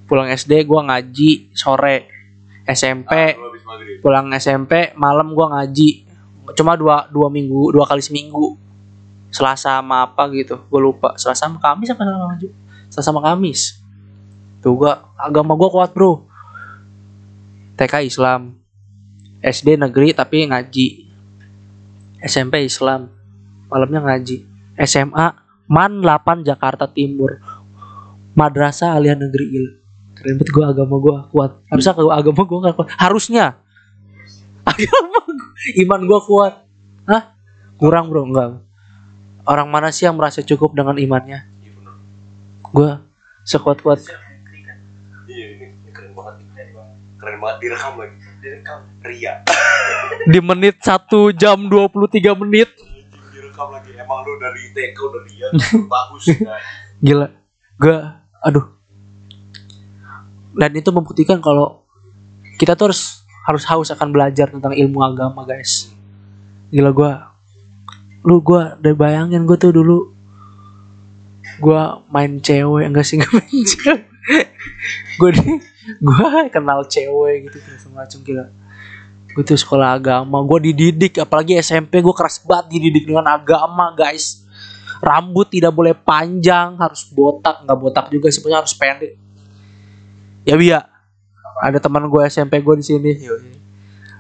[0.07, 2.07] pulang SD gua ngaji sore
[2.63, 3.51] SMP Ah,
[3.99, 6.05] pulang SMP malam gua ngaji
[6.53, 8.59] cuma dua dua minggu dua kali seminggu
[9.33, 12.37] Selasa sama apa gitu gue lupa Selasa sama Kamis apa Selasa sama
[12.93, 13.61] Selasa sama Kamis
[14.61, 16.27] tuh gua agama gua kuat bro
[17.79, 18.59] TK Islam.
[19.43, 20.89] SD negeri tapi ngaji.
[22.23, 23.11] SMP Islam.
[23.69, 24.47] Malamnya ngaji.
[24.83, 25.27] SMA
[25.67, 27.43] Man 8 Jakarta Timur.
[28.33, 29.67] Madrasah Aliyah Negeri Il.
[30.17, 31.51] Keren banget gue agama gue kuat.
[31.69, 32.89] Harusnya kalau agama gue gak kuat.
[32.97, 33.47] Harusnya.
[34.73, 35.43] Agama gua,
[35.83, 36.55] iman gue kuat.
[37.11, 37.35] Hah?
[37.83, 38.63] Kurang bro enggak
[39.47, 41.47] orang mana sih yang merasa cukup dengan imannya?
[42.73, 42.99] Gue
[43.45, 44.01] sekuat kuat
[45.27, 46.49] Iya ini, ini keren banget nih.
[47.23, 48.19] Keren banget direkam lagi.
[48.43, 48.79] Direkam.
[49.07, 49.33] Ria.
[50.27, 51.07] di menit 1
[51.39, 52.67] jam 23 menit
[53.31, 53.95] Direkam lagi.
[53.95, 55.49] Emang lu dari TK udah Ria.
[55.95, 56.59] Bagus ya.
[57.03, 57.35] gila
[57.83, 57.99] gue
[58.47, 58.67] aduh
[60.55, 61.83] dan itu membuktikan kalau
[62.63, 65.91] kita tuh harus harus haus akan belajar tentang ilmu agama guys
[66.71, 67.11] gila gue
[68.23, 70.15] lu gue udah bayangin gue tuh dulu
[71.59, 71.83] gue
[72.15, 74.01] main cewek enggak sih nggak main cewek
[75.19, 75.72] gue nih
[76.07, 78.47] gue kenal cewek gitu terus macam gila
[79.33, 84.45] gue tuh sekolah agama gue dididik apalagi SMP gue keras banget dididik dengan agama guys.
[85.03, 89.13] Rambut tidak boleh panjang harus botak nggak botak juga sebenarnya harus pendek.
[90.47, 90.81] Ya biya
[91.65, 93.13] ada teman gue SMP gue di sini.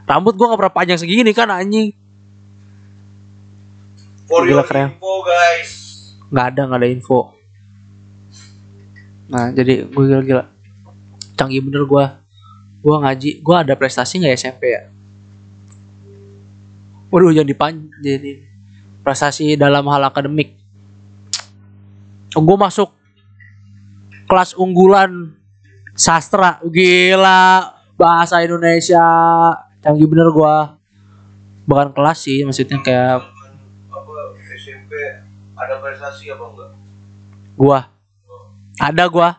[0.08, 1.92] Rambut gue nggak pernah panjang segini kan anjing.
[4.26, 4.96] For Gila, keren.
[4.96, 5.70] info guys.
[6.32, 7.20] nggak ada nggak ada info.
[9.28, 10.44] Nah jadi gue gila-gila
[11.42, 12.04] canggih bener gue
[12.82, 14.82] gue ngaji gue ada prestasi nggak ya SMP ya?
[17.10, 18.46] Waduh jangan dipan jadi
[19.02, 20.54] prestasi dalam hal akademik.
[22.32, 22.94] Gue masuk
[24.30, 25.36] kelas unggulan
[25.92, 26.62] sastra.
[26.64, 29.04] Gila bahasa Indonesia.
[29.82, 30.78] Canggih bener gua.
[31.68, 33.22] Bukan kelas sih maksudnya kayak
[33.92, 34.12] apa
[34.58, 34.92] SMP
[35.54, 36.70] ada prestasi apa enggak?
[37.54, 37.80] Gua.
[38.80, 39.36] Ada gua.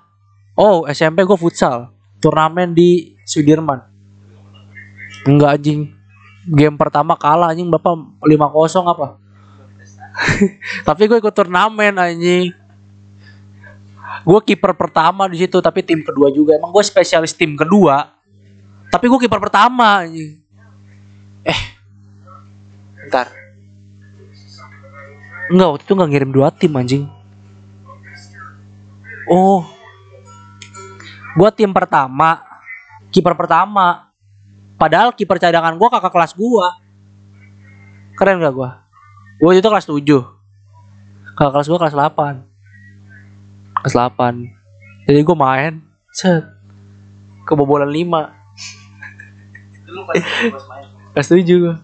[0.54, 1.93] Oh SMP gua futsal
[2.24, 3.84] turnamen di Sudirman.
[5.28, 5.92] Enggak anjing.
[6.48, 7.68] Game pertama kalah anjing.
[7.68, 9.08] Bapak 5-0 apa?
[10.88, 12.56] Tapi gue ikut turnamen anjing.
[14.24, 16.56] Gue kiper pertama di situ tapi tim kedua juga.
[16.56, 18.24] Emang gue spesialis tim kedua
[18.94, 20.38] tapi gue kiper pertama anjing.
[21.42, 21.62] Eh.
[23.10, 23.34] Ntar
[25.50, 27.04] enggak waktu itu nggak ngirim dua tim anjing.
[29.26, 29.66] Oh
[31.34, 32.42] gue tim pertama.
[33.10, 34.10] Kiper pertama.
[34.78, 36.68] Padahal kiper cadangan gue kakak kelas gue
[38.14, 38.70] keren gak gue
[39.42, 40.06] gue itu kelas 7
[41.34, 42.46] kakak kelas gue kelas 8
[43.82, 45.84] kelas 8 jadi gue main.
[46.14, 46.46] Set.
[47.44, 48.00] Kebobolan 5
[49.84, 50.86] Dulu pas pas main.
[51.12, 51.76] kelas 7 gue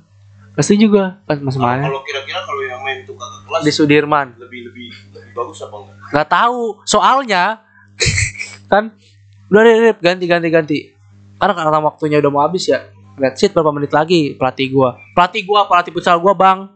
[0.56, 1.84] kelas 7 gue pas main.
[1.84, 4.28] Kalau kira-kira kalau yang main itu kakak kelas di Sudirman.
[4.38, 5.96] lebih lebih lebih bagus apa enggak?
[6.14, 6.62] Nggak tahu.
[6.86, 7.44] Soalnya
[8.72, 8.94] kan
[9.50, 10.78] udah deh, deh, ganti ganti ganti.
[11.42, 12.86] Karena karena waktunya udah mau habis ya.
[13.20, 15.00] Lihat shit berapa menit lagi pelatih gua.
[15.18, 16.70] Pelatih gua pelatih futsal gua bang.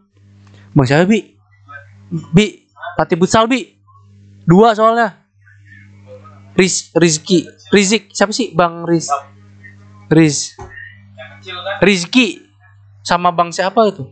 [0.73, 1.35] Bang siapa bi?
[2.31, 2.65] Bi
[2.97, 3.75] pelatih futsal bi.
[4.43, 5.19] Dua soalnya.
[6.57, 7.45] Riz Rizky.
[7.69, 8.51] Rizik siapa sih?
[8.51, 9.07] Bang Riz.
[10.11, 10.55] Riz?
[11.83, 12.43] Rizky.
[13.03, 14.07] Sama bang siapa itu?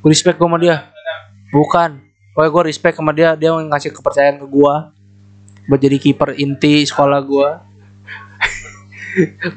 [0.00, 0.88] Gua respect gua sama dia.
[1.48, 2.04] Bukan.
[2.36, 3.34] Pokoknya gue respect sama dia.
[3.34, 4.94] Dia ngasih kepercayaan ke gua.
[5.66, 7.67] Buat jadi kiper inti sekolah gua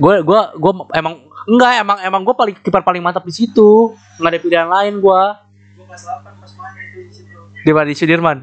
[0.03, 3.95] gue gua gua emang enggak emang emang gue paling kiper paling mantap di situ.
[4.21, 5.41] Nggak ada pilihan lain gua.
[5.77, 7.21] Gua kelas 8 pas main itu
[7.61, 8.37] di mana di Sudirman?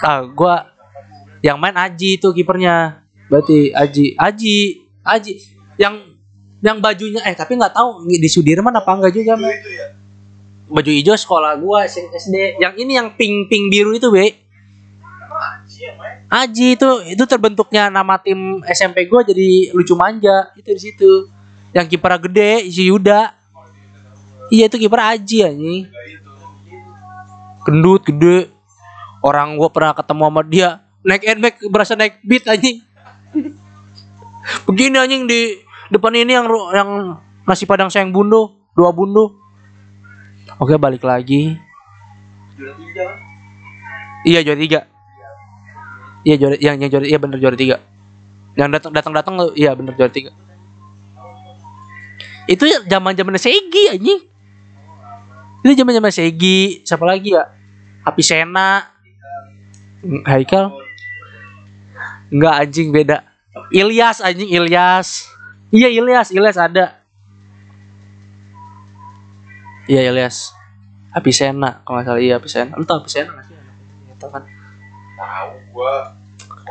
[0.00, 0.70] Ah gua
[1.40, 3.06] yang main Aji itu kipernya.
[3.26, 4.56] Berarti Aji Aji
[5.02, 5.32] Aji.
[5.80, 5.94] Yang
[6.60, 9.48] yang bajunya eh tapi nggak tahu di Sudirman apa enggak juga men.
[9.48, 9.96] ya.
[10.70, 14.49] Baju hijau sekolah gua SD yang ini yang pink pink biru itu be
[16.30, 20.52] Aji itu itu terbentuknya nama tim SMP gua jadi lucu manja.
[20.54, 21.12] Itu di situ.
[21.74, 23.34] Yang kiper gede si Yuda.
[24.50, 25.80] Iya itu kiper Aji anjing.
[27.66, 28.52] Gendut gede.
[29.20, 30.70] Orang gua pernah ketemu sama dia
[31.00, 32.84] naik airbag berasa naik beat anjing.
[34.68, 36.46] Begini anjing di depan ini yang
[36.76, 36.90] yang
[37.44, 39.36] nasi padang sayang bundo dua bundo.
[40.60, 41.56] Oke balik lagi.
[42.56, 43.06] Juara tiga.
[44.28, 44.80] Iya juara tiga
[46.26, 47.76] iya juara yang yang juara iya bener juara tiga.
[48.58, 50.32] Yang datang datang datang iya bener juara tiga.
[52.50, 54.20] Itu zaman zaman Segi anjing.
[55.62, 57.46] Itu zaman zaman Segi siapa lagi ya?
[58.02, 58.90] Api Sena.
[60.26, 60.74] Haikal.
[62.32, 63.22] Enggak anjing beda.
[63.70, 65.30] Ilyas anjing Ilyas.
[65.70, 66.86] Iya Ilyas Ilyas ada.
[69.86, 70.50] Iya Ilyas.
[71.10, 72.74] Api Sena kalau nggak salah iya Api Sena.
[72.74, 73.56] Lu tau Api Sena nggak sih?
[74.20, 74.42] Tahu kan
[75.20, 76.16] tahu gua.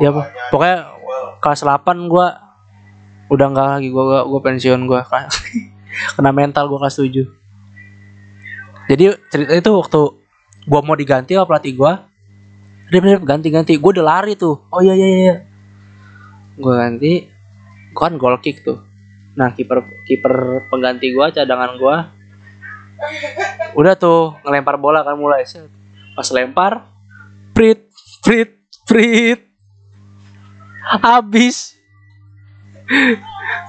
[0.02, 0.22] Iya, apa?
[0.26, 1.24] Sekolahnya Pokoknya awal.
[1.38, 2.28] kelas 8 gua
[3.30, 5.06] udah enggak lagi gua gua, gua pensiun gua.
[6.18, 7.40] Kena mental gua kelas 7
[8.90, 10.02] jadi cerita itu waktu
[10.66, 12.10] gua mau diganti sama pelatih gua
[12.90, 14.66] dia bener ganti ganti gua udah lari tuh.
[14.74, 15.36] Oh iya iya iya
[16.58, 17.30] gua ganti
[17.94, 18.82] gua kan goal kick tuh.
[19.38, 22.10] Nah kiper kiper pengganti gua cadangan gua
[23.78, 25.46] udah tuh ngelempar bola kan mulai.
[26.18, 26.90] Pas lempar
[27.54, 27.89] prit
[28.24, 28.50] prit
[28.84, 29.40] prit
[31.00, 31.78] habis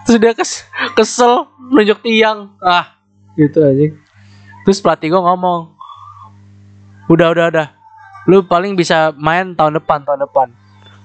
[0.06, 0.64] terus dia kes
[0.96, 2.50] kesel nunjuk tiang.
[2.64, 2.98] Ah
[3.38, 3.86] gitu aja.
[4.66, 5.76] Terus pelatih gue ngomong
[7.06, 7.68] udah udah udah.
[8.28, 10.48] Lu paling bisa main tahun depan tahun depan.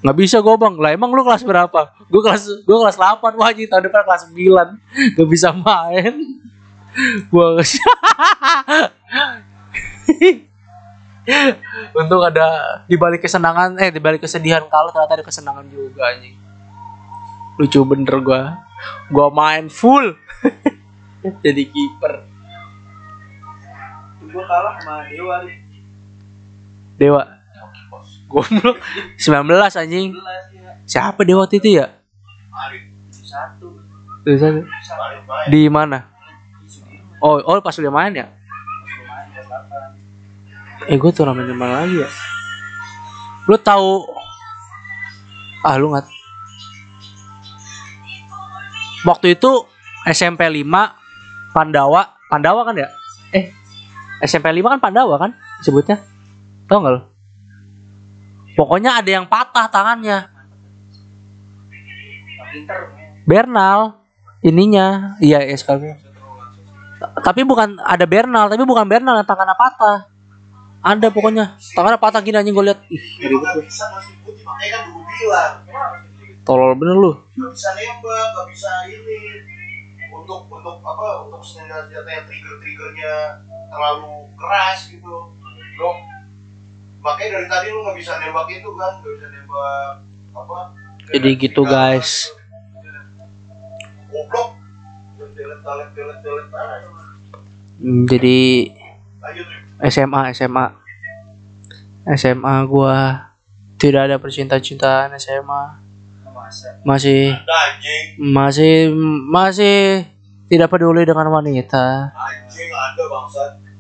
[0.02, 0.76] Nggak bisa gue bang.
[0.80, 1.94] Lah emang lu kelas berapa?
[2.10, 6.14] Gue kelas gue kelas 8 wajib tahun depan kelas 9 gak bisa main.
[7.28, 7.60] Gue
[12.00, 12.46] Untung ada
[12.86, 16.38] di balik kesenangan eh di balik kesedihan kalau ternyata ada kesenangan juga anjing.
[17.58, 18.42] Lucu bener gua.
[19.10, 20.14] Gua main full.
[21.46, 22.14] Jadi kiper.
[24.30, 25.58] Gua kalah sama Dewa nih.
[27.00, 27.24] Dewa.
[28.30, 28.78] Goblok.
[29.22, 30.10] 19 anjing.
[30.14, 30.72] 11 ya.
[30.86, 31.90] Siapa Dewa waktu itu ya?
[32.54, 33.82] Arif Satu.
[35.50, 36.10] Di mana?
[37.22, 38.28] Oh, oh pas udah main ya?
[40.86, 42.10] Eh gue turnamen mana lagi ya?
[43.50, 44.06] Lu tahu
[45.66, 46.06] Ah lu nggak
[49.06, 49.66] Waktu itu
[50.10, 50.66] SMP 5
[51.54, 52.90] Pandawa Pandawa kan ya?
[53.34, 53.50] Eh
[54.22, 55.32] SMP 5 kan Pandawa kan
[55.62, 56.02] disebutnya
[56.70, 57.02] Tahu nggak lu?
[58.56, 60.32] Pokoknya ada yang patah tangannya.
[63.28, 64.00] Bernal
[64.46, 65.98] ininya iya SKB
[67.26, 70.15] tapi bukan ada Bernal tapi bukan Bernal yang tangannya patah
[70.86, 71.58] ada pokoknya.
[71.74, 73.66] Tangannya patah gini anjing gue lihat ih ribet
[74.46, 74.84] makanya kan
[76.46, 77.12] tolol bener lu.
[77.34, 79.20] Bisa nembak nggak bisa ini.
[80.14, 83.14] Untuk untuk apa untuk senjata senjata yang trigger triggernya
[83.74, 85.34] terlalu keras gitu.
[85.82, 85.90] Lo
[87.02, 89.90] makanya dari tadi lu nggak bisa nembak itu kan nggak bisa nembak
[90.38, 90.60] apa?
[91.06, 92.30] Jadi gitu, guys.
[94.10, 94.58] goblok.
[98.10, 98.72] Jadi.
[99.84, 100.66] SMA SMA
[102.16, 103.28] SMA gua
[103.76, 105.64] tidak ada percinta-cintaan SMA
[106.86, 107.34] masih
[108.22, 108.94] masih
[109.26, 110.06] masih
[110.46, 112.14] tidak peduli dengan wanita.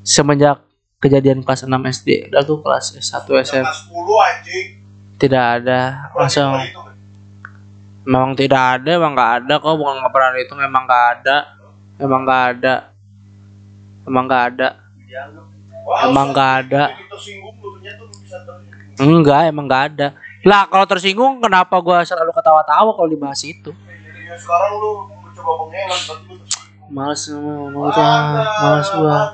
[0.02, 0.66] Semenjak
[0.98, 4.68] kejadian kelas 6 SD tuh kelas 1 SM kelas 10 anjing.
[5.16, 6.10] Tidak ada.
[6.18, 6.58] Langsung.
[8.06, 9.78] Memang tidak ada emang nggak ada kok.
[9.78, 11.38] Bukan nggak pernah itu memang nggak ada.
[12.02, 12.76] Emang nggak ada.
[14.06, 14.70] Emang nggak ada
[15.86, 16.84] Emang nggak ada.
[18.98, 20.08] enggak emang nggak ada.
[20.46, 23.74] Lah kalau tersinggung kenapa gua selalu ketawa-tawa kalau dibahas itu?
[23.74, 26.86] Jadi ya sekarang lu mencoba mengelak berarti lu tersinggung.
[26.86, 27.90] Males mau
[28.62, 29.34] males gua.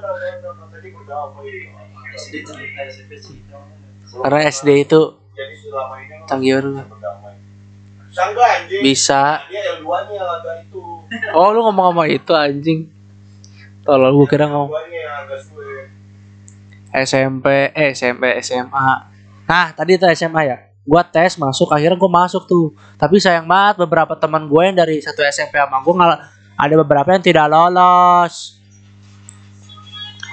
[4.11, 4.99] karena SD itu
[8.43, 8.81] anjing.
[8.83, 9.39] bisa.
[9.47, 10.83] Dia yang duanya yang agak itu.
[11.31, 12.79] oh lu ngomong sama itu anjing.
[13.87, 15.91] Tolong gua kira ngomong Duanya yang agak suwe.
[16.91, 18.89] SMP, eh SMP, SMA.
[19.47, 20.57] Nah, tadi itu SMA ya.
[20.81, 22.75] Gua tes masuk, akhirnya gua masuk tuh.
[22.99, 26.19] Tapi sayang banget beberapa teman gue yang dari satu SMP sama gue nggak
[26.57, 28.59] ada beberapa yang tidak lolos.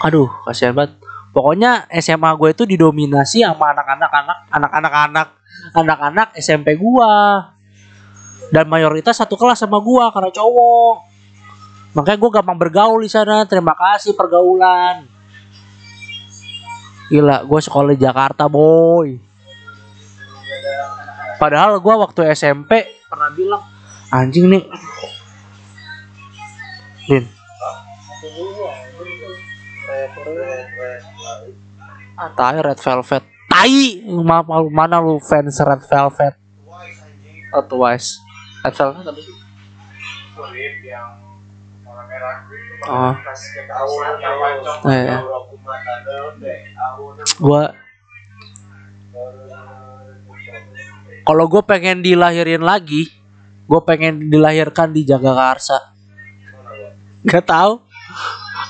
[0.03, 0.99] Aduh, kasihan banget.
[1.35, 5.29] Pokoknya SMA gue itu didominasi sama anak-anak anak anak-anak anak
[5.77, 7.45] anak-anak SMP gua.
[8.49, 10.97] Dan mayoritas satu kelas sama gua karena cowok.
[11.93, 13.45] Makanya gue gampang bergaul di sana.
[13.45, 15.18] Terima kasih pergaulan.
[17.09, 19.17] Gila, gue sekolah di Jakarta, boy.
[21.41, 23.63] Padahal gue waktu SMP pernah bilang,
[24.13, 24.65] anjing nih.
[27.09, 27.25] Din,
[32.19, 33.25] ah tai Red Velvet.
[33.49, 33.75] Tai,
[34.05, 36.35] Ma- ma- mana lu fans Red Velvet?
[37.57, 38.21] Oh, Twice.
[38.61, 39.33] Red Velvet apa sih?
[40.37, 41.17] Kulit yang
[41.89, 42.45] warna merah.
[42.87, 43.15] Oh,
[44.87, 45.19] eh, ya.
[47.43, 47.63] Gue
[51.27, 53.11] kalau gue pengen dilahirin lagi,
[53.69, 55.93] gue pengen dilahirkan di Jagakarsa.
[57.27, 57.85] Gak tahu,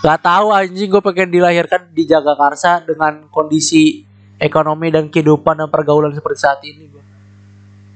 [0.03, 4.03] gak tahu anjing gue pengen dilahirkan di Jagakarsa dengan kondisi
[4.43, 6.91] ekonomi dan kehidupan dan pergaulan seperti saat ini.
[6.91, 7.03] Gua.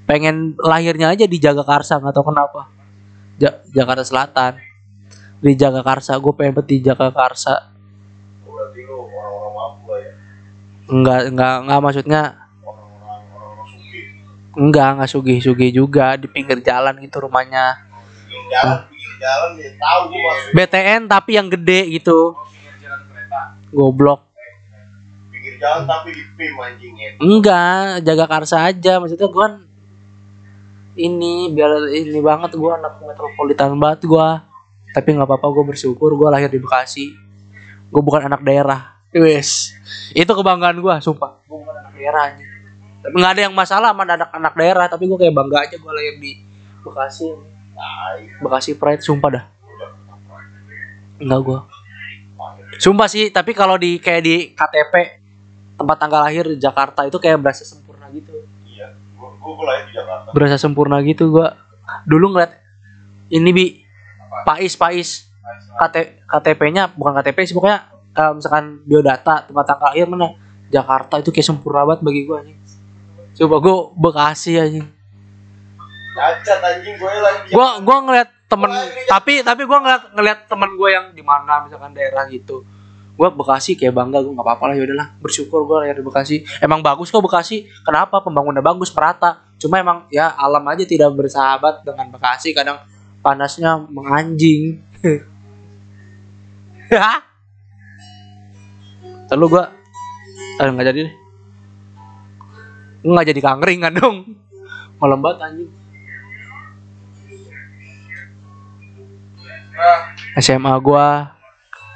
[0.07, 2.69] Pengen lahirnya aja di Jagakarsa, nggak tahu kenapa.
[3.39, 4.59] Ja- Jakarta Selatan,
[5.43, 6.83] di Jagakarsa, gue pengen di
[9.53, 10.13] mampu lah ya.
[10.93, 12.23] Enggak, enggak, enggak maksudnya.
[14.53, 17.89] Enggak, enggak sugih-sugih juga di pinggir jalan gitu rumahnya.
[18.53, 20.55] Jalan, pinggir jalan ya tahu gua maksudnya.
[20.57, 22.37] BTN tapi yang gede gitu.
[22.37, 23.41] Pinggir jalan kereta.
[23.73, 24.21] Goblok.
[25.33, 26.55] Pinggir jalan tapi di PIM
[27.01, 27.11] ya.
[27.17, 29.01] Enggak, jaga karsa aja.
[29.01, 29.47] Maksudnya gua
[30.93, 34.52] ini biar ini banget gua anak metropolitan banget gua.
[34.93, 37.17] Tapi nggak apa-apa gua bersyukur gua lahir di Bekasi.
[37.89, 39.01] Gua bukan anak daerah.
[39.13, 39.77] Wes.
[40.17, 41.41] Itu kebanggaan gua, sumpah.
[41.49, 42.49] Gua bukan anak daerah anjing.
[43.03, 46.15] Tapi nggak ada yang masalah sama anak-anak daerah, tapi gua kayak bangga aja gua lahir
[46.21, 46.33] di
[46.85, 47.29] Bekasi.
[48.41, 49.45] Bekasi Pride sumpah dah.
[51.21, 51.59] Enggak gua.
[52.81, 54.95] Sumpah sih, tapi kalau di kayak di KTP
[55.77, 58.33] tempat tanggal lahir di Jakarta itu kayak berasa sempurna gitu.
[58.65, 58.97] Iya.
[59.19, 60.29] Gua gua gua lahir di Jakarta.
[60.33, 61.59] Berasa sempurna gitu gua.
[62.09, 62.53] Dulu ngeliat
[63.33, 63.67] ini bi
[64.49, 65.11] Pais Pais.
[65.73, 65.97] KT,
[66.29, 70.37] KTP-nya bukan KTP sih pokoknya kalau misalkan biodata tempat tanggal lahir mana
[70.69, 72.59] Jakarta itu kayak sempurna banget bagi gua anjing.
[73.37, 74.87] Coba gua Bekasi anjing.
[76.13, 77.11] Cacat anjing gue
[77.49, 78.69] di gua gua ngeliat temen
[79.09, 82.65] tapi tapi gua ngeliat ngeliat temen gue yang di mana misalkan daerah gitu.
[83.17, 86.45] Gua Bekasi kayak bangga gua nggak apa-apa lah yaudahlah bersyukur gua lahir di Bekasi.
[86.61, 87.69] Emang bagus kok Bekasi.
[87.85, 88.21] Kenapa?
[88.21, 89.45] Pembangunan bagus merata.
[89.57, 92.53] Cuma emang ya alam aja tidak bersahabat dengan Bekasi.
[92.53, 92.81] Kadang
[93.23, 94.83] panasnya menganjing.
[99.31, 99.73] Terus gua
[100.61, 101.15] eh, nggak jadi deh.
[103.07, 104.37] Nggak jadi kangringan dong.
[105.01, 105.71] Malam banget anjing.
[110.37, 111.33] SMA gua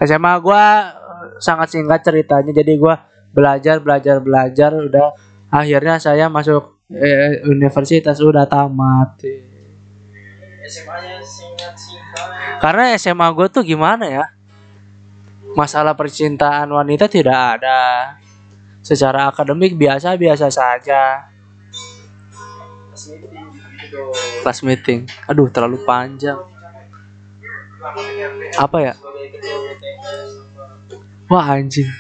[0.01, 0.63] SMA gua
[0.97, 2.57] eh, sangat singkat ceritanya.
[2.57, 3.05] Jadi gua
[3.37, 5.13] belajar belajar belajar udah
[5.53, 9.21] akhirnya saya masuk eh, universitas udah tamat
[10.67, 11.23] SMA-nya.
[12.61, 14.27] Karena SMA gue tuh gimana ya?
[15.57, 18.15] Masalah percintaan wanita tidak ada.
[18.83, 21.31] Secara akademik biasa-biasa saja.
[22.97, 23.47] Meeting
[23.83, 24.03] gitu.
[24.43, 25.01] Kelas meeting.
[25.31, 26.39] Aduh, terlalu panjang.
[28.59, 28.95] Apa ya?
[31.27, 31.91] Wah, anjing.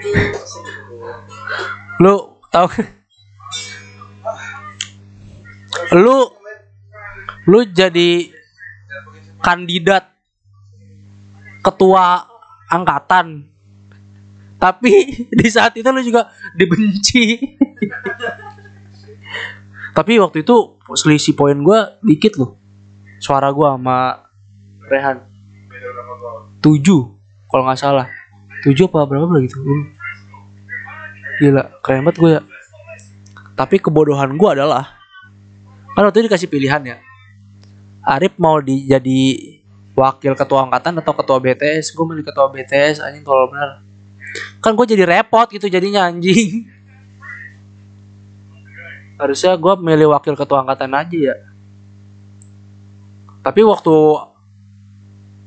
[0.00, 0.40] gitu.
[2.00, 2.68] Lu tahu
[5.96, 6.30] Lu
[7.46, 8.30] lu jadi
[9.40, 10.10] kandidat
[11.62, 12.26] ketua
[12.66, 13.46] angkatan.
[14.56, 14.92] Tapi
[15.40, 17.38] di saat itu lu juga dibenci.
[19.92, 20.56] Tapi waktu itu
[20.92, 22.56] selisih poin gua dikit loh.
[23.16, 24.28] Suara gua sama
[24.86, 25.18] Rehan.
[26.60, 26.82] 7
[27.46, 28.06] kalau nggak salah.
[28.66, 29.56] 7 apa berapa begitu?
[29.62, 29.94] Lu-
[31.36, 32.42] Gila, keren banget gue ya.
[33.52, 34.95] Tapi kebodohan gue adalah
[35.96, 36.96] kan waktu itu dikasih pilihan ya.
[38.04, 39.20] Arif mau di, jadi
[39.96, 41.96] wakil ketua angkatan atau ketua BTS.
[41.96, 43.80] Gue milih ketua BTS anjing tolol bener.
[44.60, 46.68] Kan gue jadi repot gitu jadinya anjing.
[49.16, 51.36] Harusnya gue milih wakil ketua angkatan aja ya.
[53.40, 53.96] Tapi waktu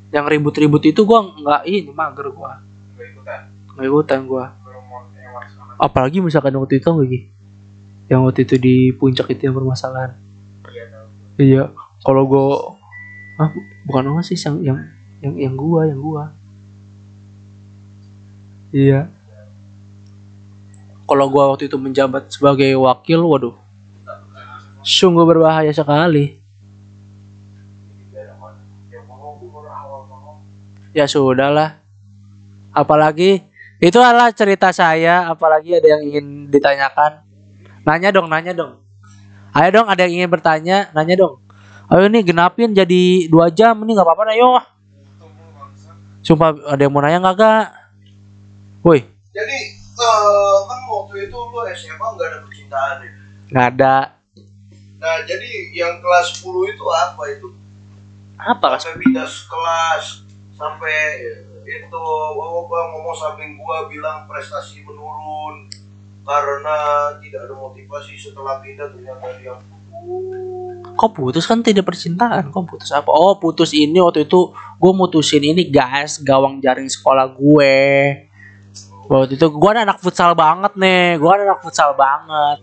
[0.10, 2.52] yang ribut-ribut itu gue nggak ini mager gue
[2.98, 3.42] Nggak ikutan.
[3.78, 4.46] nggak ikutan gue
[5.78, 7.20] apalagi misalkan waktu itu lagi
[8.10, 10.18] yang waktu itu di puncak itu yang permasalahan
[11.40, 11.72] iya
[12.04, 12.46] kalau gue
[13.40, 13.50] ah
[13.88, 14.80] bukan apa sih yang yang
[15.24, 16.24] yang yang gua yang gua.
[18.76, 19.08] Iya.
[21.08, 23.56] Kalau gua waktu itu menjabat sebagai wakil waduh.
[24.84, 26.40] Sungguh berbahaya sekali.
[30.92, 31.80] Ya sudahlah.
[32.76, 33.48] Apalagi
[33.80, 37.24] itu adalah cerita saya apalagi ada yang ingin ditanyakan.
[37.88, 38.89] Nanya dong nanya dong
[39.60, 41.44] ayo dong ada yang ingin bertanya nanya dong
[41.92, 44.64] ayo nih genapin jadi dua jam ini nggak apa-apa ayo
[46.24, 47.66] sumpah ada yang mau nanya nggak kak
[48.88, 49.04] woi
[49.36, 53.12] Jadi eh, kan waktu itu lu SMA nggak ada percintaan ya?
[53.52, 53.96] nggak ada
[55.00, 57.48] Nah jadi yang kelas 10 itu apa itu?
[58.36, 58.76] apa?
[58.80, 60.28] Sampai pindah kelas
[60.60, 60.96] sampai
[61.64, 65.72] itu oh, gua ngomong samping gua bilang prestasi menurun
[66.24, 66.76] karena
[67.20, 69.56] tidak ada motivasi setelah pindah ternyata dia
[70.96, 71.48] kok putus?
[71.48, 72.52] Kan tidak percintaan.
[72.52, 73.10] Kok putus apa?
[73.12, 77.76] Oh putus ini waktu itu gue mutusin ini guys gawang jaring sekolah gue.
[79.10, 82.58] Waktu itu gue ada anak futsal banget nih gue ada anak futsal banget.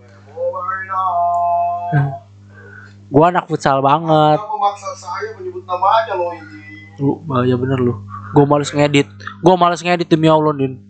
[3.07, 4.39] Gue anak futsal banget.
[4.39, 6.65] Kenapa memaksa saya menyebut namanya loh ini?
[6.97, 7.93] lu bahaya bener lu.
[8.33, 9.05] Gue males ngedit.
[9.45, 10.86] Gue males ngedit demi allah din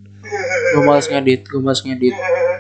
[0.73, 2.55] gue males ngedit gue males ngedit namanya.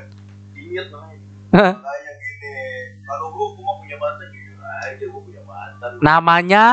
[1.50, 2.54] Kayak gini.
[3.02, 5.90] Kalau gua gua mah punya mantan jujur aja gua punya mantan.
[5.98, 6.64] namanya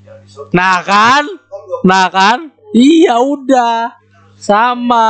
[0.00, 0.46] Jangan disebut.
[0.52, 2.36] nah kan gua nah kan
[2.72, 3.96] iya udah
[4.34, 5.06] sama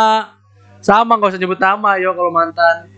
[0.78, 2.90] sama nggak usah nyebut nama yo kalau mantan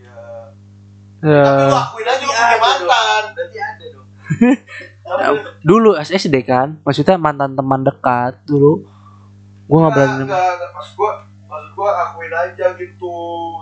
[1.17, 1.33] Iya.
[1.33, 1.65] ya.
[1.65, 3.21] Lu akuin aja lu punya mantan.
[3.33, 4.05] Berarti ada dong.
[5.67, 8.83] Dulu SD kan maksudnya mantan teman dekat dulu
[9.63, 10.69] gue nggak berani Enggak, enggak, enggak.
[10.73, 11.11] Maksud gua,
[11.47, 13.17] maksud gua akuin aja gitu.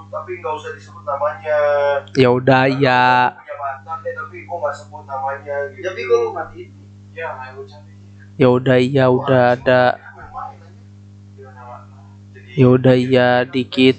[0.09, 1.59] Tapi nggak usah disebut namanya.
[2.17, 5.85] ya udah ya Gua punya mantan deh, tapi gua nggak sebut namanya gitu.
[5.85, 6.69] Tapi gue mau matiin.
[7.15, 7.31] Ya,
[8.35, 10.51] ya udah iya udah ada Gua?
[12.35, 13.97] Jadi, ya udah iya dikit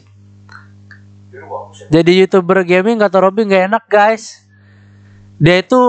[1.47, 1.87] gua ya.
[1.89, 4.45] jadi youtuber gaming kata Robby nggak enak guys
[5.41, 5.81] dia itu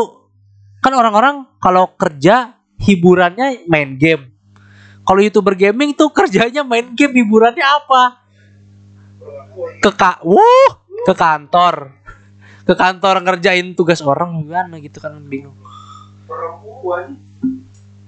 [0.80, 4.37] kan orang-orang kalau kerja hiburannya main game
[5.08, 8.20] kalau youtuber gaming tuh kerjanya main game hiburannya apa
[9.80, 11.96] ke ka wuh ke kantor
[12.68, 15.56] ke kantor ngerjain tugas orang gimana gitu kan bingung
[16.28, 17.16] Perempuan.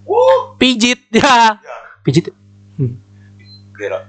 [0.03, 0.59] Wuh.
[0.59, 1.55] pijit ya
[2.03, 2.35] pijit
[3.79, 4.03] ada.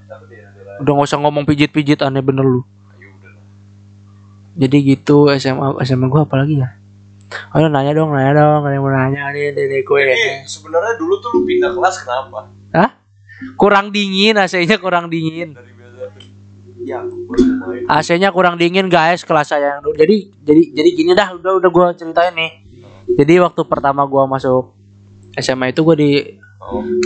[0.82, 2.66] udah nggak usah ngomong pijit-pijit aneh bener lu
[4.58, 6.74] jadi gitu SMA SMA gua apalagi ya
[7.54, 10.00] Oh nanya dong, nanya dong, ada yang mau nanya nih dari gue.
[10.02, 12.50] Jadi sebenarnya dulu tuh lu pindah kelas kenapa?
[13.56, 15.56] Kurang dingin, AC-nya kurang dingin.
[16.80, 17.04] Ya.
[17.88, 19.96] AC-nya kurang dingin guys kelas saya yang dulu.
[19.96, 22.52] Jadi jadi jadi gini dah, udah udah gua ceritain nih.
[23.20, 24.72] Jadi waktu pertama gua masuk
[25.36, 26.40] SMA itu gua di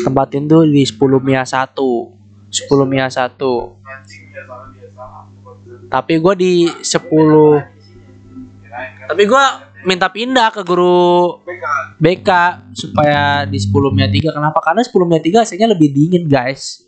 [0.02, 1.74] tempatin tuh di 10 Mia 1.
[1.74, 3.35] 10 Mia 1.
[3.82, 5.27] anjing ya salah dia salah.
[5.43, 7.02] Bukan Tapi gua di 10
[8.62, 9.06] kirain kan.
[9.11, 9.44] Tapi gua
[9.85, 11.66] minta pindah ke guru BK.
[12.01, 12.31] BK
[12.74, 14.32] supaya di 10 Mia 3.
[14.32, 14.59] Kenapa?
[14.65, 16.82] Karena 10 Mia 3 AC-nya lebih dingin, guys.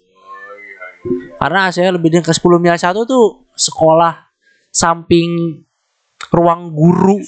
[1.36, 4.26] Karena AC-nya lebih dingin ke 10 Mia 1 tuh sekolah
[4.72, 5.62] samping
[6.32, 7.20] ruang guru.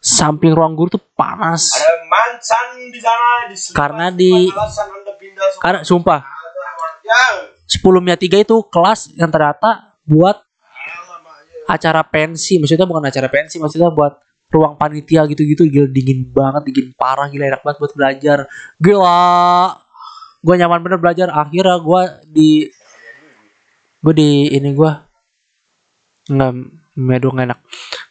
[0.00, 1.76] Samping ruang guru tuh panas.
[1.78, 4.50] Ada mancan di sana di sebelah Karena di-.
[5.62, 6.20] Karena sumpah,
[7.00, 7.34] Yang
[7.82, 10.49] 10 Mia 3 itu kelas yang ternyata buat
[11.70, 12.58] acara pensi.
[12.58, 14.18] Maksudnya bukan acara pensi, maksudnya buat
[14.50, 18.38] ruang panitia gitu-gitu gila dingin banget, dingin parah, gila enak banget buat belajar.
[18.82, 19.22] Gila.
[20.42, 21.30] Gue nyaman bener belajar.
[21.30, 22.50] Akhirnya gue di
[24.00, 24.92] gue di ini gue
[26.30, 26.52] nggak
[26.96, 27.60] medo nggak enak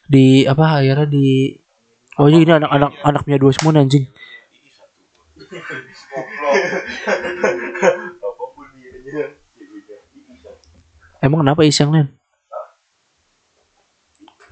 [0.06, 1.54] di apa akhirnya di
[2.18, 4.04] oh iya ini anak-anak anaknya dua semua nih, anjing
[11.22, 12.08] emang kenapa is yang lain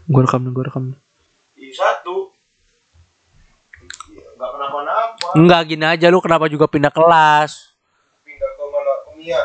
[0.08, 0.98] gue rekam nih gue rekam nih
[1.58, 2.30] Ih, satu.
[4.32, 5.26] Enggak kenapa-napa.
[5.34, 7.74] Enggak gini aja lu kenapa juga pindah kelas?
[8.22, 8.92] Pindah ke mana?
[8.96, 9.42] Ke Mia.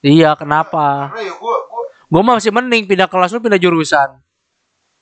[0.00, 1.08] Iya kenapa?
[1.08, 4.18] Karena ya gua gua Gue masih mending pindah kelas lu pindah jurusan.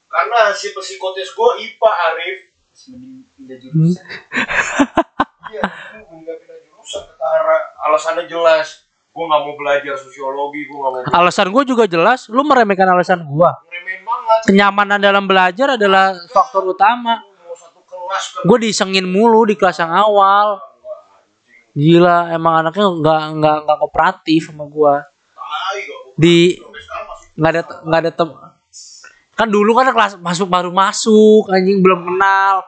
[0.06, 2.38] karena si psikotes gua IPA Arif.
[2.86, 3.64] Mending pindah Hmm.
[3.64, 4.04] jurusan.
[5.48, 5.62] Iya,
[6.02, 7.58] gua enggak pindah jurusan ketara.
[7.82, 8.85] Alasannya jelas.
[9.16, 11.16] Gua nggak mau belajar sosiologi, gua nggak mau belajar.
[11.24, 12.28] Alasan gue juga jelas.
[12.28, 13.51] Lu meremehkan alasan gue.
[14.05, 14.40] banget.
[14.44, 17.24] Kenyamanan dalam belajar adalah faktor utama.
[18.44, 20.60] Gue disengin mulu di kelas yang awal.
[21.72, 24.94] Gila emang anaknya nggak nggak nggak kooperatif sama gue.
[26.20, 26.60] Di
[27.36, 28.28] nggak ada nggak ada tem
[29.36, 32.64] kan dulu kan kelas masuk baru masuk anjing belum kenal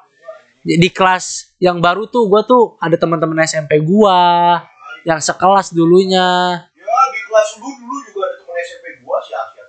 [0.60, 4.60] di kelas yang baru tuh gua tuh ada teman-teman SMP gua
[5.08, 6.28] yang sekelas dulunya.
[6.68, 9.68] Ya di kelas lu dulu juga ada teman SMP gua si Asyad.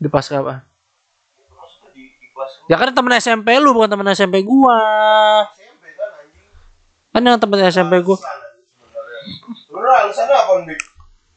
[0.00, 0.64] di pas apa?
[0.64, 2.72] Maksudnya di, di kelas lu.
[2.72, 4.80] Ya kan temen SMP lu bukan temen SMP gua.
[5.52, 6.44] SMP kan anjing.
[7.12, 8.16] kan yang temen SMP gua.
[9.68, 9.96] Sebenarnya.
[10.08, 10.80] Alasannya apa nih?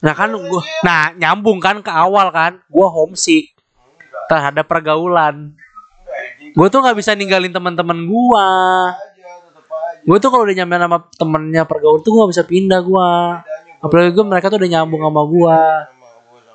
[0.03, 2.63] nah kan gua nah nyambung kan ke awal kan.
[2.71, 3.51] Gua homesick
[4.31, 5.59] terhadap pergaulan.
[6.55, 8.47] Gua tuh nggak bisa ninggalin teman-teman gua
[10.03, 13.39] Gua tuh kalau udah nyampe sama temennya pergaulan tuh nggak bisa pindah gua
[13.83, 15.59] apalagi gue mereka tuh udah nyambung sama sama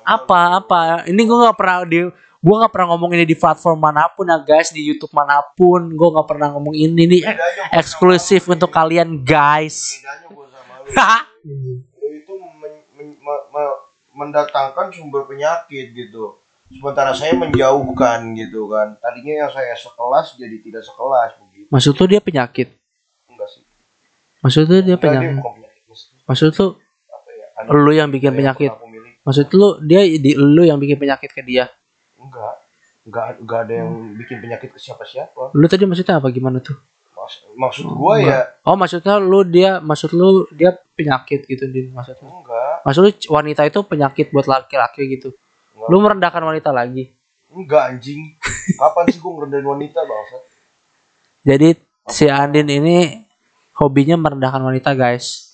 [0.01, 2.09] apa apa ini gue nggak pernah di
[2.39, 5.93] gue nggak pernah ngomong ini di platform mana pun ya guys di YouTube mana pun
[5.93, 10.01] gue nggak pernah ngomong ini nih eh, gua eksklusif untuk kalian guys
[12.01, 16.41] itu men- men- me- me- mendatangkan sumber penyakit gitu.
[16.69, 18.97] Sementara saya menjauhkan gitu kan.
[18.99, 21.69] Tadinya yang saya sekelas jadi tidak sekelas begitu.
[21.71, 22.78] maksud tuh dia penyakit.
[24.39, 25.35] Maksud tuh dia Enggak.
[25.89, 26.69] Maksudnya maksud tuh
[27.29, 27.47] ya?
[27.69, 28.71] Lu yang bikin penyakit
[29.21, 31.67] maksud lu dia di lu yang bikin penyakit ke dia
[32.15, 32.55] Enggak.
[33.03, 35.51] Enggak, enggak ada yang bikin penyakit ke siapa-siapa.
[35.51, 36.77] lu tadi maksudnya apa gimana tuh
[37.11, 42.23] Mas- maksud gua ya oh maksudnya lu dia maksud lu dia penyakit gitu din maksudnya
[42.23, 42.75] enggak.
[42.85, 45.29] maksud lu wanita itu penyakit buat laki-laki gitu
[45.75, 45.87] Enggak.
[45.89, 47.11] lu merendahkan wanita lagi
[47.49, 48.37] Enggak anjing.
[48.77, 50.37] Kapan sih gua ngerendahin wanita bangsa?
[51.41, 51.69] Jadi
[52.05, 53.25] si Andin ini
[53.79, 55.47] hobinya merendahkan wanita guys.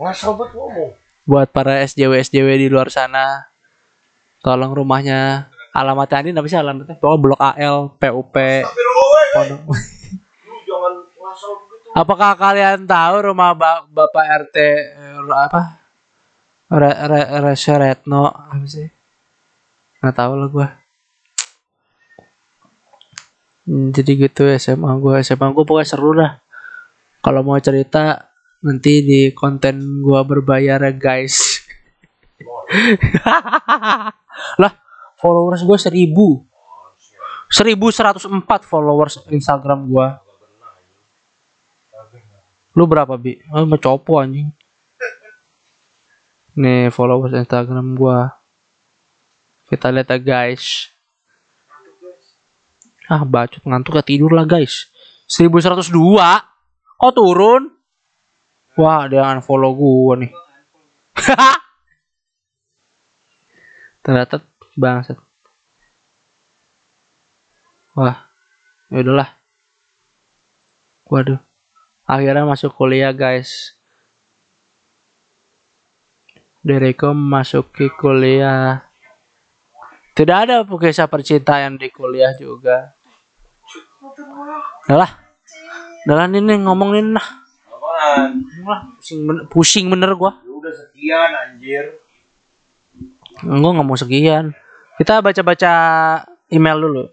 [0.00, 0.92] Ngasal banget ngomong.
[1.26, 3.50] Buat para SJW SJW di luar sana,
[4.40, 6.96] tolong rumahnya alamatnya Andin apa sih alamatnya?
[6.96, 8.36] Pokoknya Blok AL, PUP.
[9.36, 9.60] Pondok.
[10.66, 11.88] begitu.
[11.96, 15.80] Apakah kalian tahu rumah ba- Bapak RT eh, apa?
[16.66, 18.88] Re, re, Rese Retno apa sih?
[20.02, 20.68] Nggak tahu lah gua.
[23.66, 26.38] Hmm, Jadi gitu SMA gua SMA gua pokoknya seru dah.
[27.26, 28.30] Kalau mau cerita
[28.62, 31.66] nanti di konten gua berbayar ya guys.
[34.62, 34.72] lah
[35.18, 36.46] followers gue seribu.
[37.50, 38.30] 1104
[38.62, 40.22] followers Instagram gua.
[42.78, 43.42] Lu berapa bi?
[43.50, 44.54] Oh, mau copo anjing.
[46.54, 48.38] Nih followers Instagram gua.
[49.66, 50.94] Kita lihat ya guys.
[53.10, 54.86] Ah bacot ngantuk ya tidur lah guys.
[55.26, 56.54] 1102.
[56.96, 57.68] Kok turun?
[58.76, 60.32] Wah dia unfollow gua nih.
[64.04, 64.38] Ternyata
[64.76, 65.18] bangsat.
[67.96, 68.28] Wah,
[68.92, 69.32] ya udahlah.
[71.08, 71.40] Waduh.
[72.06, 73.74] Akhirnya masuk kuliah, guys.
[76.62, 78.84] Dereko masuki kuliah.
[80.12, 82.94] Tidak ada kisah percintaan di kuliah juga.
[84.86, 85.25] Udahlah.
[86.06, 87.26] Udahlah ini ngomongin lah.
[87.66, 88.46] Apaan?
[89.02, 90.38] Pusing bener, pusing bener gua.
[90.46, 91.98] Ya udah sekian anjir.
[93.42, 94.54] Gua nggak mau sekian.
[94.96, 95.72] Kita baca-baca
[96.48, 97.04] email dulu.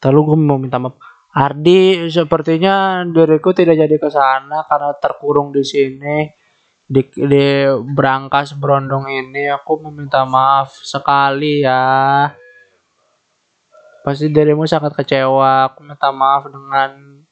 [0.00, 0.96] Lalu gue mau minta maaf.
[1.30, 6.28] Ardi, sepertinya diriku tidak jadi ke sana karena terkurung di sini.
[6.90, 12.26] di, di berangkas berondong ini aku meminta maaf sekali ya.
[14.00, 15.70] Pasti dirimu sangat kecewa.
[15.72, 17.22] Aku minta maaf dengan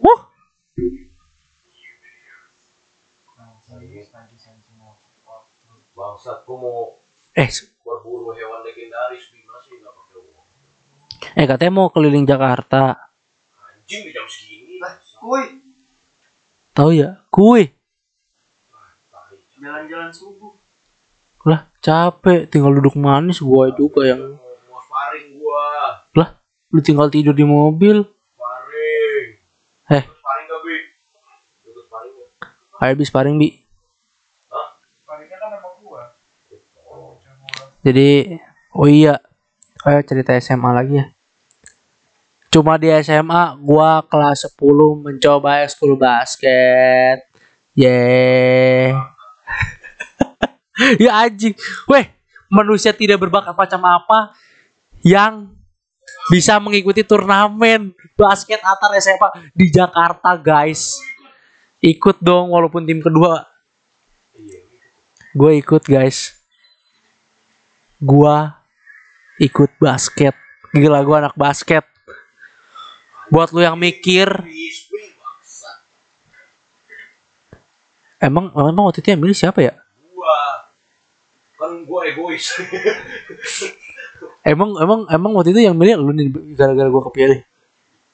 [0.00, 0.20] Wuh,
[5.94, 6.78] Bangsat, gua mau
[7.38, 7.46] eh
[7.86, 10.46] berburu hewan legendaris di masih nggak pakai uang.
[11.38, 12.98] eh katanya mau keliling Jakarta.
[13.62, 14.82] Anjing jam segini.
[14.82, 15.62] Lah, kuy,
[16.74, 17.22] Tahu ya?
[17.30, 17.70] Kue.
[19.62, 20.52] jalan-jalan subuh.
[21.46, 25.64] Lah, capek tinggal duduk manis gua juga yang Mau, mau sparring gua.
[26.18, 26.28] lah
[26.74, 28.02] lu tinggal tidur di mobil.
[29.94, 30.02] Eh.
[30.02, 30.76] Gak, Bi?
[31.70, 32.26] Lu sparring ya?
[32.82, 33.62] Ayo bis paring bi.
[34.50, 34.68] Hah?
[35.06, 36.02] Kan sama gua.
[37.86, 38.42] Jadi,
[38.74, 39.22] oh iya,
[39.86, 41.06] ayo cerita SMA lagi ya.
[42.50, 44.58] Cuma di SMA, gua kelas 10
[44.98, 47.22] mencoba ekskul basket.
[47.78, 48.94] Yeay.
[51.06, 51.54] ya anjing.
[51.86, 52.10] Weh,
[52.50, 54.34] manusia tidak berbakat macam apa
[55.06, 55.54] yang
[56.32, 61.00] bisa mengikuti turnamen basket antar SMA di Jakarta, guys.
[61.84, 63.44] Ikut dong walaupun tim kedua.
[65.34, 66.44] Gue ikut, guys
[68.04, 68.60] gua
[69.40, 70.36] ikut basket.
[70.76, 71.88] Gila gua anak basket.
[73.32, 74.28] Buat lu yang mikir,
[78.20, 79.74] emang emang waktu itu yang milih siapa ya?
[80.12, 80.68] Gua.
[81.56, 82.52] Kan gua egois.
[84.44, 87.40] Emang emang emang waktu itu yang milih lu nih gara-gara gua kepilih.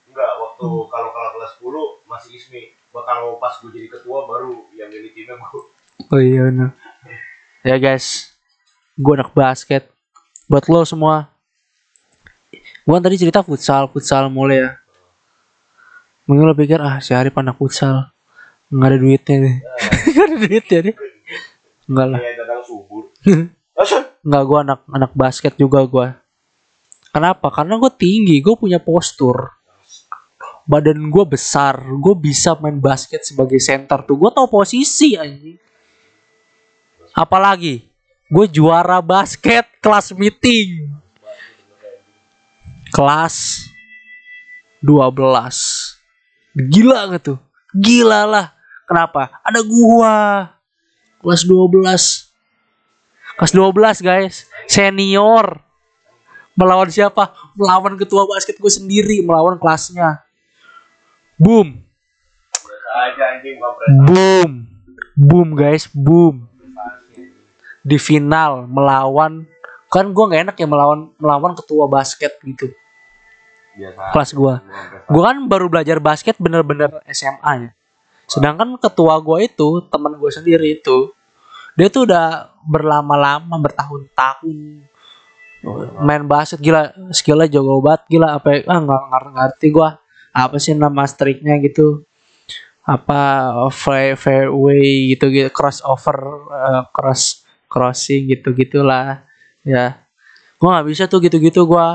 [0.07, 2.62] Enggak, waktu kalau kalau kelas 10 masih Ismi.
[2.94, 5.62] Kalau pas gua jadi ketua baru yang milih timnya gua.
[6.07, 6.70] Oh iya benar.
[7.66, 8.31] Ya guys,
[8.94, 9.90] gua anak basket.
[10.47, 11.35] Buat lo semua.
[12.86, 14.70] Gua kan tadi cerita futsal, futsal mulai ya.
[16.31, 18.07] Mungkin lo pikir ah si Arif anak futsal.
[18.70, 19.57] Nggak ada duitnya nih.
[20.15, 20.94] Nggak ada duitnya nih.
[21.90, 22.20] Enggak lah.
[22.62, 23.11] Subur.
[23.82, 24.07] Asan.
[24.23, 26.07] Nggak gue anak anak basket juga gue.
[27.11, 27.51] Kenapa?
[27.51, 29.51] Karena gue tinggi, gue punya postur.
[30.66, 34.15] Badan gue besar, gue bisa main basket sebagai center tuh.
[34.15, 35.59] Gue tau posisi anjing.
[37.11, 37.82] Apalagi,
[38.31, 40.95] gue juara basket kelas meeting.
[42.95, 43.66] Kelas
[44.82, 45.99] 12.
[46.55, 47.39] Gila gak tuh?
[47.74, 48.47] Gila lah.
[48.91, 49.31] Kenapa?
[49.47, 50.51] Ada gua.
[51.23, 52.27] Kelas 12.
[53.39, 54.51] Kelas 12 guys.
[54.66, 55.70] Senior.
[56.59, 57.35] Melawan siapa?
[57.55, 59.22] Melawan ketua basket gue sendiri.
[59.22, 60.22] Melawan kelasnya.
[61.40, 61.81] Boom.
[64.06, 64.51] Boom.
[65.16, 65.89] Boom guys.
[65.90, 66.47] Boom.
[67.81, 69.47] Di final melawan.
[69.90, 72.70] Kan gue nggak enak ya melawan melawan ketua basket gitu.
[73.74, 74.01] Biasa.
[74.14, 74.55] Kelas gua.
[75.06, 77.70] Gue kan baru belajar basket bener-bener SMA ya.
[78.31, 81.10] Sedangkan ketua gue itu teman gue sendiri itu
[81.78, 84.85] dia tuh udah berlama-lama bertahun-tahun
[86.01, 89.89] main basket gila skillnya jago banget gila apa ya- ah nggak nggak ngerti gue
[90.32, 92.07] apa sih nama striknya gitu?
[92.87, 96.16] Apa fair fairway gitu gitu crossover
[96.51, 99.23] eh, cross crossing gitu gitulah.
[99.62, 100.01] Ya.
[100.57, 101.87] Gue nggak bisa tuh gitu gitu gue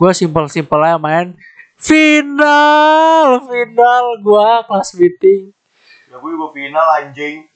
[0.00, 1.36] gue simpel simpel aja main
[1.76, 5.52] final final gue kelas meeting.
[6.08, 7.46] Ya gua juga final anjing.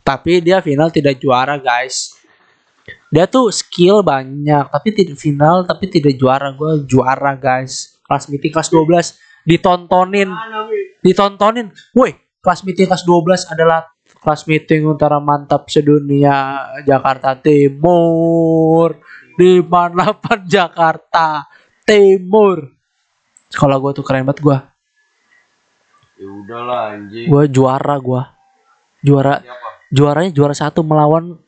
[0.00, 2.18] tapi dia final tidak juara guys
[3.10, 6.50] dia tuh skill banyak tapi tidak final tapi tidak juara.
[6.52, 7.98] Gue juara guys.
[8.02, 10.30] Kelas meeting kelas 12 ditontonin.
[10.98, 11.70] Ditontonin.
[11.92, 13.84] Woi kelas meeting kelas 12 adalah
[14.16, 18.96] kelas meeting utara mantap sedunia Jakarta Timur.
[19.34, 21.48] di mana pun Jakarta
[21.82, 22.60] Timur.
[23.48, 24.58] Sekolah gue tuh keren banget gue
[26.14, 27.26] Ya udahlah anjing.
[27.26, 28.22] gue juara gue
[29.00, 29.68] juara Siapa?
[29.88, 31.40] juaranya juara satu melawan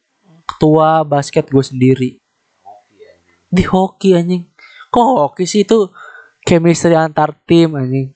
[0.63, 2.11] ketua basket gue sendiri.
[2.63, 3.03] Hoki
[3.51, 4.47] di hoki anjing.
[4.95, 5.91] Kok hoki sih itu
[6.47, 8.15] chemistry antar tim anjing.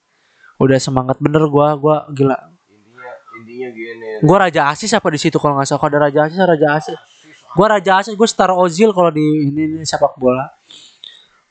[0.63, 2.55] Udah semangat bener gua gua gila.
[2.71, 4.07] Intinya intinya gini.
[4.23, 5.83] gua raja asis apa di situ kalau nggak salah?
[5.83, 6.97] Kalau ada raja asis raja asis.
[7.59, 10.47] Gua raja asis gua star ozil kalau di ini, ini sepak bola.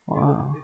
[0.08, 0.56] Wah.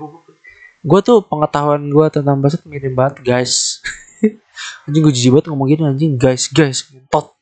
[0.80, 3.84] gua tuh pengetahuan gua tentang basket minim banget guys.
[4.88, 6.16] Anjing gue jijik banget ngomong gini anjing.
[6.16, 7.36] Guys guys tot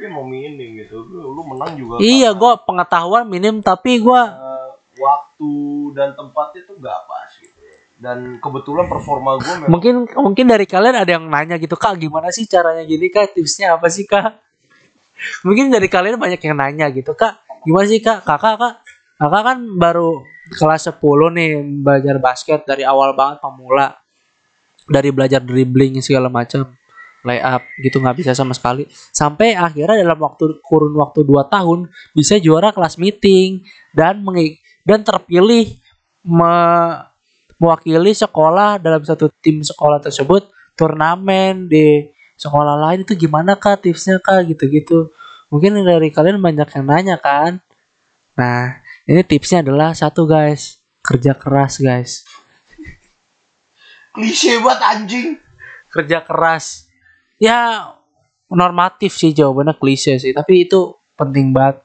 [0.00, 1.04] Tapi mau minim gitu.
[1.04, 2.00] Lu, lu menang juga.
[2.00, 5.52] iya gua pengetahuan minim tapi gua eh, waktu
[5.92, 7.60] dan tempatnya tuh gak pas gitu.
[8.00, 12.32] Dan kebetulan performa gue memang mungkin mungkin dari kalian ada yang nanya gitu kak gimana
[12.32, 14.40] sih caranya gini kak tipsnya apa sih kak
[15.44, 18.74] mungkin dari kalian banyak yang nanya gitu kak gimana sih kak kakak kak
[19.20, 20.96] kakak kan baru kelas 10
[21.36, 21.52] nih
[21.84, 24.00] belajar basket dari awal banget pemula
[24.88, 26.72] dari belajar dribbling segala macam
[27.26, 28.88] layup gitu nggak bisa sama sekali.
[29.12, 35.04] Sampai akhirnya dalam waktu kurun waktu 2 tahun bisa juara kelas meeting dan mengi- dan
[35.04, 35.76] terpilih
[36.24, 37.00] me-
[37.60, 42.08] mewakili sekolah dalam satu tim sekolah tersebut turnamen di
[42.40, 43.04] sekolah lain.
[43.04, 43.84] Itu gimana kak?
[43.84, 44.48] Tipsnya kak?
[44.48, 45.12] Gitu-gitu.
[45.52, 47.60] Mungkin dari kalian banyak yang nanya kan?
[48.38, 52.24] Nah ini tipsnya adalah satu guys kerja keras guys.
[54.10, 55.28] Klise banget anjing.
[55.90, 56.86] kerja keras
[57.40, 57.90] ya
[58.52, 61.82] normatif sih jawabannya klise sih tapi itu penting banget.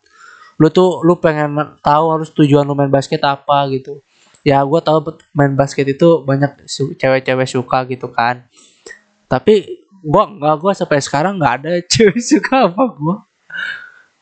[0.60, 4.04] Lu tuh lu pengen tahu harus tujuan lu main basket apa gitu.
[4.46, 6.68] Ya gue tahu main basket itu banyak
[7.00, 8.46] cewek-cewek suka gitu kan.
[9.26, 13.16] Tapi gua nggak gua sampai sekarang nggak ada cewek suka apa gua.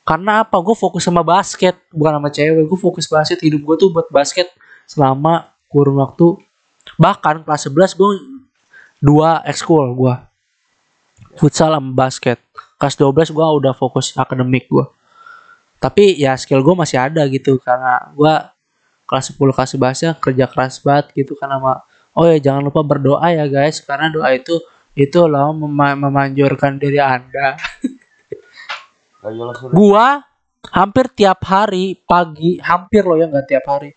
[0.04, 0.60] Karena apa?
[0.60, 2.68] Gue fokus sama basket bukan sama cewek.
[2.68, 4.52] Gue fokus basket hidup gue tuh buat basket
[4.84, 6.44] selama kurun waktu.
[7.00, 8.10] Bahkan kelas 11 gue
[9.00, 10.16] dua ekskul gue
[11.38, 12.40] futsal sama basket.
[12.78, 14.86] Kelas 12 gue udah fokus akademik gue
[15.84, 18.34] tapi ya skill gue masih ada gitu karena gue
[19.04, 21.84] kelas 10 kelas 11 nya kerja keras banget gitu karena sama
[22.16, 24.64] oh ya jangan lupa berdoa ya guys karena doa itu
[24.96, 27.58] itu loh mema- memanjurkan diri anda.
[29.74, 30.22] Gua
[30.70, 33.90] hampir tiap hari pagi hampir loh ya nggak tiap hari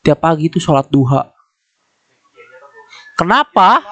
[0.00, 1.28] tiap pagi itu sholat duha.
[3.14, 3.82] Kenapa.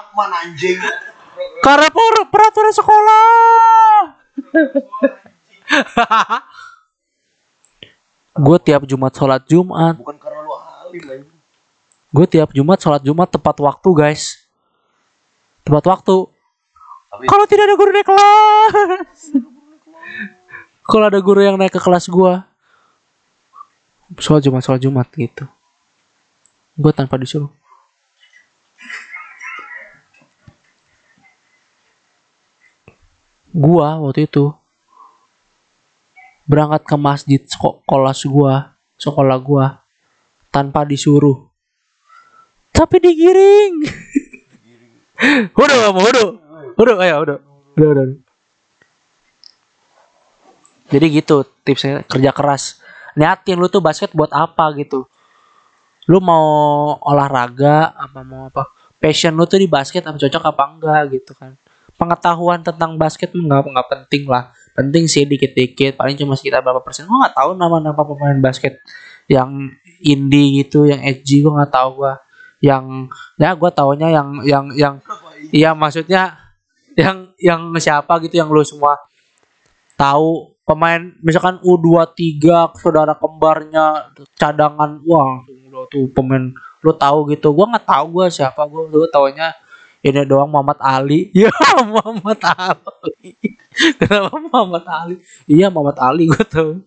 [1.62, 3.26] Karena per- peraturan sekolah.
[8.46, 9.96] Gue tiap jumat sholat jumat.
[9.96, 11.24] Bukan karena lu alim
[12.16, 14.40] gue tiap jumat sholat jumat tepat waktu guys.
[15.64, 16.16] Tepat waktu.
[17.12, 19.20] Tapi kalau tidak ada guru naik kelas.
[20.86, 22.46] Kalau ada guru yang naik ke kelas gua
[24.22, 25.42] sholat jumat sholat jumat gitu.
[26.78, 27.50] Gue tanpa disuruh
[33.57, 34.53] gua waktu itu.
[36.45, 39.81] Berangkat ke masjid seko- kelas gua sekolah gua
[40.53, 41.49] tanpa disuruh.
[42.77, 43.74] Tapi digiring.
[45.57, 46.24] Udah mau udah
[46.77, 47.37] udah ayo udah
[47.81, 48.05] udah udah.
[50.93, 52.85] jadi gitu tipsnya kerja keras.
[53.16, 55.09] Niatin lu tuh basket buat apa gitu.
[56.05, 56.45] Lu mau
[57.01, 58.69] olahraga apa mau apa?
[59.01, 61.57] Passion lu tuh di basket apa cocok apa enggak gitu kan
[61.97, 64.52] pengetahuan tentang basket nggak nggak penting lah.
[64.77, 67.09] Penting sih dikit-dikit paling cuma sekitar berapa persen.
[67.09, 68.81] Gua nggak tahu nama-nama pemain basket
[69.27, 69.73] yang
[70.05, 72.14] indie gitu yang edgy gua nggak tahu gua.
[72.60, 72.85] Yang
[73.40, 74.94] ya gua taunya yang yang yang
[75.52, 76.36] iya maksudnya
[76.97, 79.01] yang yang siapa gitu yang lu semua
[79.97, 80.52] tahu.
[80.66, 82.43] Pemain misalkan U23
[82.82, 85.39] saudara kembarnya cadangan wah
[85.86, 86.51] tuh pemain
[86.82, 87.55] lu tahu gitu.
[87.55, 89.55] Gua nggak tahu gua siapa gua gua taunya
[90.07, 91.51] ini doang Muhammad Ali ya
[91.83, 93.35] Muhammad Ali
[93.99, 95.16] kenapa Muhammad Ali
[95.51, 96.78] iya Muhammad Ali gua tahu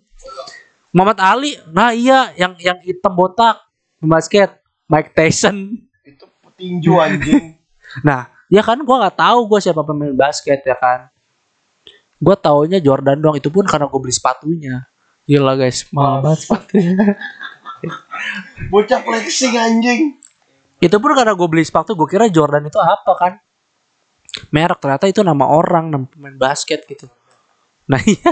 [0.95, 3.59] Muhammad Ali nah iya yang yang hitam botak
[3.99, 4.59] basket
[4.89, 7.45] Mike Tyson itu petinju anjing.
[8.05, 11.09] Nah, ya kan gua nggak tahu gua siapa pemain basket ya kan.
[12.21, 14.85] Gua taunya Jordan doang itu pun karena gue beli sepatunya.
[15.25, 17.17] Gila guys, mahal banget sepatunya.
[18.69, 20.01] Bocah flexing anjing.
[20.79, 23.33] Itu pun karena gue beli sepatu, gue kira Jordan itu apa kan?
[24.53, 27.09] Merek ternyata itu nama orang, nama pemain basket gitu.
[27.89, 28.31] Nah iya,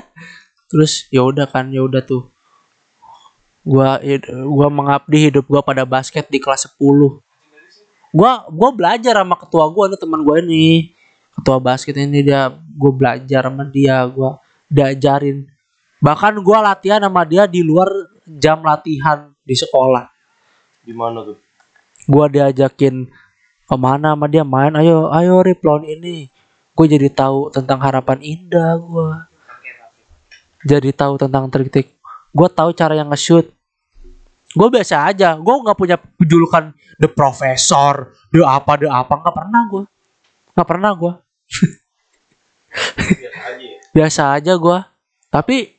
[0.70, 2.30] terus ya udah kan, ya udah tuh.
[3.68, 4.00] Gua
[4.48, 7.20] gua mengabdi hidup gua pada basket di kelas 10.
[8.16, 10.96] Gua gua belajar sama ketua gua nih teman gua ini.
[11.36, 14.40] Ketua basket ini dia gua belajar sama dia, gua
[14.72, 15.50] diajarin.
[16.00, 17.90] Bahkan gua latihan sama dia di luar
[18.24, 20.06] jam latihan di sekolah.
[20.88, 21.47] Di mana tuh?
[22.08, 23.12] Gua diajakin
[23.68, 26.32] ke mana sama dia main, ayo ayo Rip lawan ini.
[26.78, 29.26] Gue jadi tahu tentang harapan indah gua.
[30.64, 31.98] Jadi tahu tentang trik-trik.
[32.32, 33.50] Gue tahu cara yang nge-shoot.
[34.54, 35.34] Gue biasa aja.
[35.42, 36.70] Gue nggak punya julukan
[37.02, 39.10] the professor, the apa, the apa.
[39.10, 39.84] Nggak pernah gue.
[40.54, 41.14] Nggak pernah gue.
[43.98, 44.80] Biasa aja gue.
[45.34, 45.74] Tapi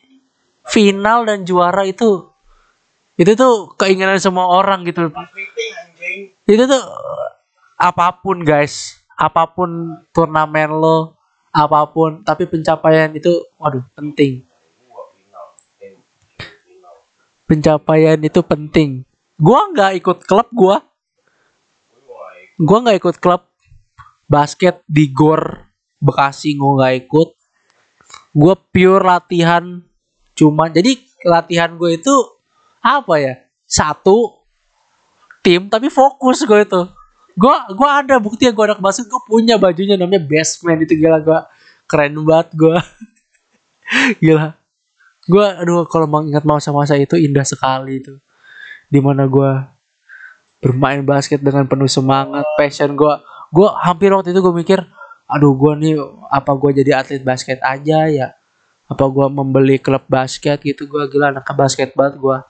[0.67, 2.27] final dan juara itu
[3.19, 5.11] itu tuh keinginan semua orang gitu.
[6.49, 6.85] Itu tuh
[7.77, 8.97] apa pun guys.
[9.19, 11.19] Apa pun turnamen lo
[11.53, 14.41] apa pun tapi pencapaian itu waduh penting.
[17.45, 19.05] Pencapaian itu penting.
[19.37, 20.81] Gua nggak ikut klub gua.
[22.57, 23.45] Gua nggak ikut klub
[24.25, 25.69] basket di gor
[26.01, 27.29] bekasi gua nggak ikut.
[28.33, 29.85] Gua pure latihan
[30.39, 30.95] cuma jadi
[31.27, 32.15] latihan gue itu
[32.79, 33.35] apa ya
[33.67, 34.38] satu
[35.43, 36.83] tim tapi fokus gue itu.
[37.39, 40.99] Gue gua ada bukti yang gue anak basket gue punya bajunya namanya best man itu
[40.99, 41.39] gila gue
[41.89, 42.79] keren banget gua.
[44.23, 44.53] Gila.
[45.25, 48.21] Gua aduh kalau mengingat masa-masa itu indah sekali itu.
[48.93, 49.73] Di mana gua
[50.61, 53.25] bermain basket dengan penuh semangat passion gua.
[53.49, 54.85] Gua hampir waktu itu gua mikir
[55.25, 55.97] aduh gua nih
[56.29, 58.37] apa gua jadi atlet basket aja ya?
[58.85, 60.85] Apa gua membeli klub basket gitu?
[60.85, 62.45] Gua gila anak basket banget gua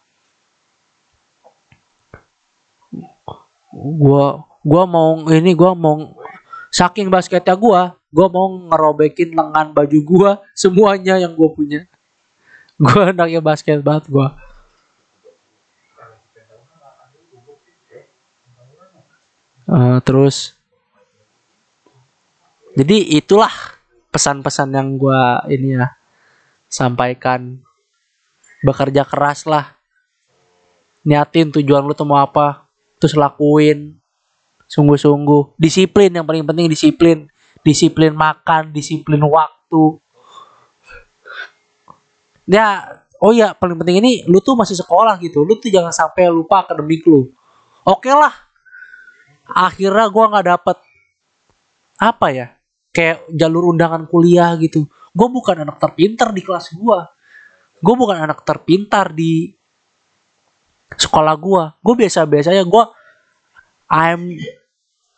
[3.78, 6.18] gua gua mau ini gua mau
[6.68, 10.30] saking basketnya gua gua mau ngerobekin lengan baju gua
[10.60, 11.86] semuanya yang gua punya.
[12.78, 14.38] Gua anaknya basket banget gua.
[19.68, 20.56] Eh, terus
[22.78, 23.50] jadi itulah
[24.14, 25.92] pesan-pesan yang gua ini ya
[26.70, 27.60] sampaikan.
[28.58, 29.74] Bekerja keras lah.
[31.06, 32.67] Niatin tujuan lu tuh mau apa
[32.98, 33.96] terus lakuin.
[34.68, 35.56] Sungguh-sungguh.
[35.56, 37.30] Disiplin yang paling penting disiplin.
[37.64, 39.98] Disiplin makan disiplin waktu.
[42.48, 45.42] Ya oh ya paling penting ini lu tuh masih sekolah gitu.
[45.42, 47.32] Lu tuh jangan sampai lupa akademik lu.
[47.88, 48.34] Oke lah.
[49.48, 50.76] Akhirnya gua nggak dapet
[51.98, 52.46] apa ya
[52.94, 54.86] kayak jalur undangan kuliah gitu.
[55.14, 57.06] Gue bukan anak terpintar di kelas gua.
[57.78, 59.54] Gue bukan anak terpintar di
[60.96, 61.76] sekolah gua.
[61.84, 62.84] Gue biasa-biasa aja gue
[63.88, 64.40] I'm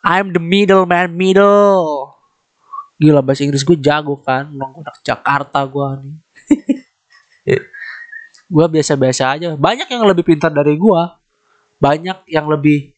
[0.03, 2.17] I'm the middle man middle.
[2.99, 6.17] Gila bahasa Inggris gue jago kan orang anak Jakarta gua nih.
[8.51, 9.55] Gue biasa-biasa aja.
[9.55, 11.23] Banyak yang lebih pintar dari gua.
[11.79, 12.91] Banyak yang lebih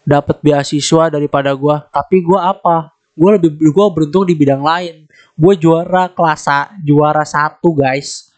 [0.00, 1.84] dapat beasiswa daripada gua.
[1.92, 2.88] Tapi gua apa?
[3.12, 5.04] Gua lebih gua beruntung di bidang lain.
[5.36, 6.48] Gue juara kelas
[6.80, 8.32] juara satu guys.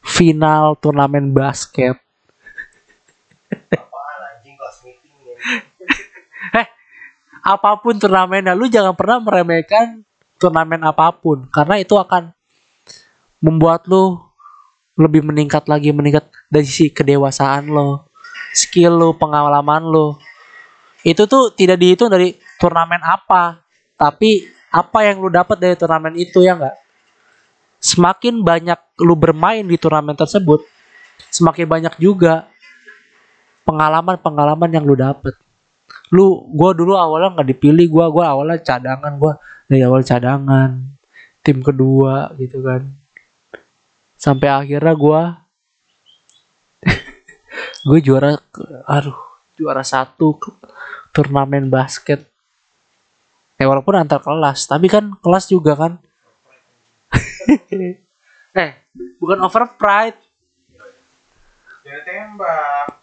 [0.00, 2.00] Final turnamen basket
[3.52, 5.36] Apaan anjing kelas meeting ya.
[7.42, 10.06] Apa pun turnamennya lu jangan pernah meremehkan
[10.38, 12.30] turnamen apa pun karena itu akan
[13.42, 14.22] membuat lu
[14.94, 18.06] lebih meningkat lagi meningkat dari sisi kedewasaan lo
[18.54, 20.14] skill lu pengalaman lu
[21.02, 23.58] itu tuh tidak dihitung dari turnamen apa
[23.98, 26.78] tapi apa yang lu dapat dari turnamen itu ya enggak
[27.82, 30.62] semakin banyak lu bermain di turnamen tersebut
[31.34, 32.46] semakin banyak juga
[33.66, 35.34] pengalaman-pengalaman yang lu dapet
[36.12, 40.92] lu gua dulu awalnya nggak dipilih gua gua awalnya cadangan gua dari awal cadangan
[41.40, 42.92] tim kedua gitu kan.
[44.20, 45.42] Sampai akhirnya gua
[47.88, 48.38] gue juara
[48.86, 49.18] aduh
[49.58, 50.38] juara satu
[51.10, 52.26] turnamen basket.
[53.58, 55.92] Ya walaupun antar kelas tapi kan kelas juga kan.
[58.52, 58.76] Eh
[59.16, 60.20] bukan over pride.
[61.80, 63.00] Dia tembak.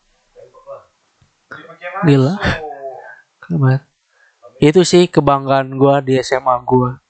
[2.05, 2.33] Gila.
[3.49, 3.81] Keren
[4.61, 7.01] Itu sih kebanggaan gua di SMA gua.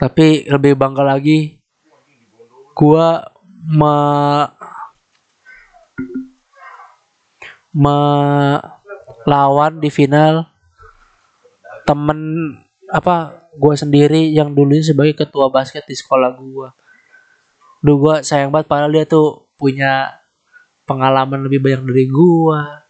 [0.00, 1.60] Tapi lebih bangga lagi
[2.72, 3.28] gua
[3.68, 3.96] me
[7.76, 10.48] melawan di final
[11.84, 12.20] temen
[12.88, 16.72] apa gua sendiri yang dulunya sebagai ketua basket di sekolah gua.
[17.84, 20.22] Duh gua sayang banget padahal dia tuh punya
[20.86, 22.85] pengalaman lebih banyak dari gua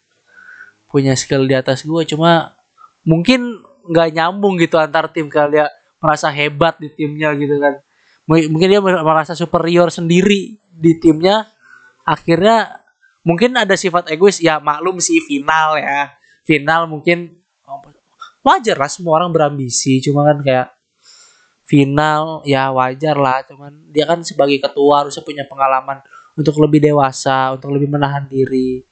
[0.96, 2.08] punya skill di atas gua.
[2.08, 2.56] Cuma
[3.04, 5.28] mungkin nggak nyambung gitu antar tim.
[5.28, 5.68] Kali dia
[6.00, 7.84] merasa hebat di timnya gitu kan.
[8.24, 11.44] Mungkin dia merasa superior sendiri di timnya.
[12.08, 12.80] Akhirnya
[13.20, 14.40] mungkin ada sifat egois.
[14.40, 16.16] Ya maklum sih final ya.
[16.48, 17.36] Final mungkin
[18.40, 20.00] wajar lah semua orang berambisi.
[20.00, 20.72] Cuma kan kayak
[21.68, 23.44] final ya wajar lah.
[23.44, 26.00] Cuman dia kan sebagai ketua harusnya punya pengalaman
[26.36, 28.84] untuk lebih dewasa untuk lebih menahan diri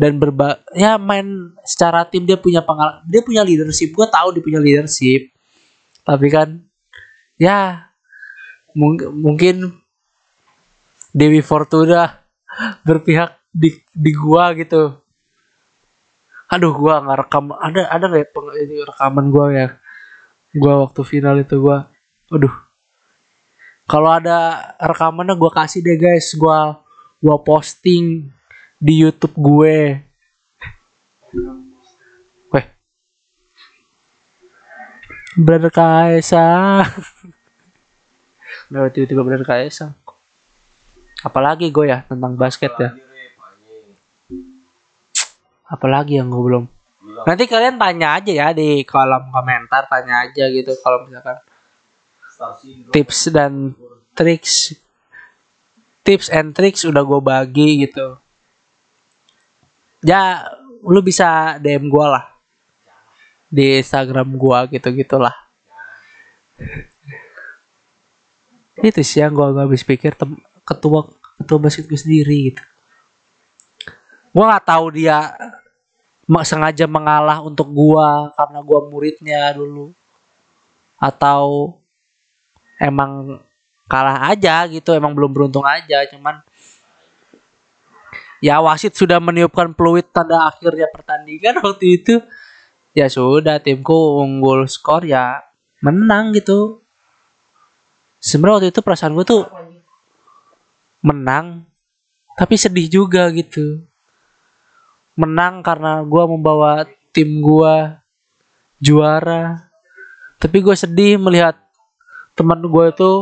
[0.00, 3.92] dan berba ya main secara tim dia punya pengalaman dia punya leadership.
[3.92, 5.28] Gue tahu dia punya leadership.
[6.00, 6.64] Tapi kan
[7.36, 7.84] ya
[8.72, 9.76] mung- mungkin
[11.12, 12.16] Dewi Fortuna
[12.80, 14.96] berpihak di di gua gitu.
[16.48, 18.30] Aduh gua nggak rekam ada ada nggak
[18.72, 19.68] ya rekaman gua ya?
[20.56, 21.92] Gua waktu final itu gua
[22.32, 22.54] aduh.
[23.90, 26.30] Kalau ada rekamannya gua kasih deh guys.
[26.38, 26.78] Gua
[27.18, 28.30] gua posting
[28.80, 30.00] di YouTube gue.
[32.48, 32.66] Weh.
[35.36, 36.88] Brother Kaisang
[38.72, 39.92] Udah tiba-tiba Brother Kaisang
[41.20, 42.96] Apalagi gue ya tentang basket ya.
[45.68, 46.64] Apalagi yang gue belum.
[47.28, 51.36] Nanti kalian tanya aja ya di kolom komentar Tanya aja gitu kalau misalkan
[52.88, 53.76] tips dan
[54.16, 54.72] tricks.
[56.00, 58.16] Tips and tricks udah gue bagi gitu
[60.04, 60.48] ya
[60.84, 62.24] lu bisa DM gue lah.
[63.50, 65.34] Di Instagram gue gitu gitulah
[68.88, 70.16] itu sih yang gua gak habis pikir
[70.64, 72.62] ketua ketua basket gue sendiri gitu.
[74.30, 75.34] Gua nggak tahu dia
[76.46, 79.90] sengaja mengalah untuk gua karena gua muridnya dulu.
[81.00, 81.74] Atau
[82.76, 83.40] emang
[83.90, 86.46] kalah aja gitu emang belum beruntung aja cuman
[88.40, 92.14] ya wasit sudah meniupkan peluit tanda akhirnya pertandingan waktu itu.
[92.90, 95.38] Ya sudah timku unggul skor ya
[95.78, 96.82] menang gitu.
[98.18, 99.46] Sebenarnya waktu itu perasaan gue tuh
[101.00, 101.64] menang
[102.34, 103.84] tapi sedih juga gitu.
[105.14, 107.74] Menang karena gue membawa tim gue
[108.82, 109.70] juara.
[110.40, 111.54] Tapi gue sedih melihat
[112.34, 113.12] teman gue itu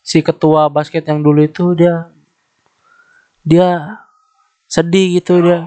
[0.00, 2.08] si ketua basket yang dulu itu dia
[3.44, 4.00] dia
[4.68, 5.64] sedih gitu dia.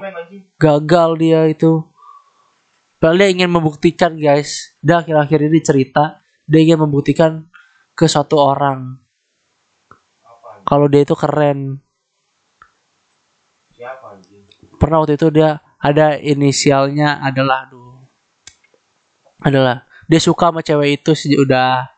[0.61, 1.84] Gagal dia itu.
[3.02, 4.78] Padahal dia ingin membuktikan guys.
[4.80, 7.49] Dia akhir-akhir ini cerita dia ingin membuktikan
[7.98, 9.02] ke suatu orang.
[10.61, 11.82] Kalau dia itu keren.
[14.78, 17.98] Pernah waktu itu dia ada inisialnya adalah aduh.
[19.41, 21.90] Adalah dia suka sama cewek itu sejak udah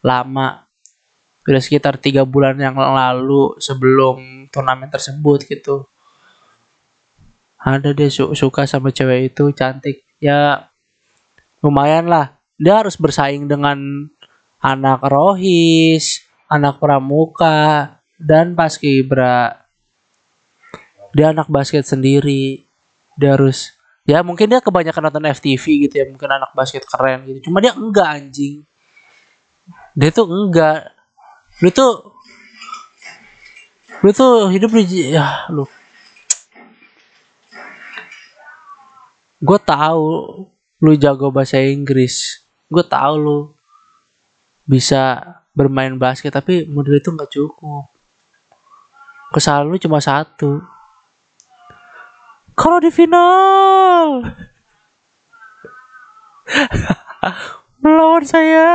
[0.00, 0.64] lama.
[1.44, 5.84] Udah sekitar tiga bulan yang lalu sebelum turnamen tersebut gitu
[7.58, 10.06] ada dia su- suka sama cewek itu cantik.
[10.22, 10.70] Ya
[11.60, 12.38] lumayan lah.
[12.58, 14.08] Dia harus bersaing dengan
[14.58, 19.68] anak rohis anak pramuka dan paskibra
[21.12, 22.64] dia anak basket sendiri.
[23.18, 23.74] Dia harus
[24.08, 27.50] ya mungkin dia kebanyakan nonton FTV gitu ya mungkin anak basket keren gitu.
[27.50, 28.64] Cuma dia enggak anjing.
[29.98, 30.94] Dia tuh enggak.
[31.60, 31.92] Lu tuh
[33.98, 35.66] lu tuh hidup di ya lu
[39.38, 40.06] gue tahu
[40.82, 42.42] lu jago bahasa Inggris.
[42.66, 43.38] Gue tahu lu
[44.68, 45.22] bisa
[45.54, 47.86] bermain basket tapi model itu nggak cukup.
[49.34, 50.62] Kesalahan lu cuma satu.
[52.58, 54.26] Kalau di final!
[57.82, 58.66] Melawan saya!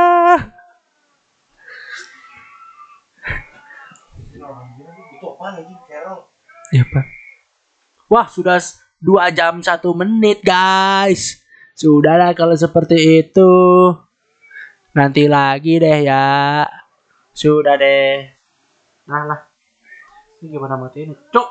[6.72, 7.06] Ya pak.
[8.08, 8.56] Wah sudah
[9.04, 11.44] s- dua jam satu menit guys.
[11.76, 13.52] Sudahlah kalau seperti itu.
[14.96, 16.64] Nanti lagi deh ya.
[17.30, 18.32] Sudah deh.
[19.04, 19.40] Nah lah.
[20.40, 21.48] Ini gimana mati ini cok